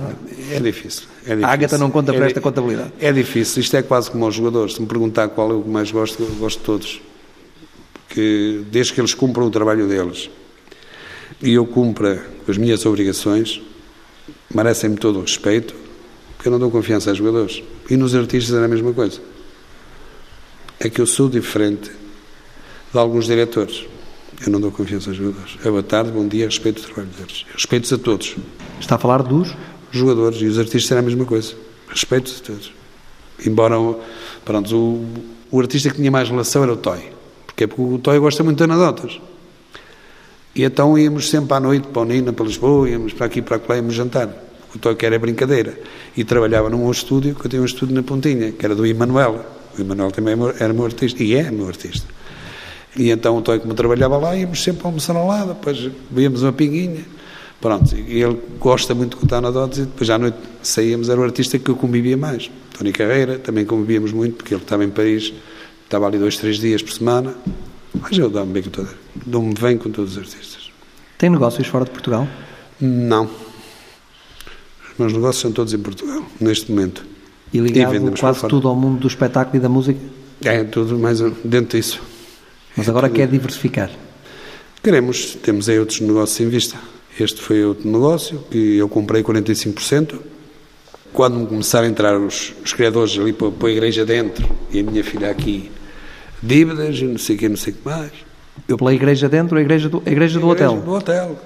É 0.50 0.60
difícil. 0.60 1.08
É 1.24 1.30
difícil. 1.30 1.44
A 1.44 1.48
Ágata 1.48 1.78
não 1.78 1.90
conta 1.90 2.12
é 2.12 2.16
para 2.16 2.26
esta 2.26 2.40
contabilidade. 2.40 2.92
É 3.00 3.12
difícil. 3.12 3.60
Isto 3.60 3.76
é 3.76 3.82
quase 3.82 4.10
como 4.10 4.24
aos 4.24 4.34
jogadores. 4.34 4.74
Se 4.74 4.80
me 4.80 4.86
perguntar 4.86 5.28
qual 5.28 5.50
é 5.50 5.54
o 5.54 5.62
que 5.62 5.68
mais 5.68 5.90
gosto, 5.90 6.22
eu 6.22 6.28
gosto 6.36 6.60
de 6.60 6.64
todos. 6.64 7.02
Porque 8.06 8.62
desde 8.70 8.92
que 8.92 9.00
eles 9.00 9.14
cumpram 9.14 9.46
o 9.46 9.50
trabalho 9.50 9.88
deles 9.88 10.30
e 11.42 11.54
eu 11.54 11.66
cumpra 11.66 12.24
as 12.46 12.56
minhas 12.56 12.86
obrigações, 12.86 13.60
merecem-me 14.54 14.96
todo 14.96 15.18
o 15.18 15.22
respeito, 15.22 15.74
porque 16.36 16.46
eu 16.46 16.52
não 16.52 16.60
dou 16.60 16.70
confiança 16.70 17.10
aos 17.10 17.18
jogadores. 17.18 17.64
E 17.90 17.96
nos 17.96 18.14
artistas 18.14 18.54
é 18.54 18.64
a 18.64 18.68
mesma 18.68 18.92
coisa. 18.92 19.20
É 20.78 20.88
que 20.88 21.00
eu 21.00 21.06
sou 21.06 21.28
diferente 21.28 21.90
de 22.92 22.98
alguns 22.98 23.26
diretores. 23.26 23.84
Eu 24.44 24.52
não 24.52 24.60
dou 24.60 24.70
confiança 24.70 25.10
aos 25.10 25.16
jogadores. 25.16 25.56
É 25.64 25.70
boa 25.70 25.82
tarde, 25.82 26.10
bom 26.10 26.26
dia, 26.26 26.46
respeito 26.46 26.80
o 26.80 26.82
trabalho 26.84 27.08
deles. 27.16 27.46
Respeito 27.52 27.94
a 27.94 27.98
todos. 27.98 28.36
Está 28.80 28.96
a 28.96 28.98
falar 28.98 29.22
dos? 29.22 29.54
Jogadores 29.90 30.40
e 30.40 30.46
os 30.46 30.58
artistas 30.58 30.86
será 30.86 31.00
a 31.00 31.02
mesma 31.02 31.24
coisa. 31.24 31.54
Respeito 31.88 32.34
a 32.38 32.46
todos. 32.46 32.72
Embora, 33.46 33.76
pronto, 34.44 34.76
o, 34.76 35.06
o 35.50 35.60
artista 35.60 35.90
que 35.90 35.96
tinha 35.96 36.10
mais 36.10 36.28
relação 36.28 36.62
era 36.62 36.72
o 36.72 36.76
Toy. 36.76 37.00
Porque, 37.46 37.66
porque 37.66 37.82
o 37.82 37.98
Toy 37.98 38.18
gosta 38.18 38.42
muito 38.42 38.58
de 38.58 38.64
anedotas. 38.64 39.20
E 40.54 40.62
então 40.62 40.96
íamos 40.98 41.30
sempre 41.30 41.54
à 41.54 41.60
noite 41.60 41.88
para 41.88 42.02
o 42.02 42.04
Nina, 42.04 42.32
para 42.32 42.44
Lisboa, 42.44 42.88
íamos 42.88 43.12
para 43.12 43.26
aqui, 43.26 43.42
para 43.42 43.60
lá, 43.68 43.76
íamos 43.76 43.94
jantar. 43.94 44.28
O 44.74 44.78
Toy 44.78 44.94
que 44.94 45.06
era 45.06 45.18
brincadeira. 45.18 45.78
E 46.16 46.24
trabalhava 46.24 46.68
num 46.70 46.90
estúdio, 46.90 47.34
que 47.34 47.46
eu 47.46 47.50
tinha 47.50 47.62
um 47.62 47.64
estúdio 47.64 47.94
na 47.94 48.02
Pontinha, 48.02 48.52
que 48.52 48.64
era 48.64 48.74
do 48.74 48.84
Emanuel. 48.84 49.44
O 49.76 49.80
Emanuel 49.80 50.10
também 50.10 50.36
era 50.58 50.72
meu 50.72 50.84
artista. 50.84 51.22
E 51.22 51.34
é 51.34 51.50
meu 51.50 51.66
artista. 51.66 52.06
E 52.96 53.10
então 53.10 53.36
o 53.36 53.42
Toy, 53.42 53.58
como 53.58 53.74
trabalhava 53.74 54.16
lá, 54.16 54.36
íamos 54.36 54.62
sempre 54.62 54.86
almoçar 54.86 55.16
ao 55.16 55.26
lado, 55.26 55.54
depois 55.54 55.90
víamos 56.10 56.42
uma 56.42 56.52
pinguinha. 56.52 57.04
Pronto, 57.60 57.96
e 57.96 58.22
ele 58.22 58.38
gosta 58.60 58.94
muito 58.94 59.14
de 59.14 59.22
contar 59.22 59.38
anedotas 59.38 59.78
e 59.78 59.82
depois 59.82 60.10
à 60.10 60.18
noite 60.18 60.36
saíamos, 60.62 61.08
era 61.08 61.20
o 61.20 61.24
artista 61.24 61.58
que 61.58 61.70
eu 61.70 61.74
convivia 61.74 62.16
mais. 62.16 62.50
Tony 62.76 62.92
Carreira, 62.92 63.38
também 63.38 63.64
convivíamos 63.64 64.12
muito, 64.12 64.36
porque 64.36 64.54
ele 64.54 64.62
estava 64.62 64.84
em 64.84 64.90
Paris, 64.90 65.32
estava 65.82 66.06
ali 66.06 66.18
dois, 66.18 66.36
três 66.36 66.58
dias 66.58 66.82
por 66.82 66.92
semana. 66.92 67.34
Mas 68.00 68.18
eu 68.18 68.28
dou-me 68.28 68.52
bem 68.52 68.62
com 68.62 68.70
toda, 68.70 68.90
dou-me 69.24 69.54
bem 69.54 69.78
com 69.78 69.90
todos 69.90 70.12
os 70.12 70.18
artistas. 70.18 70.70
Tem 71.16 71.30
negócios 71.30 71.66
fora 71.66 71.84
de 71.84 71.90
Portugal? 71.90 72.28
Não. 72.80 73.24
Os 73.24 74.98
meus 74.98 75.12
negócios 75.12 75.40
são 75.40 75.52
todos 75.52 75.72
em 75.72 75.78
Portugal, 75.78 76.22
neste 76.40 76.70
momento. 76.70 77.04
E 77.52 77.58
ligado 77.58 77.94
e 77.94 78.18
quase 78.18 78.46
tudo 78.46 78.68
ao 78.68 78.76
mundo 78.76 79.00
do 79.00 79.06
espetáculo 79.06 79.56
e 79.56 79.60
da 79.60 79.68
música? 79.68 80.00
É, 80.42 80.64
tudo 80.64 80.98
mais 80.98 81.20
dentro 81.44 81.78
disso. 81.78 82.00
Mas 82.76 82.88
agora 82.88 83.08
quer 83.08 83.28
diversificar? 83.28 83.90
Queremos, 84.82 85.36
temos 85.36 85.68
aí 85.68 85.78
outros 85.78 86.00
negócios 86.00 86.40
em 86.40 86.48
vista. 86.48 86.76
Este 87.18 87.40
foi 87.40 87.64
outro 87.64 87.88
negócio 87.88 88.40
que 88.50 88.76
eu 88.76 88.88
comprei 88.88 89.22
45%. 89.22 90.16
Quando 91.12 91.46
começaram 91.46 91.86
a 91.86 91.90
entrar 91.90 92.18
os, 92.18 92.52
os 92.64 92.72
criadores 92.72 93.16
ali 93.16 93.32
para, 93.32 93.50
para, 93.50 93.68
a 93.68 93.70
igreja 93.70 94.04
dentro 94.04 94.44
e 94.70 94.80
a 94.80 94.82
minha 94.82 95.04
filha 95.04 95.30
aqui, 95.30 95.70
dívidas 96.42 96.98
e 96.98 97.04
não 97.04 97.18
sei 97.18 97.36
o 97.36 97.38
que, 97.38 97.48
não 97.48 97.56
sei 97.56 97.72
o 97.72 97.76
que 97.76 97.88
mais. 97.88 98.10
Eu, 98.66 98.76
Pela 98.76 98.92
igreja 98.92 99.28
dentro, 99.28 99.56
a 99.56 99.60
igreja 99.60 99.88
do, 99.88 100.02
a 100.04 100.10
igreja 100.10 100.40
do 100.40 100.50
a 100.50 100.52
igreja 100.52 100.70
hotel? 100.70 100.82
Do 100.82 100.92
hotel. 100.92 101.38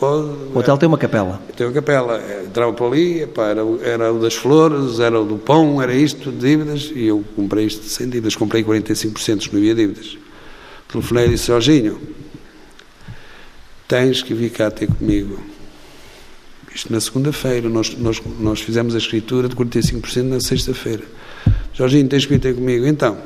O 0.00 0.58
hotel 0.58 0.76
tem 0.76 0.86
uma 0.86 0.98
capela? 0.98 1.40
Tem 1.56 1.66
uma 1.66 1.72
capela. 1.72 2.20
Entrava 2.44 2.72
para 2.72 2.86
ali, 2.86 3.26
pá, 3.26 3.46
era, 3.46 3.62
era 3.82 4.12
o 4.12 4.18
das 4.18 4.34
flores, 4.34 5.00
era 5.00 5.18
o 5.18 5.24
do 5.24 5.38
pão, 5.38 5.80
era 5.80 5.94
isto, 5.94 6.30
dívidas, 6.30 6.92
e 6.94 7.06
eu 7.06 7.24
comprei 7.34 7.64
isto 7.64 7.84
sem 7.84 8.06
dívidas. 8.06 8.36
Comprei 8.36 8.62
45%, 8.62 9.50
não 9.52 9.58
havia 9.58 9.74
dívidas. 9.74 10.18
Telefonei 10.94 11.26
e 11.26 11.30
disse, 11.30 11.48
Jorginho, 11.48 12.00
tens 13.88 14.22
que 14.22 14.32
vir 14.32 14.50
cá 14.50 14.70
ter 14.70 14.86
comigo. 14.86 15.42
Isto 16.72 16.92
na 16.92 17.00
segunda-feira, 17.00 17.68
nós, 17.68 17.98
nós, 17.98 18.22
nós 18.38 18.60
fizemos 18.60 18.94
a 18.94 18.98
escritura 18.98 19.48
de 19.48 19.56
45% 19.56 20.22
na 20.22 20.38
sexta-feira. 20.38 21.02
Jorginho, 21.72 22.06
tens 22.06 22.24
que 22.26 22.34
vir 22.34 22.38
ter 22.38 22.54
comigo. 22.54 22.86
Então, 22.86 23.18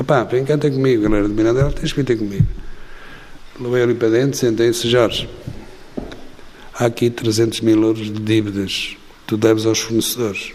opá, 0.00 0.24
vem 0.24 0.44
cá 0.44 0.58
ter 0.58 0.72
comigo, 0.72 1.04
galera 1.04 1.28
de 1.28 1.32
Mirandela, 1.32 1.70
tens 1.70 1.92
que 1.92 2.00
vir 2.00 2.06
ter 2.06 2.16
comigo. 2.16 2.46
Levei 3.60 3.82
ali 3.84 3.94
para 3.94 4.08
dentro, 4.08 4.36
sentei-se, 4.36 4.90
Jorge, 4.90 5.28
há 6.74 6.86
aqui 6.86 7.08
300 7.08 7.60
mil 7.60 7.80
euros 7.84 8.06
de 8.06 8.18
dívidas 8.18 8.96
tu 9.28 9.36
deves 9.36 9.64
aos 9.64 9.78
fornecedores. 9.78 10.52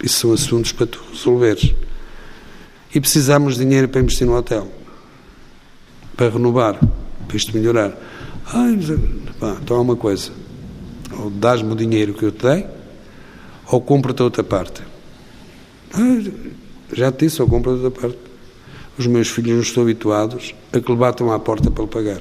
Isso 0.00 0.20
são 0.20 0.32
assuntos 0.32 0.70
para 0.70 0.86
tu 0.86 1.02
resolveres. 1.10 1.74
E 2.94 3.00
precisamos 3.00 3.56
de 3.56 3.64
dinheiro 3.64 3.88
para 3.88 4.00
investir 4.00 4.28
no 4.28 4.36
hotel 4.36 4.79
para 6.20 6.28
renovar, 6.28 6.78
para 7.26 7.34
isto 7.34 7.56
melhorar. 7.56 7.96
Pá, 9.40 9.56
então 9.62 9.78
há 9.78 9.80
uma 9.80 9.96
coisa: 9.96 10.30
ou 11.18 11.30
dás-me 11.30 11.72
o 11.72 11.74
dinheiro 11.74 12.12
que 12.12 12.22
eu 12.22 12.30
te 12.30 12.46
dei, 12.46 12.66
ou 13.66 13.80
compro-te 13.80 14.20
a 14.20 14.24
outra 14.24 14.44
parte. 14.44 14.82
Ai, 15.94 16.30
já 16.92 17.10
te 17.10 17.24
disse, 17.24 17.40
ou 17.40 17.48
compro 17.48 17.70
a 17.70 17.74
outra 17.74 17.90
parte. 17.90 18.18
Os 18.98 19.06
meus 19.06 19.28
filhos 19.28 19.52
não 19.52 19.62
estão 19.62 19.82
habituados 19.82 20.54
a 20.70 20.78
que 20.78 20.92
levatam 20.92 21.32
à 21.32 21.38
porta 21.38 21.70
para 21.70 21.84
lhe 21.84 21.90
pagar. 21.90 22.20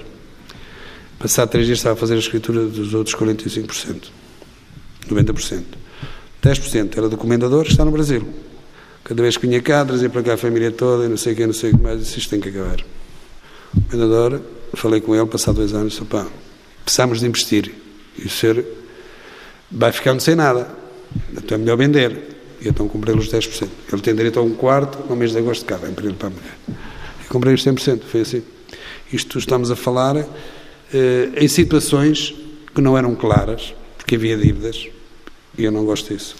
Passado 1.20 1.50
três 1.50 1.66
dias 1.66 1.80
estava 1.80 1.96
a 1.96 1.98
fazer 1.98 2.16
a 2.16 2.20
escritura 2.20 2.68
dos 2.68 2.94
outros 2.94 3.14
45%. 3.18 4.04
90%. 5.10 5.64
10% 6.42 6.98
era 6.98 7.10
do 7.10 7.18
comendador 7.18 7.66
que 7.66 7.72
está 7.72 7.84
no 7.84 7.92
Brasil. 7.92 8.26
Cada 9.04 9.22
vez 9.22 9.36
que 9.36 9.46
vinha 9.46 9.62
cá, 9.62 9.84
trazia 9.84 10.10
para 10.10 10.24
cá 10.24 10.36
a 10.36 10.38
família 10.38 10.72
toda 10.72 11.04
e 11.04 11.10
não 11.10 11.18
sei 11.18 11.34
o 11.34 11.36
que, 11.36 11.46
não 11.46 11.54
sei 11.54 11.72
o 11.72 11.78
que 11.78 11.84
mais, 11.84 12.16
isto 12.16 12.30
tem 12.30 12.40
que 12.40 12.48
acabar. 12.48 12.78
O 13.76 13.82
vendedor, 13.90 14.42
falei 14.74 15.02
com 15.02 15.16
ele, 15.16 15.26
passado 15.28 15.56
dois 15.56 15.74
anos, 15.74 15.94
disse, 15.94 16.06
pá, 16.06 16.26
precisamos 16.84 17.20
de 17.20 17.28
investir. 17.28 17.74
E 18.18 18.26
o 18.26 18.30
senhor 18.30 18.64
vai 19.70 19.92
ficando 19.92 20.22
sem 20.22 20.36
nada. 20.36 20.68
Então 21.32 21.56
é 21.56 21.58
melhor 21.58 21.78
vender. 21.78 22.38
E 22.62 22.68
então 22.68 22.88
comprei-lhe 22.88 23.20
os 23.20 23.32
10%. 23.32 23.68
Ele 23.92 24.02
tem 24.02 24.16
direito 24.16 24.40
a 24.40 24.42
um 24.42 24.54
quarto, 24.54 25.08
no 25.08 25.16
mês 25.16 25.32
de 25.32 25.38
agosto 25.38 25.62
de 25.62 25.66
cá, 25.68 25.80
ele 25.84 26.14
para 26.14 26.28
a 26.28 26.32
mulher. 26.32 26.56
E 27.24 27.28
comprei 27.28 27.54
os 27.54 27.64
100%, 27.64 28.02
foi 28.04 28.22
assim. 28.22 28.44
Isto 29.12 29.40
estamos 29.40 29.72
a 29.72 29.76
falar 29.76 30.18
eh, 30.94 31.30
em 31.36 31.48
situações 31.48 32.34
que 32.74 32.82
não 32.82 32.98
eram 32.98 33.16
claras, 33.16 33.74
porque 33.98 34.16
havia 34.16 34.38
dívidas, 34.38 34.88
e 35.58 35.64
eu 35.64 35.72
não 35.72 35.86
gosto 35.86 36.14
disso. 36.14 36.36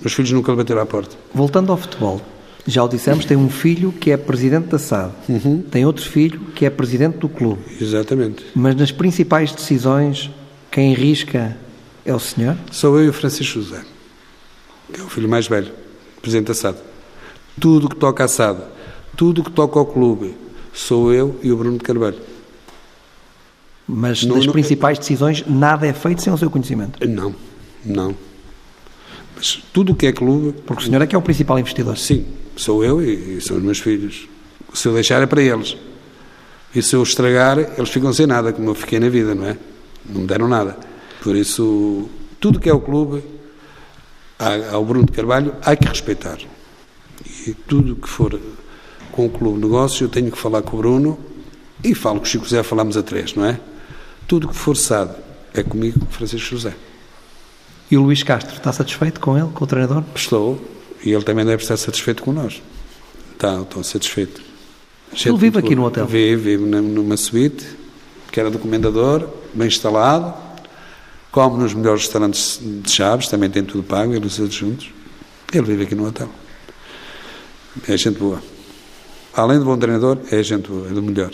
Meus 0.00 0.14
filhos 0.14 0.30
nunca 0.32 0.52
lhe 0.52 0.56
bateram 0.56 0.80
à 0.80 0.86
porta. 0.86 1.16
Voltando 1.34 1.72
ao 1.72 1.78
futebol, 1.78 2.22
já 2.66 2.84
o 2.84 2.88
dissemos, 2.88 3.24
tem 3.24 3.36
um 3.36 3.48
filho 3.48 3.92
que 3.92 4.10
é 4.10 4.16
presidente 4.16 4.66
da 4.66 4.78
SAD, 4.78 5.12
uhum. 5.28 5.62
tem 5.62 5.84
outro 5.84 6.04
filho 6.04 6.40
que 6.54 6.66
é 6.66 6.70
presidente 6.70 7.18
do 7.18 7.28
clube. 7.28 7.62
Exatamente. 7.80 8.44
Mas 8.54 8.76
nas 8.76 8.92
principais 8.92 9.52
decisões, 9.52 10.30
quem 10.70 10.92
risca 10.94 11.56
é 12.04 12.14
o 12.14 12.18
senhor? 12.18 12.56
Sou 12.70 12.98
eu 12.98 13.06
e 13.06 13.08
o 13.08 13.12
Francisco 13.12 13.60
José, 13.60 13.82
que 14.92 15.00
é 15.00 15.04
o 15.04 15.08
filho 15.08 15.28
mais 15.28 15.46
velho, 15.48 15.72
presidente 16.20 16.48
da 16.48 16.54
SAD. 16.54 16.78
Tudo 17.58 17.88
que 17.88 17.96
toca 17.96 18.24
à 18.24 18.28
SAD, 18.28 18.60
tudo 19.16 19.42
que 19.42 19.50
toca 19.50 19.78
ao 19.78 19.86
clube, 19.86 20.34
sou 20.72 21.12
eu 21.12 21.38
e 21.42 21.50
o 21.50 21.56
Bruno 21.56 21.78
de 21.78 21.84
Carvalho. 21.84 22.18
Mas 23.86 24.22
nas 24.24 24.46
principais 24.46 24.98
decisões, 24.98 25.44
nada 25.46 25.86
é 25.86 25.92
feito 25.92 26.22
sem 26.22 26.32
o 26.32 26.38
seu 26.38 26.48
conhecimento? 26.48 27.04
Não, 27.08 27.34
não. 27.84 28.14
Mas 29.34 29.62
tudo 29.72 29.92
o 29.92 29.94
que 29.96 30.06
é 30.06 30.12
clube. 30.12 30.54
Porque 30.64 30.84
o 30.84 30.86
senhor 30.86 31.02
é 31.02 31.06
que 31.06 31.14
é 31.16 31.18
o 31.18 31.22
principal 31.22 31.58
investidor. 31.58 31.96
Sim, 31.98 32.24
sou 32.60 32.84
eu 32.84 33.02
e, 33.02 33.36
e 33.36 33.40
são 33.40 33.56
os 33.56 33.62
meus 33.62 33.78
filhos. 33.78 34.28
Se 34.74 34.86
eu 34.86 34.94
deixar 34.94 35.22
é 35.22 35.26
para 35.26 35.42
eles. 35.42 35.76
E 36.74 36.82
se 36.82 36.94
eu 36.94 37.02
estragar, 37.02 37.58
eles 37.58 37.90
ficam 37.90 38.12
sem 38.12 38.26
nada, 38.26 38.52
como 38.52 38.70
eu 38.70 38.74
fiquei 38.74 39.00
na 39.00 39.08
vida, 39.08 39.34
não 39.34 39.46
é? 39.46 39.56
Não 40.04 40.20
me 40.20 40.26
deram 40.26 40.46
nada. 40.46 40.76
Por 41.22 41.34
isso, 41.34 42.08
tudo 42.38 42.60
que 42.60 42.68
é 42.68 42.72
o 42.72 42.80
clube, 42.80 43.24
ao 44.72 44.84
Bruno 44.84 45.06
de 45.06 45.12
Carvalho, 45.12 45.54
há 45.62 45.74
que 45.74 45.88
respeitar. 45.88 46.38
E 47.46 47.54
tudo 47.54 47.96
que 47.96 48.08
for 48.08 48.40
com 49.10 49.26
o 49.26 49.30
clube 49.30 49.60
negócio, 49.60 50.04
eu 50.04 50.08
tenho 50.08 50.30
que 50.30 50.38
falar 50.38 50.62
com 50.62 50.76
o 50.76 50.80
Bruno 50.80 51.18
e 51.82 51.94
falo 51.94 52.18
com 52.18 52.24
o 52.24 52.28
Chico 52.28 52.44
José, 52.44 52.62
falamos 52.62 52.96
a 52.96 53.02
três, 53.02 53.34
não 53.34 53.44
é? 53.44 53.58
Tudo 54.28 54.48
que 54.48 54.54
for 54.54 54.76
SAD 54.76 55.10
é 55.52 55.62
comigo, 55.62 56.06
Francisco 56.10 56.50
José. 56.50 56.74
E 57.90 57.96
o 57.96 58.02
Luís 58.02 58.22
Castro, 58.22 58.56
está 58.56 58.72
satisfeito 58.72 59.18
com 59.18 59.36
ele, 59.36 59.48
com 59.52 59.64
o 59.64 59.66
treinador? 59.66 60.04
Estou, 60.14 60.60
e 61.04 61.12
ele 61.12 61.24
também 61.24 61.44
deve 61.44 61.62
estar 61.62 61.76
satisfeito 61.76 62.22
com 62.22 62.32
nós. 62.32 62.62
Está, 63.32 63.60
estou 63.60 63.82
satisfeito. 63.82 64.42
Ele 65.24 65.36
vive 65.36 65.58
aqui 65.58 65.74
no 65.74 65.84
hotel? 65.84 66.06
Vive, 66.06 66.56
vive 66.56 66.64
numa 66.64 67.16
suíte, 67.16 67.66
que 68.30 68.38
era 68.38 68.50
do 68.50 68.58
comendador, 68.58 69.28
bem 69.52 69.66
instalado, 69.66 70.34
come 71.32 71.58
nos 71.58 71.74
melhores 71.74 72.02
restaurantes 72.02 72.60
de 72.60 72.90
Chaves, 72.90 73.28
também 73.28 73.50
tem 73.50 73.64
tudo 73.64 73.82
pago, 73.82 74.14
ele 74.14 74.24
e 74.24 74.26
os 74.26 74.54
juntos. 74.54 74.90
Ele 75.52 75.62
vive 75.62 75.84
aqui 75.84 75.94
no 75.94 76.06
hotel. 76.06 76.28
É 77.88 77.96
gente 77.96 78.18
boa. 78.18 78.40
Além 79.34 79.58
de 79.58 79.64
bom 79.64 79.76
treinador, 79.76 80.18
é 80.30 80.42
gente 80.42 80.68
boa, 80.68 80.88
é 80.88 80.90
do 80.90 81.02
melhor. 81.02 81.32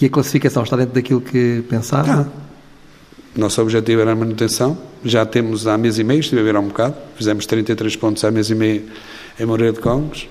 E 0.00 0.06
a 0.06 0.08
classificação 0.08 0.62
está 0.62 0.76
dentro 0.76 0.94
daquilo 0.94 1.20
que 1.20 1.64
pensava? 1.68 2.24
Tá. 2.24 2.30
Nosso 3.36 3.60
objetivo 3.60 4.00
era 4.00 4.12
a 4.12 4.16
manutenção. 4.16 4.78
Já 5.04 5.24
temos 5.24 5.66
há 5.66 5.78
mês 5.78 5.98
e 5.98 6.04
meio, 6.04 6.20
estive 6.20 6.40
a 6.40 6.44
ver 6.44 6.56
há 6.56 6.60
um 6.60 6.68
bocado. 6.68 6.96
Fizemos 7.16 7.46
33 7.46 7.96
pontos 7.96 8.24
há 8.24 8.30
mês 8.30 8.50
e 8.50 8.54
meio 8.54 8.84
em 9.38 9.46
Moreira 9.46 9.72
de 9.72 9.80
Congos. 9.80 10.28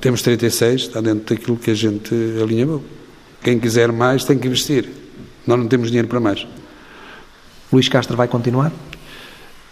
Temos 0.00 0.22
36, 0.22 0.82
está 0.82 1.00
dentro 1.00 1.34
daquilo 1.34 1.56
que 1.56 1.70
a 1.70 1.74
gente 1.74 2.14
alinhavou. 2.42 2.82
Quem 3.42 3.58
quiser 3.58 3.90
mais 3.90 4.24
tem 4.24 4.38
que 4.38 4.46
investir. 4.46 4.88
Nós 5.46 5.58
não 5.58 5.66
temos 5.66 5.88
dinheiro 5.88 6.08
para 6.08 6.20
mais. 6.20 6.46
Luís 7.72 7.88
Castro 7.88 8.16
vai 8.16 8.28
continuar? 8.28 8.72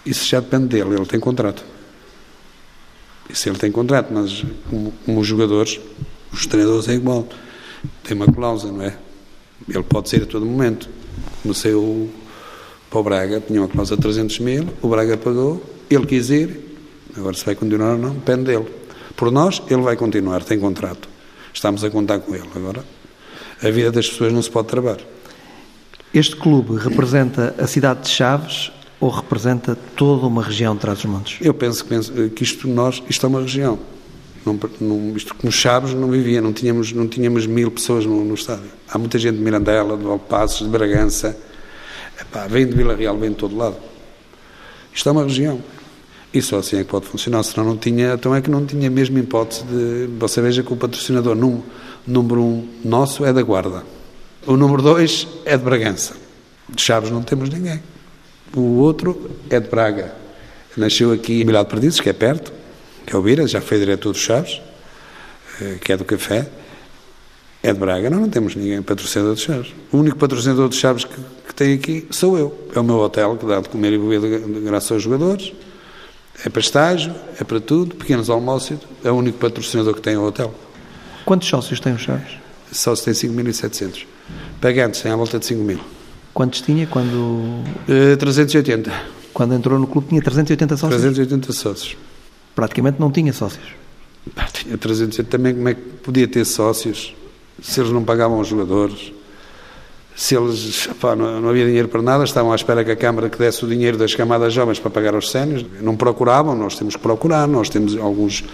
Isso 0.05 0.27
já 0.27 0.41
depende 0.41 0.67
dele, 0.67 0.97
ele 0.97 1.07
tem 1.07 1.21
contrato. 1.21 1.65
Isso 3.31 3.49
ele 3.49 3.59
tem 3.59 3.71
contrato, 3.71 4.13
mas 4.13 4.45
como, 4.69 4.93
como 5.05 5.21
os 5.21 5.27
jogadores, 5.27 5.81
os 6.33 6.47
treinadores 6.47 6.89
é 6.89 6.95
igual. 6.95 7.27
Tem 8.03 8.17
uma 8.17 8.27
cláusula, 8.27 8.73
não 8.73 8.83
é? 8.85 8.99
Ele 9.69 9.83
pode 9.83 10.11
sair 10.11 10.25
a 10.25 10.27
todo 10.27 10.45
momento. 10.45 10.89
No 11.45 11.55
seu 11.55 12.11
para 12.93 13.01
o 13.01 13.03
Braga, 13.03 13.41
tinha 13.41 13.59
uma 13.59 13.69
cláusula 13.69 13.97
de 13.97 14.03
300 14.03 14.39
mil, 14.41 14.69
o 14.83 14.89
Braga 14.89 15.17
pagou, 15.17 15.63
ele 15.89 16.05
quis 16.05 16.29
ir, 16.29 16.77
agora 17.17 17.35
se 17.35 17.43
vai 17.43 17.55
continuar 17.55 17.93
ou 17.93 17.99
não, 17.99 18.11
depende 18.11 18.45
dele. 18.45 18.67
Por 19.17 19.31
nós, 19.31 19.63
ele 19.71 19.81
vai 19.81 19.97
continuar, 19.97 20.45
tem 20.45 20.61
contrato. 20.61 21.09
Estamos 21.55 21.83
a 21.85 21.91
contar 21.91 22.19
com 22.19 22.35
ele. 22.35 22.49
Agora, 22.55 22.85
a 23.63 23.71
vida 23.71 23.91
das 23.91 24.11
pessoas 24.11 24.31
não 24.31 24.43
se 24.43 24.51
pode 24.51 24.69
travar. 24.69 24.99
Este 26.13 26.37
clube 26.37 26.77
representa 26.77 27.55
a 27.57 27.67
cidade 27.67 28.03
de 28.03 28.11
Chaves 28.11 28.71
ou 29.01 29.09
representa 29.09 29.75
toda 29.97 30.27
uma 30.27 30.43
região 30.43 30.75
de 30.75 30.83
Trás-os-Montes? 30.83 31.39
Eu 31.41 31.55
penso, 31.55 31.87
penso 31.87 32.13
que 32.13 32.43
isto 32.43 32.69
nós, 32.69 33.03
isto 33.09 33.25
é 33.25 33.29
uma 33.29 33.41
região. 33.41 33.79
Não, 34.45 34.59
não, 34.79 35.17
isto 35.17 35.35
como 35.35 35.51
Chaves 35.51 35.95
não 35.95 36.11
vivia, 36.11 36.43
não 36.43 36.53
tínhamos, 36.53 36.93
não 36.93 37.09
tínhamos 37.09 37.47
mil 37.47 37.71
pessoas 37.71 38.05
no, 38.05 38.23
no 38.23 38.35
estádio. 38.35 38.71
Há 38.87 38.99
muita 38.99 39.19
gente 39.19 39.39
de 39.39 39.43
Mirandela, 39.43 39.97
de 39.97 40.05
Valpassos, 40.05 40.67
de 40.67 40.69
Bragança, 40.69 41.35
Epá, 42.21 42.47
vem 42.47 42.67
de 42.67 42.75
Vila 42.75 42.95
Real, 42.95 43.17
vem 43.17 43.31
de 43.31 43.37
todo 43.37 43.57
lado. 43.57 43.77
Isto 44.95 45.09
é 45.09 45.13
uma 45.13 45.25
região. 45.25 45.63
E 46.35 46.41
só 46.41 46.59
assim 46.59 46.79
é 46.79 46.85
que 46.85 46.91
pode 46.91 47.07
funcionar, 47.07 47.43
senão 47.43 47.67
não 47.67 47.77
tinha, 47.77 48.15
então 48.15 48.35
é 48.35 48.41
que 48.41 48.51
não 48.51 48.65
tinha 48.65 48.91
mesmo 48.91 49.19
hipótese 49.19 49.65
de. 49.65 50.09
Você 50.19 50.41
veja 50.41 50.63
que 50.63 50.73
o 50.73 50.77
patrocinador 50.77 51.35
num, 51.35 51.63
número 52.07 52.41
um 52.43 52.69
nosso 52.85 53.25
é 53.25 53.33
da 53.33 53.43
Guarda. 53.43 53.85
O 54.47 54.57
número 54.57 54.83
dois 54.83 55.27
é 55.45 55.57
de 55.57 55.63
Bragança. 55.63 56.15
De 56.69 56.81
Chaves 56.81 57.11
não 57.11 57.23
temos 57.23 57.49
ninguém. 57.51 57.83
O 58.55 58.79
outro 58.79 59.31
é 59.49 59.61
de 59.61 59.69
Braga. 59.69 60.15
Nasceu 60.77 61.13
aqui 61.13 61.43
em 61.43 61.45
Milado 61.45 61.69
Perdizes, 61.69 62.01
que 62.01 62.09
é 62.09 62.13
perto, 62.13 62.53
que 63.07 63.15
é 63.15 63.19
o 63.19 63.23
Bira, 63.23 63.47
já 63.47 63.61
foi 63.61 63.79
diretor 63.79 64.13
dos 64.13 64.21
Chaves, 64.21 64.61
eh, 65.61 65.77
que 65.81 65.93
é 65.93 65.97
do 65.97 66.05
café. 66.05 66.49
É 67.63 67.73
de 67.73 67.79
Braga, 67.79 68.11
nós 68.11 68.21
não 68.21 68.29
temos 68.29 68.57
ninguém 68.57 68.83
patrocinador 68.83 69.35
de 69.35 69.43
Chaves. 69.43 69.73
O 69.93 69.99
único 69.99 70.17
patrocinador 70.19 70.69
de 70.69 70.77
Chaves 70.77 71.05
que, 71.05 71.15
que 71.53 71.55
tem 71.55 71.75
aqui 71.75 72.07
sou 72.11 72.39
eu. 72.39 72.69
É 72.75 72.81
o 72.81 72.83
meu 72.83 72.99
hotel, 72.99 73.37
que 73.37 73.47
dá 73.47 73.61
de 73.61 73.69
comer 73.69 73.93
e 73.93 73.99
beber 73.99 74.41
graças 74.63 74.91
aos 74.91 75.03
jogadores. 75.03 75.53
É 76.45 76.49
para 76.49 76.61
estágio, 76.61 77.15
é 77.39 77.45
para 77.45 77.61
tudo, 77.61 77.95
pequenos 77.95 78.31
almoços, 78.31 78.79
é 79.05 79.11
o 79.11 79.15
único 79.15 79.39
patrocinador 79.39 79.95
que 79.95 80.01
tem 80.01 80.17
o 80.17 80.25
hotel. 80.25 80.53
Quantos 81.25 81.47
sócios 81.47 81.79
tem 81.79 81.93
o 81.93 81.99
Chaves? 81.99 82.39
Sócios 82.73 83.21
tem 83.21 83.31
5.700. 83.31 84.07
Pagantes 84.61 85.03
tem 85.03 85.13
à 85.13 85.17
volta 85.17 85.39
de 85.39 85.47
5 85.47 85.63
mil. 85.63 85.79
Quantos 86.33 86.63
tinha 86.63 86.87
quando... 86.87 87.15
Uh, 87.87 88.17
380. 88.19 88.91
Quando 89.33 89.55
entrou 89.55 89.79
no 89.79 89.87
clube 89.87 90.09
tinha 90.09 90.23
380 90.23 90.77
sócios? 90.77 91.01
380 91.03 91.53
sócios. 91.53 91.97
Praticamente 92.55 92.99
não 92.99 93.11
tinha 93.13 93.33
sócios. 93.33 93.65
tinha 94.55 94.79
380 94.79 95.31
também, 95.31 95.55
como 95.55 95.69
é 95.69 95.75
que 95.75 95.81
podia 95.81 96.27
ter 96.27 96.45
sócios 96.45 97.15
se 97.63 97.81
eles 97.81 97.93
não 97.93 98.03
pagavam 98.03 98.41
os 98.41 98.49
jogadores? 98.49 99.13
Se 100.15 100.37
eles 100.37 100.89
pá, 101.01 101.17
não, 101.17 101.49
havia 101.49 101.67
dinheiro 101.67 101.89
para 101.89 102.03
nada, 102.03 102.25
estavam 102.25 102.53
à 102.53 102.55
espera 102.55 102.85
que 102.85 102.91
a 102.91 102.97
Câmara 102.97 103.31
que 103.31 103.39
desse 103.39 103.65
o 103.65 103.69
dinheiro 103.69 103.97
das 103.97 104.15
camadas 104.15 104.53
jovens 104.53 104.79
para 104.79 104.91
pagar 104.91 105.15
os 105.15 105.31
sénios, 105.31 105.65
não 105.81 105.97
procuravam, 105.97 106.55
nós 106.55 106.77
temos 106.77 106.97
que 106.97 107.03
procurar, 107.03 107.49
nós 107.49 107.69
temos 107.69 107.97
alguns, 107.97 108.45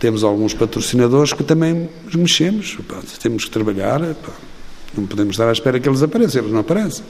temos 0.00 0.24
alguns 0.24 0.52
patrocinadores 0.52 1.32
que 1.32 1.44
também 1.44 1.88
nos 2.04 2.14
mexemos, 2.14 2.76
pá, 2.88 2.96
temos 3.20 3.44
que 3.44 3.50
trabalhar, 3.50 4.00
pá, 4.00 4.32
não 4.96 5.06
podemos 5.06 5.34
estar 5.34 5.48
à 5.48 5.52
espera 5.52 5.78
que 5.78 5.88
eles 5.88 6.02
apareçam, 6.02 6.42
eles 6.42 6.52
não 6.52 6.60
aparecem. 6.60 7.04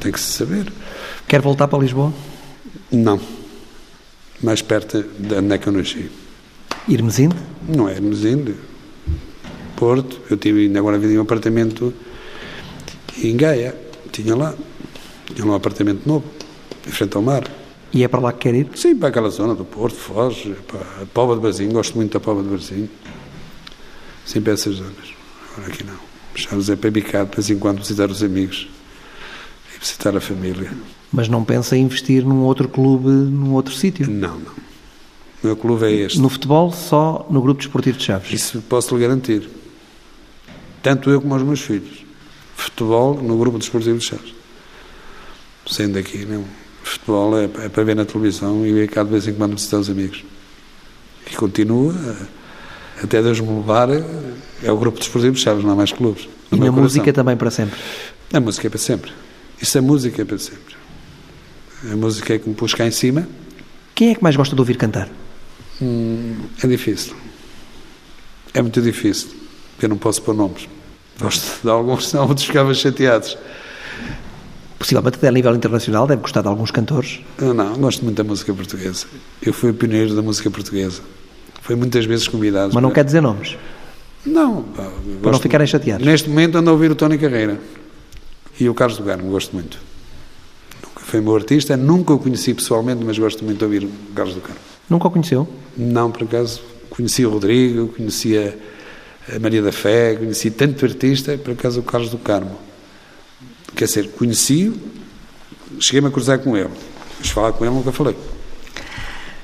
Tem 0.00 0.10
que 0.10 0.20
se 0.20 0.32
saber. 0.32 0.72
Quer 1.28 1.40
voltar 1.40 1.68
para 1.68 1.78
Lisboa? 1.78 2.12
Não. 2.90 3.20
Mais 4.42 4.60
perto 4.60 5.04
de 5.18 5.34
onde 5.34 5.54
é 5.54 5.58
que 5.58 5.66
eu 5.66 5.72
nasci. 5.72 6.10
Irmesinde? 6.88 7.36
Não 7.68 7.88
é 7.88 7.94
Irmesinde. 7.94 8.54
Porto, 9.76 10.20
eu 10.30 10.36
tive 10.36 10.64
ainda 10.64 10.78
agora 10.78 10.98
vivi 10.98 11.14
em 11.14 11.18
um 11.18 11.22
apartamento 11.22 11.92
em 13.22 13.36
Gaia, 13.36 13.74
tinha 14.10 14.34
lá, 14.34 14.54
tinha 15.34 15.46
um 15.46 15.54
apartamento 15.54 16.06
novo, 16.06 16.24
em 16.86 16.90
frente 16.90 17.16
ao 17.16 17.22
mar. 17.22 17.44
E 17.92 18.02
é 18.02 18.08
para 18.08 18.20
lá 18.20 18.32
que 18.32 18.40
quer 18.40 18.54
ir? 18.54 18.68
Sim, 18.74 18.96
para 18.96 19.08
aquela 19.08 19.30
zona 19.30 19.54
do 19.54 19.64
Porto, 19.64 19.96
Foz, 19.96 20.48
para 20.66 20.80
a 21.02 21.06
Pova 21.06 21.34
de 21.34 21.40
Brasil, 21.40 21.70
gosto 21.70 21.94
muito 21.94 22.12
da 22.12 22.20
Pova 22.20 22.42
de 22.42 22.48
Brasil. 22.48 22.88
Sim, 24.26 24.40
para 24.40 24.52
essas 24.54 24.76
zonas. 24.76 25.14
Agora 25.52 25.72
aqui 25.72 25.84
não. 25.84 25.94
Chaves 26.34 26.68
é 26.68 26.74
para 26.74 26.90
bicar, 26.90 27.24
de 27.26 27.36
vez 27.36 27.48
em 27.50 27.58
quando 27.58 27.78
visitar 27.78 28.10
os 28.10 28.22
amigos 28.22 28.68
e 29.74 29.78
visitar 29.78 30.16
a 30.16 30.20
família. 30.20 30.72
Mas 31.12 31.28
não 31.28 31.44
pensa 31.44 31.76
em 31.76 31.84
investir 31.84 32.24
num 32.24 32.40
outro 32.40 32.68
clube, 32.68 33.08
num 33.08 33.52
outro 33.52 33.72
sítio? 33.72 34.10
Não, 34.10 34.40
não. 34.40 34.52
O 35.42 35.46
meu 35.46 35.56
clube 35.56 35.84
é 35.84 35.92
este. 35.92 36.18
No 36.18 36.28
futebol, 36.28 36.72
só 36.72 37.24
no 37.30 37.40
Grupo 37.40 37.60
Desportivo 37.60 37.98
de 37.98 38.04
Chaves? 38.04 38.32
Isso 38.32 38.60
posso 38.68 38.96
lhe 38.96 39.02
garantir. 39.02 39.48
Tanto 40.82 41.08
eu 41.10 41.20
como 41.20 41.36
os 41.36 41.42
meus 41.42 41.60
filhos 41.60 42.03
futebol 42.56 43.14
no 43.14 43.38
grupo 43.38 43.58
desportivo 43.58 43.98
de 43.98 44.04
Chaves. 44.04 44.34
Sendo 45.66 45.98
aqui, 45.98 46.24
não. 46.24 46.44
Futebol 46.82 47.38
é, 47.38 47.44
é, 47.44 47.68
para 47.68 47.82
ver 47.84 47.96
na 47.96 48.04
televisão 48.04 48.66
e 48.66 48.86
cá 48.88 49.02
de 49.02 49.10
vez 49.10 49.26
em 49.26 49.34
quando 49.34 49.54
visitar 49.54 49.78
os 49.78 49.88
amigos. 49.88 50.24
E 51.30 51.34
continua, 51.34 51.94
até 53.02 53.22
Deus 53.22 53.40
me 53.40 53.48
levar, 53.48 53.88
é 54.62 54.70
o 54.70 54.76
grupo 54.76 54.98
desportivo 54.98 55.34
de 55.34 55.40
Chaves, 55.40 55.64
não 55.64 55.72
há 55.72 55.76
mais 55.76 55.92
clubes. 55.92 56.28
E 56.52 56.56
na 56.56 56.70
música 56.70 57.12
também 57.12 57.36
para 57.36 57.50
sempre? 57.50 57.78
A 58.32 58.40
música 58.40 58.66
é 58.66 58.70
para 58.70 58.78
sempre. 58.78 59.12
Isso 59.60 59.78
é 59.78 59.80
música 59.80 60.20
é 60.20 60.24
para 60.24 60.38
sempre. 60.38 60.76
A 61.90 61.96
música 61.96 62.34
é 62.34 62.38
que 62.38 62.48
me 62.48 62.54
pôs 62.54 62.74
cá 62.74 62.86
em 62.86 62.90
cima. 62.90 63.26
Quem 63.94 64.10
é 64.10 64.14
que 64.14 64.22
mais 64.22 64.36
gosta 64.36 64.54
de 64.54 64.60
ouvir 64.60 64.76
cantar? 64.76 65.08
Hum, 65.80 66.36
é 66.62 66.66
difícil. 66.66 67.14
É 68.52 68.62
muito 68.62 68.80
difícil, 68.80 69.30
eu 69.82 69.88
não 69.88 69.96
posso 69.96 70.22
pôr 70.22 70.34
nomes. 70.34 70.68
Gosto 71.20 71.62
de 71.62 71.70
alguns, 71.70 72.08
senão 72.08 72.26
outros 72.26 72.46
ficavam 72.46 72.74
chateados. 72.74 73.36
Possivelmente 74.78 75.16
até 75.16 75.28
a 75.28 75.32
nível 75.32 75.54
internacional 75.54 76.06
deve 76.06 76.20
gostar 76.20 76.42
de 76.42 76.48
alguns 76.48 76.70
cantores? 76.70 77.20
Não, 77.38 77.54
não, 77.54 77.74
gosto 77.76 78.04
muito 78.04 78.16
da 78.16 78.24
música 78.24 78.52
portuguesa. 78.52 79.06
Eu 79.40 79.52
fui 79.52 79.70
o 79.70 79.74
pioneiro 79.74 80.14
da 80.14 80.22
música 80.22 80.50
portuguesa. 80.50 81.00
Fui 81.62 81.74
muitas 81.74 82.04
vezes 82.04 82.28
convidado. 82.28 82.74
Mas 82.74 82.82
não 82.82 82.90
para... 82.90 82.96
quer 82.96 83.04
dizer 83.04 83.22
nomes? 83.22 83.56
Não. 84.26 84.62
Para 85.22 85.32
não 85.32 85.38
ficarem 85.38 85.66
chateados? 85.66 86.04
Neste 86.04 86.28
momento 86.28 86.58
ando 86.58 86.68
a 86.68 86.72
ouvir 86.72 86.90
o 86.90 86.94
Tony 86.94 87.16
Carreira 87.16 87.58
e 88.58 88.68
o 88.68 88.74
Carlos 88.74 88.98
do 88.98 89.04
Garmo, 89.04 89.30
gosto 89.30 89.54
muito. 89.54 89.78
Nunca 90.82 91.00
foi 91.00 91.20
meu 91.20 91.34
artista, 91.34 91.76
nunca 91.76 92.12
o 92.12 92.18
conheci 92.18 92.52
pessoalmente, 92.52 93.02
mas 93.04 93.18
gosto 93.18 93.44
muito 93.44 93.58
de 93.58 93.64
ouvir 93.64 93.84
o 93.84 93.90
Carlos 94.14 94.34
do 94.34 94.40
Carmo. 94.40 94.60
Nunca 94.90 95.08
o 95.08 95.10
conheceu? 95.10 95.48
Não, 95.76 96.10
por 96.10 96.24
acaso. 96.24 96.60
Conhecia 96.90 97.28
o 97.28 97.32
Rodrigo, 97.32 97.88
conhecia 97.88 98.58
a 99.32 99.38
Maria 99.38 99.62
da 99.62 99.72
Fé, 99.72 100.16
conheci 100.16 100.50
tanto 100.50 100.84
artista, 100.84 101.36
por 101.38 101.52
acaso 101.52 101.80
o 101.80 101.82
Carlos 101.82 102.10
do 102.10 102.18
Carmo. 102.18 102.58
Quer 103.74 103.86
dizer, 103.86 104.08
conheci-o, 104.10 104.74
cheguei-me 105.80 106.08
a 106.08 106.10
cruzar 106.10 106.38
com 106.38 106.56
ele, 106.56 106.70
mas 107.18 107.28
falar 107.30 107.52
com 107.52 107.64
ele 107.64 107.74
nunca 107.74 107.92
falei. 107.92 108.16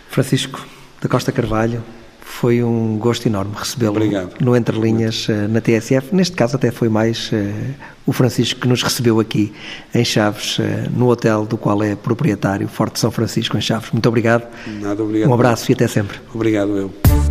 Francisco 0.09 0.67
da 1.01 1.09
Costa 1.09 1.33
Carvalho, 1.33 1.83
foi 2.31 2.63
um 2.63 2.97
gosto 2.97 3.27
enorme 3.27 3.53
recebê-lo 3.55 3.99
no 4.41 4.57
Entre 4.57 4.79
Linhas 4.79 5.27
eh, 5.29 5.47
na 5.47 5.61
TSF. 5.61 6.15
Neste 6.15 6.35
caso, 6.35 6.57
até 6.57 6.71
foi 6.71 6.89
mais 6.89 7.31
uh, 7.33 7.37
o 8.07 8.13
Francisco 8.13 8.61
que 8.61 8.69
nos 8.69 8.83
recebeu 8.83 9.21
aqui 9.21 9.53
em 9.95 10.05
Chaves, 10.05 10.59
uh, 10.59 10.63
no 10.97 11.11
hotel 11.11 11.45
do 11.45 11.59
qual 11.59 11.83
é 11.83 11.95
proprietário, 11.95 12.67
Forte 12.67 12.99
São 12.99 13.11
Francisco, 13.11 13.59
em 13.59 13.61
Chaves. 13.61 13.91
Muito 13.91 14.09
obrigado. 14.09 14.47
Nada, 14.81 15.03
obrigado. 15.03 15.29
Um 15.29 15.35
abraço 15.35 15.71
e 15.71 15.75
até 15.75 15.87
sempre. 15.87 16.19
Obrigado, 16.33 16.77
eu. 16.79 17.30